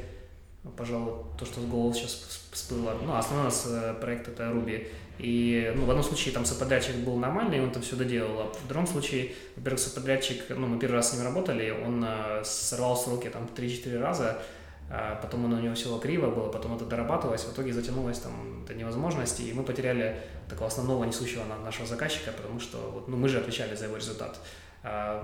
пожалуй, 0.76 1.24
то, 1.38 1.44
что 1.44 1.60
с 1.60 1.64
головы 1.64 1.94
сейчас 1.94 2.46
всплыло. 2.52 2.96
Ну, 3.02 3.14
основной 3.14 3.46
у 3.46 3.50
нас 3.50 3.66
э, 3.68 3.94
проект 4.00 4.28
это 4.28 4.44
Ruby. 4.44 4.88
И 5.18 5.72
ну, 5.76 5.86
в 5.86 5.90
одном 5.90 6.04
случае 6.04 6.34
там 6.34 6.44
соподрядчик 6.44 6.96
был 6.96 7.16
нормальный, 7.16 7.62
он 7.62 7.70
там 7.70 7.82
все 7.82 7.96
доделал, 7.96 8.40
а 8.40 8.52
в 8.52 8.68
другом 8.68 8.86
случае, 8.86 9.32
во-первых, 9.56 9.80
соподрядчик, 9.80 10.44
ну, 10.50 10.66
мы 10.66 10.78
первый 10.78 10.96
раз 10.96 11.10
с 11.10 11.14
ним 11.14 11.24
работали, 11.24 11.70
он 11.70 12.04
э, 12.06 12.42
сорвал 12.44 12.96
сроки 12.96 13.28
там 13.28 13.48
3-4 13.56 13.98
раза, 13.98 14.42
а 14.90 15.16
потом 15.16 15.46
он 15.46 15.54
у 15.54 15.60
него 15.60 15.74
все 15.74 15.98
криво 15.98 16.30
было, 16.30 16.48
потом 16.48 16.76
это 16.76 16.84
дорабатывалось, 16.84 17.44
в 17.44 17.52
итоге 17.52 17.72
затянулось 17.72 18.18
там 18.18 18.64
до 18.66 18.74
невозможности, 18.74 19.42
и 19.42 19.54
мы 19.54 19.62
потеряли 19.62 20.20
такого 20.50 20.68
основного 20.68 21.04
несущего 21.04 21.44
нашего 21.64 21.86
заказчика, 21.86 22.30
потому 22.32 22.60
что 22.60 23.04
ну, 23.08 23.16
мы 23.16 23.28
же 23.28 23.38
отвечали 23.38 23.74
за 23.74 23.86
его 23.86 23.96
результат. 23.96 24.38
А, 24.38 24.40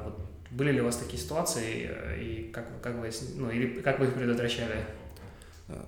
вот, 0.05 0.19
были 0.51 0.73
ли 0.73 0.81
у 0.81 0.85
вас 0.85 0.97
такие 0.97 1.23
ситуации 1.23 1.91
э, 1.91 2.21
и 2.21 2.51
как, 2.53 2.67
как, 2.83 2.97
вы, 2.97 3.11
ну, 3.37 3.51
или 3.51 3.81
как 3.81 3.99
вы 3.99 4.07
их 4.07 4.15
предотвращали? 4.15 4.85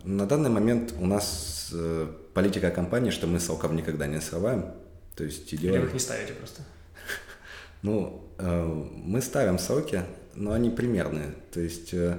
На 0.04 0.26
данный 0.26 0.50
момент 0.50 0.94
у 0.98 1.06
нас 1.06 1.70
э, 1.74 2.06
политика 2.32 2.70
компании, 2.70 3.10
что 3.10 3.26
мы 3.26 3.40
сроков 3.40 3.72
никогда 3.72 4.06
не 4.06 4.20
срываем. 4.20 4.72
То 5.16 5.24
есть 5.24 5.52
идеально... 5.52 5.76
Или 5.76 5.82
вы 5.82 5.88
их 5.88 5.94
не 5.94 6.00
ставите 6.00 6.32
просто? 6.32 6.62
Ну, 7.82 8.24
э, 8.38 8.64
мы 8.64 9.20
ставим 9.20 9.58
сроки, 9.58 10.02
но 10.34 10.52
они 10.52 10.70
примерные. 10.70 11.34
То 11.52 11.60
есть 11.60 11.92
э, 11.92 12.18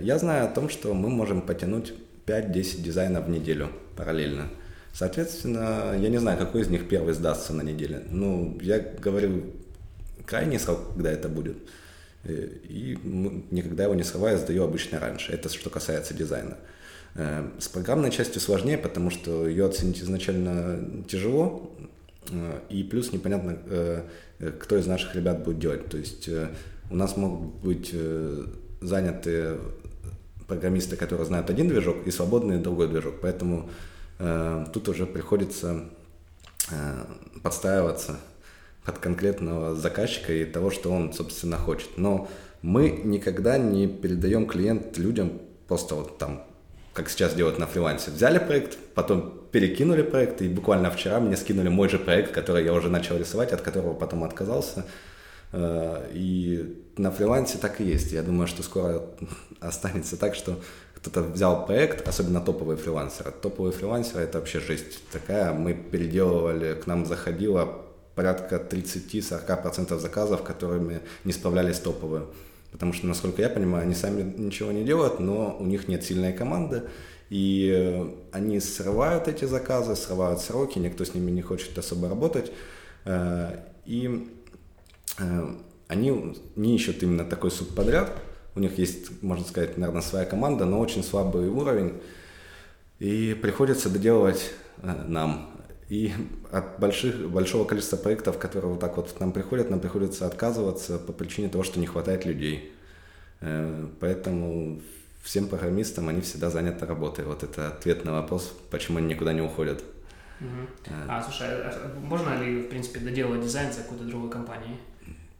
я 0.00 0.18
знаю 0.18 0.46
о 0.46 0.48
том, 0.48 0.68
что 0.68 0.94
мы 0.94 1.08
можем 1.08 1.42
потянуть 1.42 1.94
5-10 2.26 2.82
дизайнов 2.82 3.26
в 3.26 3.30
неделю 3.30 3.70
параллельно. 3.94 4.48
Соответственно, 4.92 5.94
я 5.96 6.08
не 6.08 6.18
знаю, 6.18 6.38
какой 6.38 6.62
из 6.62 6.68
них 6.68 6.88
первый 6.88 7.14
сдастся 7.14 7.52
на 7.52 7.62
неделе. 7.62 8.02
Ну, 8.10 8.58
я 8.60 8.80
говорю 8.80 9.44
крайний 10.26 10.58
срок, 10.58 10.92
когда 10.94 11.10
это 11.10 11.28
будет. 11.28 11.56
Э, 12.24 12.48
и 12.68 12.98
никогда 13.50 13.84
его 13.84 13.94
не 13.94 14.02
срываю, 14.02 14.38
сдаю 14.38 14.64
обычно 14.64 14.98
раньше. 14.98 15.32
Это 15.32 15.48
что 15.48 15.70
касается 15.70 16.14
дизайна. 16.14 16.58
Э, 17.14 17.48
с 17.58 17.68
программной 17.68 18.10
частью 18.10 18.40
сложнее, 18.40 18.78
потому 18.78 19.10
что 19.10 19.46
ее 19.46 19.66
оценить 19.66 20.00
изначально 20.02 21.04
тяжело, 21.08 21.72
э, 22.30 22.60
и 22.68 22.82
плюс 22.82 23.12
непонятно, 23.12 23.58
кто 24.60 24.76
из 24.76 24.86
наших 24.86 25.14
ребят 25.14 25.44
будет 25.44 25.58
делать. 25.58 25.86
То 25.86 25.96
есть 25.96 26.28
у 26.90 26.96
нас 26.96 27.16
могут 27.16 27.54
быть 27.62 27.94
заняты 28.82 29.56
программисты, 30.46 30.96
которые 30.96 31.26
знают 31.26 31.48
один 31.48 31.68
движок, 31.68 32.06
и 32.06 32.10
свободный 32.10 32.58
другой 32.58 32.88
движок. 32.88 33.14
Поэтому 33.22 33.70
тут 34.74 34.88
уже 34.90 35.06
приходится 35.06 35.84
подстраиваться 37.42 38.20
под 38.86 38.98
конкретного 38.98 39.74
заказчика 39.74 40.32
и 40.32 40.44
того, 40.44 40.70
что 40.70 40.90
он, 40.90 41.12
собственно, 41.12 41.58
хочет. 41.58 41.90
Но 41.96 42.28
мы 42.62 43.00
никогда 43.04 43.58
не 43.58 43.88
передаем 43.88 44.46
клиент 44.46 44.96
людям 44.96 45.32
просто 45.66 45.96
вот 45.96 46.18
там, 46.18 46.44
как 46.94 47.08
сейчас 47.08 47.34
делают 47.34 47.58
на 47.58 47.66
фрилансе. 47.66 48.12
Взяли 48.12 48.38
проект, 48.38 48.78
потом 48.94 49.40
перекинули 49.50 50.02
проект, 50.02 50.40
и 50.40 50.48
буквально 50.48 50.90
вчера 50.90 51.18
мне 51.20 51.36
скинули 51.36 51.68
мой 51.68 51.88
же 51.88 51.98
проект, 51.98 52.32
который 52.32 52.64
я 52.64 52.72
уже 52.72 52.88
начал 52.88 53.18
рисовать, 53.18 53.52
от 53.52 53.60
которого 53.60 53.94
потом 53.94 54.22
отказался. 54.22 54.84
Э, 55.52 56.08
и 56.12 56.84
на 56.96 57.10
фрилансе 57.10 57.58
так 57.58 57.80
и 57.80 57.84
есть. 57.84 58.12
Я 58.12 58.22
думаю, 58.22 58.46
что 58.46 58.62
скоро 58.62 59.02
останется 59.60 60.16
так, 60.16 60.34
что 60.34 60.60
кто-то 60.94 61.22
взял 61.22 61.66
проект, 61.66 62.06
особенно 62.06 62.40
топовые 62.40 62.76
фрилансеры. 62.76 63.32
Топовые 63.32 63.72
фрилансеры– 63.72 64.22
это 64.24 64.38
вообще 64.38 64.60
жесть 64.60 65.08
такая. 65.12 65.52
Мы 65.52 65.74
переделывали, 65.74 66.74
к 66.74 66.86
нам 66.86 67.06
заходило 67.06 67.85
порядка 68.16 68.56
30-40% 68.56 69.98
заказов, 69.98 70.42
которыми 70.42 71.00
не 71.24 71.32
справлялись 71.32 71.78
топовые. 71.78 72.24
Потому 72.72 72.92
что, 72.92 73.06
насколько 73.06 73.42
я 73.42 73.48
понимаю, 73.48 73.84
они 73.84 73.94
сами 73.94 74.22
ничего 74.36 74.72
не 74.72 74.84
делают, 74.84 75.20
но 75.20 75.56
у 75.60 75.64
них 75.64 75.86
нет 75.86 76.02
сильной 76.02 76.32
команды, 76.32 76.82
и 77.30 77.72
э, 77.74 78.06
они 78.32 78.58
срывают 78.60 79.28
эти 79.28 79.44
заказы, 79.44 79.94
срывают 79.96 80.40
сроки, 80.40 80.78
никто 80.78 81.04
с 81.04 81.14
ними 81.14 81.30
не 81.30 81.42
хочет 81.42 81.76
особо 81.78 82.08
работать, 82.08 82.52
э, 83.04 83.60
и 83.84 84.28
э, 85.18 85.54
они 85.88 86.36
не 86.56 86.74
ищут 86.74 87.02
именно 87.02 87.24
такой 87.24 87.50
субподряд, 87.50 88.12
у 88.54 88.60
них 88.60 88.78
есть, 88.78 89.22
можно 89.22 89.44
сказать, 89.44 89.76
наверное, 89.76 90.02
своя 90.02 90.24
команда, 90.24 90.64
но 90.64 90.80
очень 90.80 91.04
слабый 91.04 91.48
уровень, 91.48 92.00
и 92.98 93.36
приходится 93.40 93.90
доделывать 93.90 94.52
нам 94.82 95.55
и 95.88 96.12
от 96.50 96.80
больших, 96.80 97.30
большого 97.30 97.64
количества 97.64 97.96
проектов, 97.96 98.38
которые 98.38 98.72
вот 98.72 98.80
так 98.80 98.96
вот 98.96 99.12
к 99.12 99.20
нам 99.20 99.32
приходят, 99.32 99.70
нам 99.70 99.80
приходится 99.80 100.26
отказываться 100.26 100.98
по 100.98 101.12
причине 101.12 101.48
того, 101.48 101.62
что 101.62 101.78
не 101.78 101.86
хватает 101.86 102.24
людей. 102.24 102.72
Э, 103.40 103.86
поэтому 104.00 104.80
всем 105.22 105.46
программистам 105.48 106.08
они 106.08 106.20
всегда 106.22 106.50
заняты 106.50 106.86
работой. 106.86 107.24
Вот 107.24 107.42
это 107.42 107.68
ответ 107.68 108.04
на 108.04 108.12
вопрос, 108.12 108.52
почему 108.70 108.98
они 108.98 109.08
никуда 109.08 109.32
не 109.32 109.42
уходят. 109.42 109.82
Угу. 110.40 110.94
А, 111.08 111.22
слушай, 111.22 111.46
а, 111.48 111.70
а 111.70 112.00
можно 112.00 112.42
ли, 112.42 112.62
в 112.62 112.68
принципе, 112.68 113.00
доделывать 113.00 113.42
дизайн 113.42 113.72
за 113.72 113.82
какой-то 113.82 114.04
другой 114.04 114.30
компанией? 114.30 114.76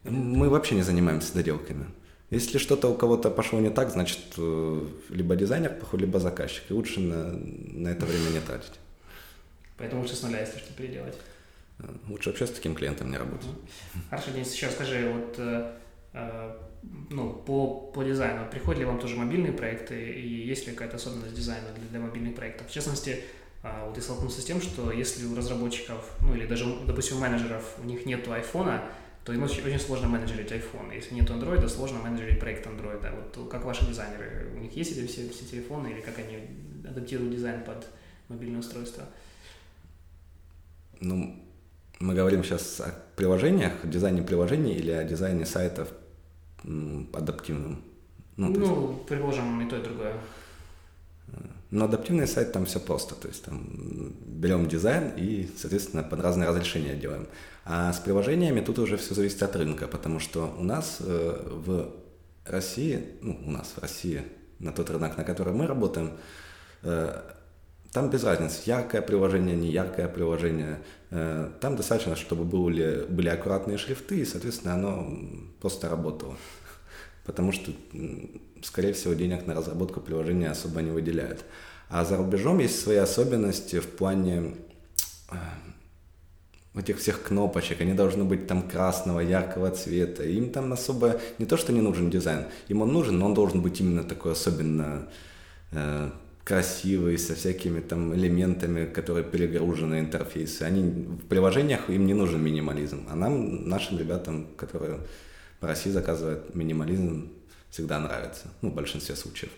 Мы 0.03 0.49
вообще 0.49 0.75
не 0.75 0.81
занимаемся 0.81 1.33
доделками. 1.33 1.85
Если 2.29 2.57
что-то 2.57 2.89
у 2.89 2.95
кого-то 2.95 3.29
пошло 3.29 3.59
не 3.59 3.69
так, 3.69 3.89
значит, 3.89 4.19
э, 4.37 4.87
либо 5.09 5.35
дизайнер 5.35 5.73
либо 5.93 6.19
заказчик. 6.19 6.63
И 6.69 6.73
лучше 6.73 6.99
на, 6.99 7.31
на 7.33 7.89
это 7.89 8.05
время 8.05 8.29
не 8.29 8.39
тратить. 8.39 8.73
Поэтому 9.77 10.01
лучше 10.01 10.15
с 10.15 10.23
нуля, 10.23 10.39
если 10.39 10.59
что 10.59 10.73
переделать. 10.73 11.15
Лучше 12.07 12.29
вообще 12.29 12.47
с 12.47 12.51
таким 12.51 12.73
клиентом 12.75 13.11
не 13.11 13.17
работать. 13.17 13.49
Хорошо, 14.09 14.31
Денис, 14.31 14.51
еще 14.53 14.69
скажи, 14.71 15.11
вот 15.13 15.35
э, 15.37 15.71
э, 16.13 16.55
ну, 17.11 17.33
по, 17.33 17.91
по 17.91 18.03
дизайну, 18.03 18.49
приходят 18.49 18.79
ли 18.79 18.85
вам 18.85 18.99
тоже 18.99 19.15
мобильные 19.15 19.53
проекты, 19.53 20.11
и 20.11 20.27
есть 20.27 20.65
ли 20.65 20.73
какая-то 20.73 20.95
особенность 20.95 21.35
дизайна 21.35 21.67
для, 21.75 21.87
для 21.87 21.99
мобильных 21.99 22.35
проектов? 22.35 22.67
В 22.67 22.71
частности, 22.71 23.23
э, 23.61 23.85
вот 23.85 23.95
я 23.95 24.01
столкнулся 24.01 24.41
с 24.41 24.45
тем, 24.45 24.59
что 24.59 24.91
если 24.91 25.25
у 25.25 25.35
разработчиков, 25.35 26.11
ну 26.21 26.33
или 26.33 26.47
даже, 26.47 26.65
допустим, 26.87 27.17
у 27.17 27.19
менеджеров, 27.19 27.75
у 27.79 27.85
них 27.85 28.07
нет 28.07 28.27
айфона, 28.27 28.83
то 29.23 29.33
им 29.33 29.43
очень, 29.43 29.61
очень 29.61 29.79
сложно 29.79 30.07
менеджерить 30.07 30.51
iPhone. 30.51 30.95
Если 30.95 31.13
нет 31.13 31.29
андроида, 31.29 31.67
сложно 31.67 31.99
менеджерить 31.99 32.39
проект 32.39 32.65
андроида. 32.65 33.13
Вот 33.35 33.51
как 33.51 33.65
ваши 33.65 33.85
дизайнеры, 33.85 34.51
у 34.55 34.57
них 34.57 34.75
есть 34.75 34.93
эти 34.93 35.05
все, 35.05 35.29
все 35.29 35.45
телефоны, 35.45 35.89
или 35.89 36.01
как 36.01 36.17
они 36.17 36.39
адаптируют 36.89 37.35
дизайн 37.35 37.63
под 37.63 37.85
мобильное 38.29 38.61
устройство? 38.61 39.03
Ну, 40.99 41.43
мы 41.99 42.13
говорим 42.13 42.43
сейчас 42.43 42.79
о 42.81 42.93
приложениях, 43.15 43.73
дизайне 43.83 44.21
приложений 44.21 44.75
или 44.75 44.91
о 44.91 45.03
дизайне 45.03 45.45
сайтов 45.45 45.89
адаптивным. 47.13 47.81
Ну, 48.35 48.49
ну 48.49 48.91
есть... 48.91 49.05
предложим 49.07 49.61
и 49.65 49.69
то, 49.69 49.77
и 49.77 49.83
другое. 49.83 50.13
Но 51.69 51.85
адаптивный 51.85 52.27
сайт 52.27 52.53
там 52.53 52.65
все 52.65 52.79
просто, 52.79 53.15
то 53.15 53.27
есть 53.27 53.43
там 53.43 53.67
берем 54.25 54.67
дизайн 54.67 55.11
и, 55.17 55.49
соответственно, 55.57 56.03
под 56.03 56.21
разные 56.21 56.47
разрешения 56.47 56.95
делаем. 56.95 57.27
А 57.65 57.91
с 57.91 57.99
приложениями 57.99 58.61
тут 58.61 58.79
уже 58.79 58.95
все 58.95 59.13
зависит 59.13 59.43
от 59.43 59.55
рынка, 59.55 59.87
потому 59.87 60.19
что 60.19 60.55
у 60.57 60.63
нас 60.63 60.97
э, 61.01 61.49
в 61.49 61.91
России, 62.45 63.03
ну, 63.21 63.37
у 63.45 63.51
нас 63.51 63.73
в 63.75 63.81
России, 63.81 64.23
на 64.59 64.71
тот 64.71 64.89
рынок, 64.89 65.17
на 65.17 65.25
котором 65.25 65.57
мы 65.57 65.67
работаем, 65.67 66.11
э, 66.83 67.21
там 67.91 68.09
без 68.09 68.23
разницы, 68.23 68.61
яркое 68.65 69.01
приложение, 69.01 69.55
не 69.55 69.71
яркое 69.71 70.07
приложение. 70.07 70.79
Э, 71.09 71.49
там 71.61 71.75
достаточно, 71.75 72.15
чтобы 72.15 72.43
были, 72.43 73.05
были 73.09 73.29
аккуратные 73.29 73.77
шрифты, 73.77 74.19
и, 74.19 74.25
соответственно, 74.25 74.73
оно 74.73 75.17
просто 75.61 75.89
работало. 75.89 76.35
Потому 77.25 77.51
что, 77.51 77.71
скорее 78.63 78.93
всего, 78.93 79.13
денег 79.13 79.47
на 79.47 79.53
разработку 79.53 79.99
приложения 79.99 80.49
особо 80.49 80.81
не 80.81 80.91
выделяют. 80.91 81.43
А 81.89 82.03
за 82.03 82.17
рубежом 82.17 82.59
есть 82.59 82.79
свои 82.79 82.97
особенности 82.97 83.79
в 83.79 83.87
плане 83.87 84.55
э, 85.31 85.35
этих 86.79 86.99
всех 86.99 87.23
кнопочек, 87.23 87.81
они 87.81 87.93
должны 87.93 88.23
быть 88.23 88.47
там 88.47 88.67
красного, 88.67 89.19
яркого 89.19 89.71
цвета. 89.71 90.23
Им 90.23 90.51
там 90.51 90.73
особо 90.73 91.19
не 91.39 91.45
то, 91.45 91.57
что 91.57 91.73
не 91.73 91.81
нужен 91.81 92.09
дизайн, 92.09 92.45
им 92.67 92.81
он 92.81 92.91
нужен, 92.91 93.17
но 93.17 93.25
он 93.27 93.33
должен 93.33 93.61
быть 93.61 93.79
именно 93.79 94.03
такой 94.03 94.33
особенно 94.33 95.07
э, 95.71 96.11
красивые, 96.47 97.17
со 97.17 97.35
всякими 97.35 97.81
там 97.81 98.15
элементами, 98.15 98.85
которые 98.85 99.25
перегружены 99.25 99.99
интерфейсы. 99.99 100.61
Они 100.61 100.81
в 100.81 101.27
приложениях 101.27 101.89
им 101.89 102.05
не 102.05 102.13
нужен 102.13 102.41
минимализм, 102.41 103.05
а 103.09 103.15
нам, 103.17 103.67
нашим 103.67 103.99
ребятам, 103.99 104.47
которые 104.55 105.01
по 105.59 105.67
России 105.67 105.89
заказывают 105.89 106.55
минимализм, 106.55 107.27
всегда 107.69 107.99
нравится, 107.99 108.47
ну, 108.61 108.69
в 108.69 108.75
большинстве 108.75 109.17
случаев. 109.17 109.51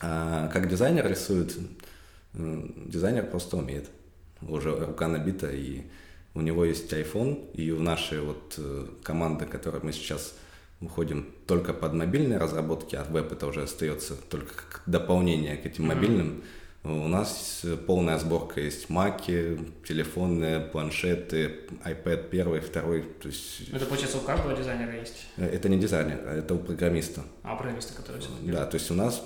А 0.00 0.48
как 0.48 0.68
дизайнер 0.68 1.08
рисует, 1.08 1.56
дизайнер 2.34 3.26
просто 3.26 3.56
умеет. 3.56 3.88
Уже 4.42 4.74
рука 4.74 5.06
набита, 5.06 5.52
и 5.52 5.82
у 6.34 6.40
него 6.40 6.64
есть 6.64 6.92
iPhone, 6.92 7.48
и 7.52 7.70
у 7.70 7.80
нашей 7.80 8.20
вот 8.22 8.54
э, 8.58 8.86
команды, 9.04 9.46
которой 9.46 9.80
мы 9.84 9.92
сейчас 9.92 10.34
уходим 10.80 11.26
только 11.46 11.72
под 11.72 11.92
мобильные 11.94 12.38
разработки, 12.38 12.96
а 12.96 13.04
веб 13.04 13.32
это 13.32 13.46
уже 13.46 13.62
остается 13.62 14.14
только 14.16 14.54
как 14.54 14.82
дополнение 14.86 15.56
к 15.56 15.66
этим 15.66 15.86
мобильным. 15.86 16.28
Mm-hmm. 16.28 17.04
У 17.04 17.08
нас 17.08 17.62
полная 17.86 18.18
сборка 18.18 18.62
есть 18.62 18.88
маки, 18.88 19.58
телефоны, 19.86 20.60
планшеты, 20.60 21.66
iPad 21.84 22.30
первый, 22.30 22.60
второй. 22.60 23.02
То 23.02 23.28
есть... 23.28 23.68
Это 23.70 23.84
получается 23.84 24.16
у 24.16 24.22
каждого 24.22 24.56
дизайнера 24.56 24.98
есть? 24.98 25.26
Э, 25.36 25.44
это 25.46 25.68
не 25.68 25.78
дизайнер, 25.78 26.22
а 26.24 26.36
это 26.36 26.54
у 26.54 26.58
программиста. 26.58 27.20
А, 27.42 27.52
у 27.52 27.58
программиста, 27.58 27.92
который 27.94 28.22
все 28.22 28.30
Да, 28.44 28.64
то 28.64 28.76
есть 28.76 28.90
у 28.90 28.94
нас 28.94 29.22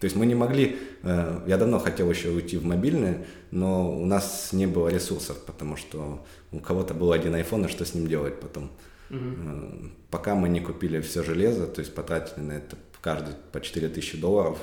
то 0.00 0.04
есть 0.04 0.14
мы 0.14 0.26
не 0.26 0.36
могли, 0.36 0.78
э, 1.02 1.40
я 1.46 1.56
давно 1.56 1.80
хотел 1.80 2.08
еще 2.08 2.28
уйти 2.28 2.56
в 2.56 2.64
мобильные, 2.64 3.26
но 3.50 3.90
у 3.90 4.06
нас 4.06 4.50
не 4.52 4.66
было 4.66 4.88
ресурсов, 4.88 5.44
потому 5.44 5.76
что 5.76 6.24
у 6.52 6.60
кого-то 6.60 6.94
был 6.94 7.10
один 7.10 7.34
iPhone, 7.34 7.66
и 7.66 7.68
что 7.68 7.84
с 7.84 7.94
ним 7.94 8.06
делать 8.06 8.38
потом. 8.38 8.70
Угу. 9.10 9.90
Пока 10.10 10.34
мы 10.34 10.48
не 10.48 10.60
купили 10.60 11.00
все 11.00 11.22
железо, 11.22 11.66
то 11.66 11.80
есть 11.80 11.94
потратили 11.94 12.40
на 12.40 12.52
это 12.52 12.76
каждый 13.00 13.34
по 13.52 13.60
4000 13.60 14.18
долларов, 14.18 14.58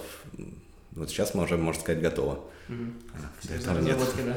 вот 0.92 1.10
сейчас 1.10 1.34
мы 1.34 1.44
уже, 1.44 1.58
можно 1.58 1.82
сказать, 1.82 2.02
готово. 2.02 2.46
Угу. 2.70 2.84
А, 3.14 3.56
Разработки, 3.56 4.22
да, 4.22 4.36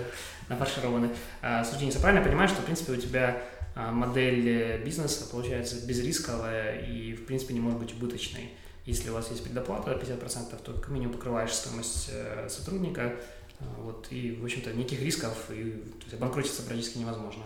нафаршированы. 0.48 1.11
А, 1.42 1.64
слушай, 1.64 1.80
Денис, 1.80 1.94
я 1.94 2.00
правильно 2.00 2.24
понимаю, 2.24 2.48
что, 2.48 2.62
в 2.62 2.64
принципе, 2.64 2.92
у 2.92 2.96
тебя 2.96 3.42
а, 3.74 3.92
модель 3.92 4.48
э, 4.48 4.84
бизнеса 4.84 5.26
получается 5.30 5.86
безрисковая 5.86 6.80
и, 6.80 7.14
в 7.14 7.26
принципе, 7.26 7.54
не 7.54 7.61
может 7.61 7.78
быть 7.78 7.94
убыточной. 7.94 8.50
Если 8.86 9.11
у 9.11 9.14
вас 9.14 9.30
есть 9.30 9.44
предоплата 9.44 9.92
50%, 9.92 10.62
то 10.62 10.72
как 10.72 10.88
минимум 10.88 11.12
покрываешь 11.12 11.52
стоимость 11.52 12.11
э, 12.12 12.48
сотрудника, 12.48 13.14
вот, 13.78 14.06
и, 14.11 14.38
в 14.40 14.44
общем-то, 14.44 14.72
никаких 14.72 15.02
рисков, 15.02 15.50
и 15.50 15.72
то 15.98 16.04
есть, 16.04 16.14
обанкротиться 16.14 16.62
практически 16.62 16.98
невозможно. 16.98 17.42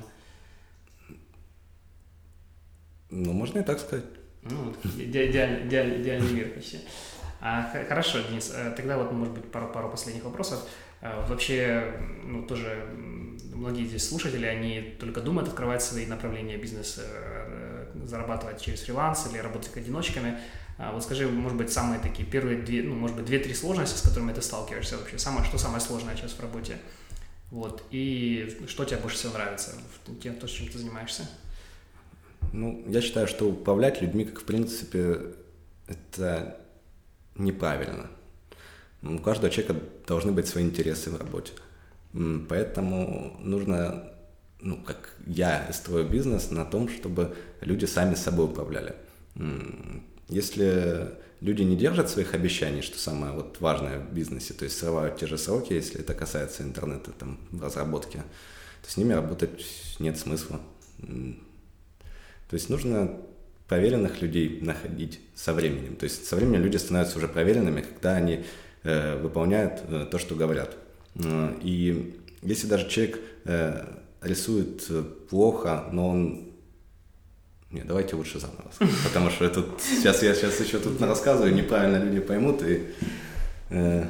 Ну, 3.12 3.32
можно 3.32 3.58
и 3.58 3.62
так 3.62 3.78
сказать. 3.78 4.06
Ну, 4.42 4.74
идеальный, 4.98 5.68
идеальный, 5.68 6.02
идеальный 6.02 6.32
мир 6.32 6.52
вообще. 6.54 6.78
А, 7.40 7.70
хорошо, 7.88 8.20
Денис, 8.20 8.50
э, 8.54 8.72
тогда 8.74 8.96
вот, 8.96 9.12
может 9.12 9.34
быть, 9.34 9.50
пару, 9.52 9.68
пару 9.68 9.90
последних 9.90 10.24
вопросов. 10.24 10.66
А, 11.02 11.26
вообще, 11.28 11.92
ну, 12.24 12.46
тоже 12.46 12.88
многие 13.52 13.84
здесь 13.84 14.08
слушатели, 14.08 14.46
они 14.46 14.96
только 14.98 15.20
думают 15.20 15.48
открывать 15.48 15.82
свои 15.82 16.06
направления 16.06 16.56
бизнеса, 16.56 17.02
э, 17.04 17.86
зарабатывать 18.04 18.62
через 18.62 18.80
фриланс 18.80 19.28
или 19.30 19.38
работать 19.38 19.76
одиночками. 19.76 20.38
А, 20.78 20.92
вот 20.92 21.02
скажи, 21.02 21.28
может 21.28 21.58
быть, 21.58 21.70
самые 21.70 22.00
такие 22.00 22.26
первые 22.26 22.62
две, 22.62 22.82
ну, 22.82 22.94
может 22.94 23.16
быть, 23.16 23.26
две-три 23.26 23.52
сложности, 23.52 23.98
с 23.98 24.08
которыми 24.08 24.32
ты 24.32 24.40
сталкиваешься 24.40 24.96
вообще. 24.96 25.18
Самое, 25.18 25.44
что 25.44 25.58
самое 25.58 25.82
сложное 25.82 26.16
сейчас 26.16 26.32
в 26.32 26.40
работе? 26.40 26.78
Вот. 27.50 27.84
И 27.90 28.56
что 28.68 28.86
тебе 28.86 28.96
больше 29.00 29.18
всего 29.18 29.34
нравится 29.34 29.72
в 30.06 30.18
тем, 30.18 30.36
то, 30.36 30.48
чем 30.48 30.68
ты 30.68 30.78
занимаешься? 30.78 31.28
Ну, 32.52 32.84
я 32.88 33.00
считаю, 33.00 33.26
что 33.26 33.48
управлять 33.48 34.02
людьми, 34.02 34.24
как 34.24 34.40
в 34.40 34.44
принципе, 34.44 35.34
это 35.86 36.60
неправильно. 37.36 38.10
У 39.02 39.18
каждого 39.18 39.50
человека 39.50 39.76
должны 40.06 40.32
быть 40.32 40.46
свои 40.46 40.64
интересы 40.64 41.10
в 41.10 41.16
работе. 41.16 41.52
Поэтому 42.48 43.36
нужно, 43.40 44.12
ну, 44.60 44.76
как 44.76 45.16
я 45.26 45.72
строю 45.72 46.08
бизнес, 46.08 46.50
на 46.50 46.64
том, 46.64 46.88
чтобы 46.88 47.34
люди 47.60 47.86
сами 47.86 48.14
собой 48.14 48.46
управляли. 48.46 48.94
Если 50.28 51.10
люди 51.40 51.62
не 51.62 51.76
держат 51.76 52.10
своих 52.10 52.34
обещаний, 52.34 52.82
что 52.82 52.98
самое 52.98 53.32
вот 53.32 53.60
важное 53.60 53.98
в 53.98 54.12
бизнесе, 54.12 54.54
то 54.54 54.64
есть 54.64 54.78
срывают 54.78 55.16
те 55.16 55.26
же 55.26 55.36
сроки, 55.38 55.72
если 55.72 56.00
это 56.00 56.14
касается 56.14 56.62
интернета 56.62 57.10
там, 57.12 57.38
в 57.50 57.62
разработке, 57.62 58.22
то 58.82 58.90
с 58.90 58.96
ними 58.96 59.12
работать 59.14 59.64
нет 59.98 60.18
смысла. 60.18 60.60
То 62.52 62.56
есть 62.56 62.68
нужно 62.68 63.16
проверенных 63.66 64.20
людей 64.20 64.58
находить 64.60 65.20
со 65.34 65.54
временем. 65.54 65.96
То 65.96 66.04
есть 66.04 66.26
со 66.26 66.36
временем 66.36 66.62
люди 66.62 66.76
становятся 66.76 67.16
уже 67.16 67.26
проверенными, 67.26 67.80
когда 67.80 68.16
они 68.16 68.44
э, 68.82 69.18
выполняют 69.18 69.80
э, 69.88 70.06
то, 70.10 70.18
что 70.18 70.34
говорят. 70.34 70.76
Э, 71.14 71.54
и 71.62 72.20
если 72.42 72.66
даже 72.66 72.90
человек 72.90 73.20
э, 73.46 73.86
рисует 74.20 74.86
плохо, 75.30 75.88
но 75.92 76.10
он 76.10 76.52
не, 77.70 77.80
давайте 77.80 78.16
лучше 78.16 78.38
заново. 78.38 78.70
Потому 79.04 79.30
что 79.30 79.48
тут 79.48 79.80
сейчас 79.80 80.22
я 80.22 80.34
сейчас 80.34 80.60
еще 80.60 80.78
тут 80.78 81.00
рассказываю, 81.00 81.54
неправильно 81.54 82.04
люди 82.04 82.20
поймут. 82.20 82.62
И, 82.62 82.86
э, 83.70 84.04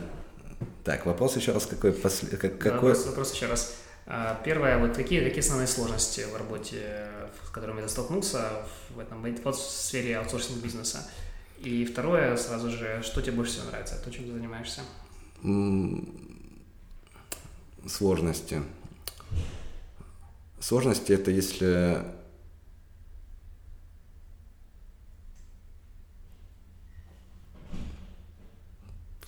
так, 0.82 1.06
вопрос 1.06 1.36
еще 1.36 1.52
раз 1.52 1.66
какой? 1.66 1.92
После, 1.92 2.28
как, 2.36 2.58
какой... 2.58 2.72
Вопрос, 2.72 3.06
вопрос 3.06 3.34
еще 3.34 3.46
раз. 3.46 3.76
А, 4.06 4.40
первое, 4.44 4.78
вот 4.78 4.96
какие, 4.96 5.22
какие 5.22 5.40
основные 5.40 5.68
сложности 5.68 6.22
в 6.32 6.36
работе, 6.36 7.08
с 7.46 7.50
которыми 7.50 7.80
ты 7.82 7.88
столкнулся 7.88 8.66
в 8.90 8.98
этом 8.98 9.22
в 9.22 9.54
сфере 9.54 10.18
аутсорсинг 10.18 10.62
бизнеса? 10.62 11.08
И 11.60 11.84
второе, 11.84 12.36
сразу 12.36 12.70
же, 12.70 13.02
что 13.04 13.22
тебе 13.22 13.32
больше 13.32 13.52
всего 13.52 13.66
нравится, 13.66 14.00
то, 14.02 14.10
чем 14.10 14.24
ты 14.24 14.32
занимаешься? 14.32 14.80
Сложности. 17.86 18.62
Сложности 20.58 21.12
это 21.12 21.30
если 21.30 22.04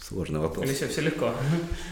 Сложный 0.09 0.39
вопрос. 0.39 0.67
Или 0.67 0.75
все, 0.75 0.87
все 0.87 1.01
легко? 1.01 1.33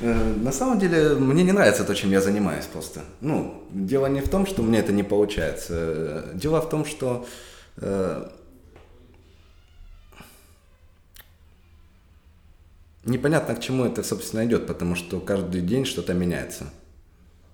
Э, 0.02 0.34
на 0.34 0.52
самом 0.52 0.78
деле, 0.78 1.14
мне 1.14 1.42
не 1.42 1.52
нравится 1.52 1.82
то, 1.82 1.94
чем 1.94 2.10
я 2.10 2.20
занимаюсь 2.20 2.66
просто. 2.66 3.00
Ну, 3.22 3.64
дело 3.70 4.06
не 4.06 4.20
в 4.20 4.28
том, 4.28 4.46
что 4.46 4.62
мне 4.62 4.80
это 4.80 4.92
не 4.92 5.02
получается. 5.02 6.26
Дело 6.34 6.60
в 6.60 6.68
том, 6.68 6.84
что 6.84 7.26
э, 7.78 8.28
непонятно, 13.06 13.54
к 13.54 13.60
чему 13.60 13.86
это, 13.86 14.02
собственно, 14.02 14.44
идет, 14.44 14.66
потому 14.66 14.94
что 14.94 15.18
каждый 15.18 15.62
день 15.62 15.86
что-то 15.86 16.12
меняется. 16.12 16.66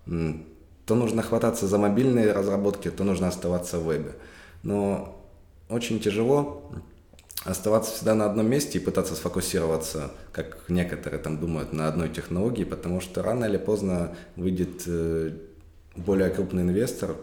То 0.06 0.94
нужно 0.96 1.22
хвататься 1.22 1.68
за 1.68 1.78
мобильные 1.78 2.32
разработки, 2.32 2.90
то 2.90 3.04
нужно 3.04 3.28
оставаться 3.28 3.78
в 3.78 3.84
вебе. 3.84 4.16
Но 4.64 5.24
очень 5.68 6.00
тяжело 6.00 6.72
оставаться 7.50 7.92
всегда 7.92 8.14
на 8.14 8.26
одном 8.26 8.48
месте 8.48 8.78
и 8.78 8.80
пытаться 8.80 9.14
сфокусироваться, 9.14 10.10
как 10.32 10.58
некоторые 10.68 11.20
там 11.20 11.38
думают, 11.38 11.72
на 11.72 11.88
одной 11.88 12.08
технологии, 12.08 12.64
потому 12.64 13.00
что 13.00 13.22
рано 13.22 13.46
или 13.46 13.56
поздно 13.56 14.14
выйдет 14.36 14.82
э, 14.86 15.32
более 15.96 16.30
крупный 16.30 16.62
инвестор, 16.62 17.16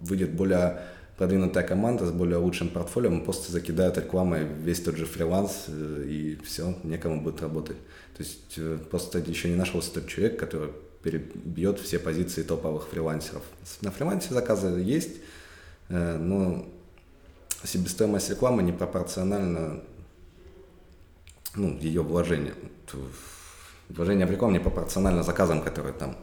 выйдет 0.00 0.32
более 0.34 0.82
продвинутая 1.16 1.66
команда 1.66 2.04
с 2.06 2.12
более 2.12 2.36
лучшим 2.36 2.68
портфолио, 2.68 3.10
мы 3.10 3.22
просто 3.22 3.50
закидают 3.52 3.96
рекламой 3.96 4.44
весь 4.44 4.82
тот 4.82 4.96
же 4.96 5.06
фриланс, 5.06 5.64
э, 5.68 6.04
и 6.06 6.38
все, 6.44 6.74
некому 6.82 7.22
будет 7.22 7.40
работать. 7.40 7.78
То 8.16 8.22
есть 8.22 8.54
э, 8.58 8.78
просто 8.90 9.18
еще 9.18 9.48
не 9.48 9.56
нашелся 9.56 9.94
тот 9.94 10.08
человек, 10.08 10.38
который 10.38 10.70
перебьет 11.02 11.78
все 11.78 11.98
позиции 11.98 12.42
топовых 12.42 12.88
фрилансеров. 12.88 13.42
На 13.80 13.90
фрилансе 13.90 14.34
заказы 14.34 14.66
есть, 14.80 15.18
но 15.88 16.66
себестоимость 17.64 18.30
рекламы 18.30 18.62
непропорциональна 18.62 19.82
ну, 21.54 21.76
ее 21.78 22.02
вложениям. 22.02 22.56
Вложение 23.88 24.26
в 24.26 24.30
рекламу 24.30 24.54
непропорционально 24.54 25.22
заказам, 25.22 25.62
которые 25.62 25.94
там. 25.94 26.16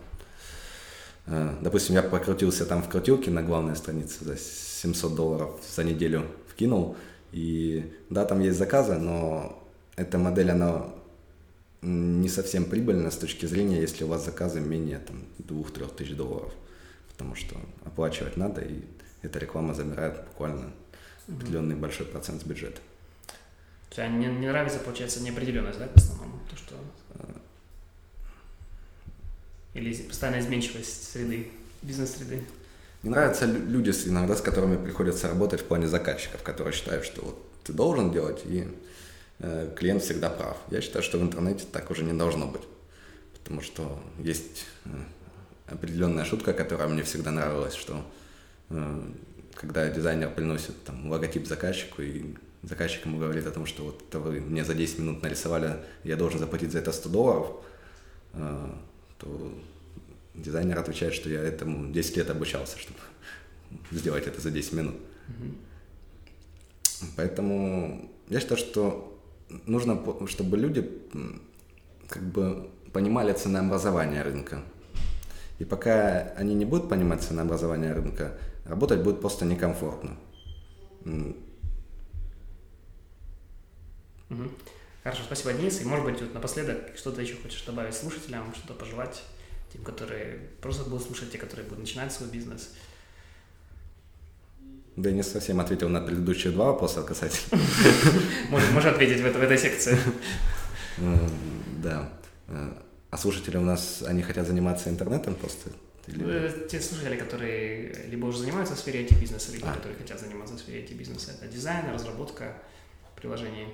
Э, 1.26 1.56
допустим, 1.62 1.96
я 1.96 2.04
покрутился 2.04 2.66
там 2.66 2.84
в 2.84 2.90
крутилке 2.90 3.32
на 3.32 3.42
главной 3.42 3.76
странице 3.76 4.24
за 4.24 4.38
700 4.38 5.16
долларов 5.16 5.60
за 5.76 5.84
неделю 5.84 6.26
вкинул. 6.50 6.96
И 7.32 7.94
да, 8.10 8.26
там 8.26 8.42
есть 8.42 8.58
заказы, 8.58 8.96
но 8.96 9.64
эта 9.96 10.18
модель, 10.18 10.52
она 10.52 10.88
не 11.82 12.30
совсем 12.30 12.66
прибыльна 12.66 13.12
с 13.12 13.18
точки 13.18 13.46
зрения, 13.46 13.82
если 13.82 14.04
у 14.04 14.08
вас 14.08 14.24
заказы 14.24 14.60
менее 14.60 15.00
там, 15.00 15.24
2-3 15.40 15.96
тысяч 15.96 16.16
долларов. 16.16 16.54
Потому 17.12 17.36
что 17.36 17.56
оплачивать 17.86 18.38
надо, 18.38 18.62
и 18.62 18.84
эта 19.22 19.40
реклама 19.40 19.74
замирает 19.74 20.24
буквально 20.28 20.74
определенный 21.28 21.76
большой 21.76 22.06
процент 22.06 22.42
с 22.42 22.46
бюджета. 22.46 22.80
Есть 23.90 24.10
не, 24.10 24.26
не 24.26 24.48
нравится, 24.48 24.80
получается, 24.80 25.22
неопределенность, 25.22 25.80
да, 25.80 25.88
в 25.88 25.96
основном? 25.96 26.40
То, 26.50 26.56
что... 26.56 26.76
Или 29.74 29.94
постоянная 30.04 30.42
изменчивость 30.42 31.12
среды, 31.12 31.50
бизнес-среды? 31.82 32.44
Мне 33.02 33.12
нравятся 33.12 33.46
люди 33.46 33.92
иногда, 34.06 34.36
с 34.36 34.42
которыми 34.42 34.84
приходится 34.84 35.28
работать 35.28 35.62
в 35.62 35.66
плане 35.66 35.88
заказчиков, 35.88 36.42
которые 36.42 36.74
считают, 36.74 37.06
что 37.06 37.22
вот 37.24 37.52
ты 37.64 37.74
должен 37.74 38.12
делать, 38.12 38.42
и 38.46 38.68
э, 39.40 39.74
клиент 39.76 40.04
всегда 40.04 40.30
прав. 40.30 40.58
Я 40.72 40.82
считаю, 40.82 41.04
что 41.04 41.18
в 41.18 41.22
интернете 41.22 41.66
так 41.72 41.92
уже 41.92 42.04
не 42.04 42.14
должно 42.14 42.48
быть. 42.48 42.62
Потому 43.34 43.62
что 43.62 44.02
есть 44.20 44.66
э, 44.86 44.90
определенная 45.68 46.24
шутка, 46.26 46.54
которая 46.54 46.88
мне 46.88 47.04
всегда 47.04 47.32
нравилась, 47.32 47.74
что 47.74 48.06
э, 48.70 49.02
когда 49.54 49.90
дизайнер 49.90 50.30
приносит 50.32 50.84
там 50.84 51.10
логотип 51.10 51.48
заказчику, 51.48 52.02
и 52.02 52.36
заказчик 52.64 53.06
ему 53.06 53.20
говорит 53.20 53.46
о 53.48 53.52
том, 53.52 53.66
что 53.66 53.84
вот 53.84 54.04
это 54.08 54.20
вы 54.20 54.40
мне 54.40 54.64
за 54.64 54.74
10 54.74 55.00
минут 55.00 55.24
нарисовали, 55.24 55.78
я 56.04 56.16
должен 56.16 56.40
заплатить 56.40 56.72
за 56.72 56.80
это 56.80 56.92
100 56.92 57.10
долларов, 57.10 57.48
э, 58.34 58.70
то 59.20 59.54
дизайнер 60.34 60.80
отвечает, 60.80 61.14
что 61.14 61.30
я 61.30 61.42
этому 61.42 61.92
10 61.92 62.18
лет 62.18 62.30
обучался, 62.30 62.78
чтобы 62.78 63.00
сделать 63.92 64.28
это 64.28 64.42
за 64.42 64.52
10 64.52 64.74
минут. 64.74 64.96
Mm-hmm. 65.28 65.56
Поэтому 67.16 68.10
я 68.30 68.40
считаю, 68.40 68.58
что 68.58 69.20
нужно, 69.66 70.02
чтобы 70.28 70.58
люди 70.58 70.90
как 72.08 72.24
бы 72.24 72.70
понимали 72.92 73.34
ценообразование 73.34 74.22
рынка. 74.22 74.62
И 75.60 75.66
пока 75.66 76.34
они 76.38 76.56
не 76.56 76.66
будут 76.66 76.90
понимать 76.90 77.22
ценообразование 77.22 77.94
рынка, 77.94 78.38
работать 78.66 79.04
будет 79.04 79.22
просто 79.22 79.46
некомфортно. 79.46 80.18
Угу. 81.06 81.36
Хорошо, 85.04 85.24
спасибо, 85.26 85.54
Денис. 85.54 85.82
И, 85.82 85.86
может 85.86 86.06
быть, 86.06 86.22
вот 86.22 86.34
напоследок 86.34 86.96
что-то 86.96 87.22
еще 87.22 87.36
хочешь 87.36 87.64
добавить 87.64 87.94
слушателям, 87.94 88.54
что-то 88.56 88.74
пожелать 88.74 89.24
тем, 89.72 89.84
которые 89.84 90.40
просто 90.62 90.84
будут 90.84 91.06
слушать, 91.06 91.32
те, 91.32 91.38
которые 91.38 91.66
будут 91.66 91.80
начинать 91.80 92.14
свой 92.14 92.30
бизнес? 92.30 92.70
Да 94.96 95.10
я 95.10 95.16
не 95.16 95.24
совсем 95.24 95.60
ответил 95.60 95.90
на 95.90 96.02
предыдущие 96.02 96.54
два 96.54 96.68
вопроса 96.68 97.02
касательно. 97.04 97.62
Можешь 98.50 98.86
ответить 98.86 99.22
в 99.22 99.26
этой 99.26 99.58
секции. 99.58 99.98
Да. 101.82 102.10
А 103.10 103.18
слушатели 103.18 103.58
у 103.58 103.62
нас, 103.62 104.04
они 104.08 104.22
хотят 104.22 104.48
заниматься 104.48 104.90
интернетом 104.90 105.36
просто? 105.36 105.72
Или... 106.08 106.26
Э, 106.26 106.68
те 106.70 106.82
слушатели, 106.82 107.18
которые 107.18 108.08
либо 108.10 108.26
уже 108.26 108.40
занимаются 108.40 108.76
в 108.76 108.80
сфере 108.80 109.06
IT-бизнеса, 109.06 109.52
либо 109.52 109.70
а. 109.70 109.74
которые 109.74 109.98
хотят 109.98 110.20
заниматься 110.20 110.56
в 110.56 110.60
сфере 110.60 110.84
IT-бизнеса. 110.84 111.32
Это 111.32 111.48
дизайн, 111.48 111.90
разработка 111.94 112.58
приложений. 113.16 113.68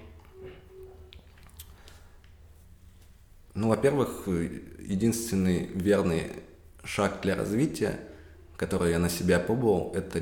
Ну, 3.56 3.70
во-первых, 3.70 4.28
единственный 4.28 5.66
верный 5.66 6.32
шаг 6.84 7.22
для 7.22 7.36
развития, 7.36 8.00
который 8.58 8.92
я 8.92 9.00
на 9.00 9.10
себя 9.10 9.40
пробовал, 9.40 9.92
это 9.96 10.22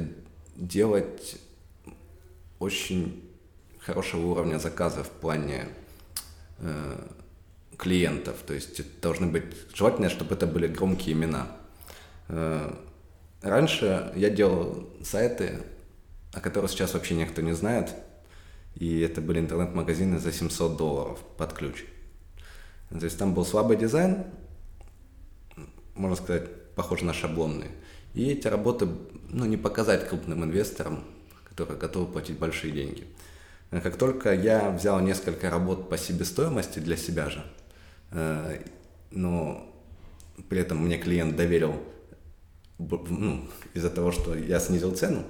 делать 0.56 1.38
очень 2.60 3.24
хорошего 3.80 4.28
уровня 4.28 4.60
заказа 4.60 5.04
в 5.04 5.10
плане 5.10 5.68
э, 6.60 7.08
клиентов. 7.78 8.38
То 8.46 8.54
есть 8.54 9.00
должны 9.02 9.28
быть 9.28 9.44
желательно, 9.74 10.10
чтобы 10.10 10.36
это 10.36 10.48
были 10.48 10.68
громкие 10.68 11.14
имена. 11.14 11.48
Э, 12.30 12.74
раньше 13.42 14.12
я 14.16 14.30
делал 14.30 14.90
сайты, 15.04 15.64
о 16.34 16.40
которых 16.40 16.72
сейчас 16.72 16.94
вообще 16.94 17.16
никто 17.16 17.42
не 17.42 17.54
знает, 17.54 17.94
и 18.76 19.00
это 19.02 19.22
были 19.22 19.40
интернет-магазины 19.40 20.20
за 20.20 20.32
700 20.32 20.78
долларов 20.78 21.20
под 21.38 21.54
ключ. 21.54 21.86
То 22.90 23.04
есть 23.04 23.18
там 23.18 23.34
был 23.34 23.46
слабый 23.46 23.78
дизайн, 23.78 24.26
можно 25.96 26.16
сказать, 26.16 26.74
похож 26.76 27.02
на 27.02 27.14
шаблонный. 27.14 27.68
И 28.14 28.30
эти 28.30 28.48
работы 28.48 28.88
ну, 29.30 29.46
не 29.46 29.58
показать 29.58 30.08
крупным 30.08 30.44
инвесторам, 30.44 31.04
которые 31.44 31.78
готовы 31.78 32.12
платить 32.12 32.38
большие 32.38 32.72
деньги. 32.72 33.08
Как 33.70 33.98
только 33.98 34.34
я 34.34 34.70
взял 34.70 35.00
несколько 35.02 35.50
работ 35.50 35.90
по 35.90 35.98
себестоимости 35.98 36.80
для 36.80 36.96
себя 36.96 37.30
же, 37.30 37.44
э, 38.12 38.62
но 39.12 39.74
при 40.50 40.60
этом 40.60 40.78
мне 40.78 40.98
клиент 40.98 41.36
доверил 41.36 41.76
ну, 42.80 43.48
из-за 43.74 43.90
того, 43.90 44.12
что 44.12 44.36
я 44.36 44.60
снизил 44.60 44.96
цену, 44.96 45.24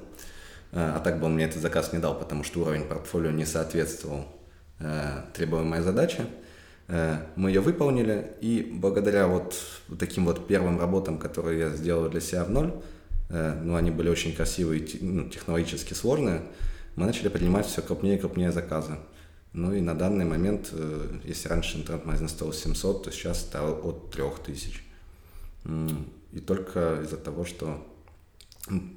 э, 0.71 0.93
а 0.95 0.99
так 0.99 1.19
бы 1.19 1.25
он 1.25 1.35
мне 1.35 1.45
этот 1.45 1.61
заказ 1.61 1.93
не 1.93 1.99
дал, 1.99 2.17
потому 2.17 2.43
что 2.43 2.61
уровень 2.61 2.83
портфолио 2.83 3.31
не 3.31 3.45
соответствовал 3.45 4.25
э, 4.79 5.23
требуемой 5.33 5.81
задаче. 5.81 6.25
Мы 7.35 7.49
ее 7.49 7.59
выполнили, 7.59 8.31
и 8.39 8.65
благодаря 8.71 9.27
вот 9.27 9.61
таким 9.99 10.23
вот 10.23 10.47
первым 10.47 10.79
работам, 10.79 11.17
которые 11.17 11.59
я 11.59 11.69
сделал 11.71 12.07
для 12.07 12.21
себя 12.21 12.45
в 12.45 12.49
ноль, 12.49 12.71
ну, 13.29 13.75
они 13.75 13.91
были 13.91 14.07
очень 14.07 14.33
красивые, 14.33 14.87
ну, 15.01 15.27
технологически 15.27 15.93
сложные, 15.93 16.43
мы 16.95 17.05
начали 17.05 17.27
принимать 17.27 17.67
все 17.67 17.81
крупнее 17.81 18.15
и 18.15 18.19
крупнее 18.19 18.53
заказы. 18.53 18.95
Ну 19.53 19.73
и 19.73 19.81
на 19.81 19.93
данный 19.95 20.25
момент, 20.25 20.69
э, 20.71 21.19
если 21.23 21.47
раньше 21.47 21.77
интернет-магазин 21.77 22.27
стоил 22.27 22.53
700, 22.53 23.03
то 23.03 23.11
сейчас 23.11 23.41
стал 23.41 23.79
от 23.87 24.11
3000. 24.11 24.81
И 26.31 26.39
только 26.39 27.01
из-за 27.03 27.17
того, 27.17 27.45
что 27.45 27.85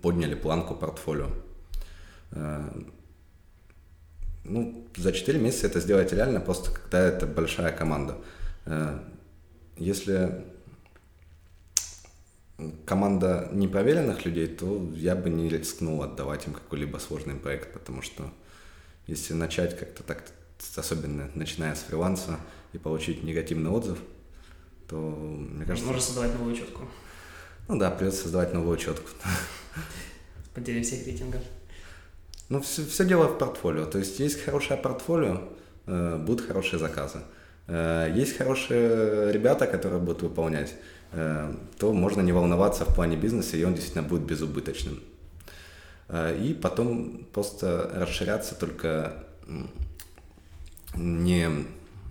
подняли 0.03 0.35
планку 0.35 0.75
портфолио. 0.75 1.29
Э, 2.33 2.71
ну, 4.45 4.87
за 4.97 5.13
4 5.13 5.39
месяца 5.39 5.67
это 5.67 5.81
сделать 5.81 6.13
реально, 6.13 6.41
просто 6.41 6.73
когда 6.73 7.01
это 7.01 7.27
большая 7.27 7.73
команда. 7.73 8.17
Э, 8.67 8.99
если 9.77 10.45
команда 12.85 13.49
непроверенных 13.53 14.25
людей, 14.25 14.47
то 14.47 14.91
я 14.95 15.15
бы 15.15 15.31
не 15.31 15.49
рискнул 15.49 16.03
отдавать 16.03 16.47
им 16.47 16.53
какой-либо 16.53 16.99
сложный 16.99 17.35
проект, 17.35 17.73
потому 17.73 18.03
что 18.03 18.31
если 19.07 19.35
начать 19.35 19.79
как-то 19.79 20.03
так, 20.03 20.25
особенно 20.77 21.31
начиная 21.35 21.75
с 21.75 21.81
фриланса 21.81 22.39
и 22.73 22.79
получить 22.79 23.25
негативный 23.25 23.71
отзыв, 23.71 23.99
то, 24.89 24.97
мне 24.97 25.65
кажется... 25.65 25.87
Можно 25.87 26.03
создавать 26.03 26.35
новую 26.35 26.55
учетку. 26.55 26.83
Ну 27.71 27.79
да, 27.79 27.89
придется 27.89 28.23
создавать 28.23 28.53
новую 28.53 28.75
учетку. 28.75 29.09
Потеря 30.55 30.83
всех 30.83 31.07
рейтингов. 31.07 31.41
Ну, 32.49 32.61
все, 32.63 32.85
все 32.85 33.05
дело 33.05 33.29
в 33.29 33.39
портфолио. 33.39 33.87
То 33.87 33.99
есть 33.99 34.19
есть 34.19 34.43
хорошее 34.43 34.77
портфолио, 34.77 35.43
э, 35.87 36.17
будут 36.17 36.45
хорошие 36.45 36.81
заказы. 36.81 37.21
Э, 37.69 38.13
есть 38.13 38.37
хорошие 38.37 39.31
ребята, 39.31 39.69
которые 39.69 40.01
будут 40.01 40.23
выполнять. 40.23 40.75
Э, 41.13 41.55
то 41.79 41.93
можно 41.93 42.23
не 42.23 42.33
волноваться 42.33 42.85
в 42.85 42.93
плане 42.93 43.17
бизнеса, 43.17 43.57
и 43.57 43.63
он 43.63 43.75
действительно 43.75 44.03
будет 44.03 44.23
безубыточным. 44.23 45.01
И 46.13 46.59
потом 46.61 47.25
просто 47.33 47.89
расширяться 47.95 48.57
только 48.57 49.27
не 50.97 51.49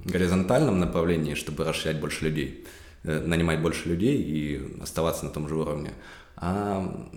в 0.05 0.10
горизонтальном 0.10 0.80
направлении, 0.80 1.34
чтобы 1.34 1.66
расширять 1.66 1.99
больше 1.99 2.24
людей, 2.24 2.66
нанимать 3.03 3.61
больше 3.61 3.89
людей 3.89 4.21
и 4.21 4.81
оставаться 4.81 5.25
на 5.25 5.31
том 5.31 5.47
же 5.47 5.55
уровне, 5.55 5.91
а 6.35 7.07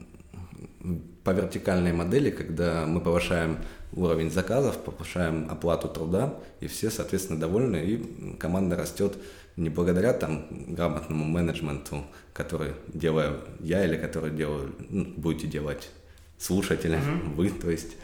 по 1.25 1.31
вертикальной 1.31 1.93
модели, 1.93 2.31
когда 2.31 2.87
мы 2.87 3.01
повышаем 3.01 3.59
уровень 3.93 4.31
заказов, 4.31 4.79
повышаем 4.79 5.49
оплату 5.51 5.89
труда, 5.89 6.35
и 6.61 6.67
все, 6.67 6.91
соответственно, 6.91 7.39
довольны, 7.39 7.77
и 7.77 8.37
команда 8.39 8.77
растет 8.77 9.17
не 9.57 9.69
благодаря 9.69 10.13
там 10.13 10.47
грамотному 10.75 11.25
менеджменту, 11.25 12.05
который 12.33 12.73
делаю 12.89 13.41
я 13.61 13.85
или 13.85 13.97
который 13.97 14.31
делаю, 14.31 14.75
ну, 14.89 15.05
будете 15.17 15.47
делать 15.47 15.91
слушатели, 16.39 16.97
mm-hmm. 16.97 17.35
вы, 17.35 17.51
то 17.51 17.71
есть, 17.71 17.97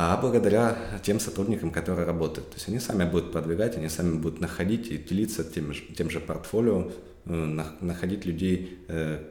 а 0.00 0.16
благодаря 0.16 0.78
тем 1.02 1.18
сотрудникам, 1.18 1.72
которые 1.72 2.06
работают. 2.06 2.50
То 2.50 2.54
есть 2.54 2.68
они 2.68 2.78
сами 2.78 3.02
будут 3.02 3.32
продвигать, 3.32 3.76
они 3.76 3.88
сами 3.88 4.16
будут 4.16 4.40
находить 4.40 4.92
и 4.92 4.96
делиться 4.96 5.42
тем 5.42 5.74
же, 5.74 5.82
тем 5.96 6.08
же 6.08 6.20
портфолио, 6.20 6.92
э, 7.24 7.64
находить 7.80 8.24
людей 8.24 8.78
э, 8.86 9.24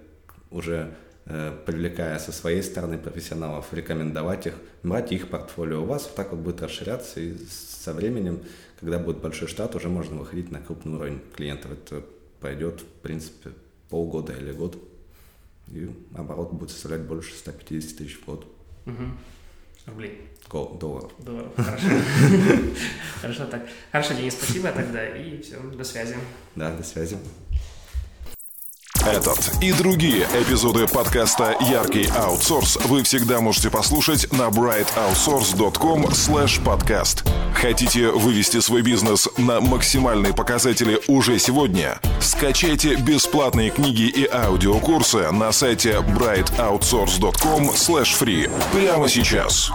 уже 0.52 0.94
э, 1.24 1.58
привлекая 1.66 2.20
со 2.20 2.34
своей 2.34 2.62
стороны 2.62 2.98
профессионалов, 2.98 3.68
рекомендовать 3.72 4.48
их, 4.48 4.56
брать 4.84 5.14
их 5.14 5.30
портфолио. 5.30 5.84
У 5.84 5.86
вас 5.86 6.12
так 6.14 6.32
вот 6.32 6.42
будет 6.42 6.62
расширяться, 6.62 7.22
и 7.22 7.38
со 7.48 7.94
временем 7.94 8.42
когда 8.82 9.00
будет 9.00 9.20
большой 9.20 9.48
штат, 9.48 9.74
уже 9.74 9.88
можно 9.88 10.18
выходить 10.18 10.52
на 10.52 10.60
крупный 10.60 10.98
уровень 10.98 11.22
клиентов. 11.34 11.72
Это 11.72 12.04
пойдет, 12.42 12.82
в 12.82 13.02
принципе, 13.02 13.52
полгода 13.90 14.34
или 14.34 14.52
год, 14.52 14.78
и 15.70 15.90
оборот 16.14 16.52
будет 16.52 16.72
составлять 16.72 17.04
больше 17.04 17.34
150 17.36 17.98
тысяч 17.98 18.20
в 18.20 18.26
год. 18.26 18.46
Угу. 18.86 19.04
Рублей. 19.88 20.22
Гол, 20.50 20.78
долларов. 20.80 21.12
Долларов, 21.18 21.52
хорошо. 21.56 21.88
Хорошо 23.22 23.46
так. 23.46 23.68
Хорошо, 23.92 24.14
Денис, 24.14 24.34
спасибо 24.34 24.72
тогда, 24.72 25.06
и 25.08 25.42
все, 25.42 25.60
до 25.60 25.84
связи. 25.84 26.16
Да, 26.56 26.72
до 26.76 26.84
связи. 26.84 27.18
Этот 29.08 29.40
и 29.62 29.72
другие 29.72 30.28
эпизоды 30.34 30.86
подкаста 30.86 31.56
«Яркий 31.62 32.10
аутсорс» 32.14 32.78
вы 32.88 33.04
всегда 33.04 33.40
можете 33.40 33.70
послушать 33.70 34.30
на 34.34 34.50
brightoutsource.com 34.50 36.08
podcast. 36.66 37.26
Хотите 37.54 38.10
вывести 38.10 38.60
свой 38.60 38.82
бизнес 38.82 39.30
на 39.38 39.62
максимальные 39.62 40.34
показатели 40.34 41.00
уже 41.08 41.40
сегодня? 41.40 42.02
Скачайте 42.20 42.96
бесплатные 42.96 43.70
книги 43.70 44.10
и 44.10 44.28
аудиокурсы 44.30 45.32
на 45.32 45.54
сайте 45.54 46.00
brightoutsource.com 46.00 47.70
free 47.70 48.52
прямо 48.74 49.08
сейчас. 49.08 49.72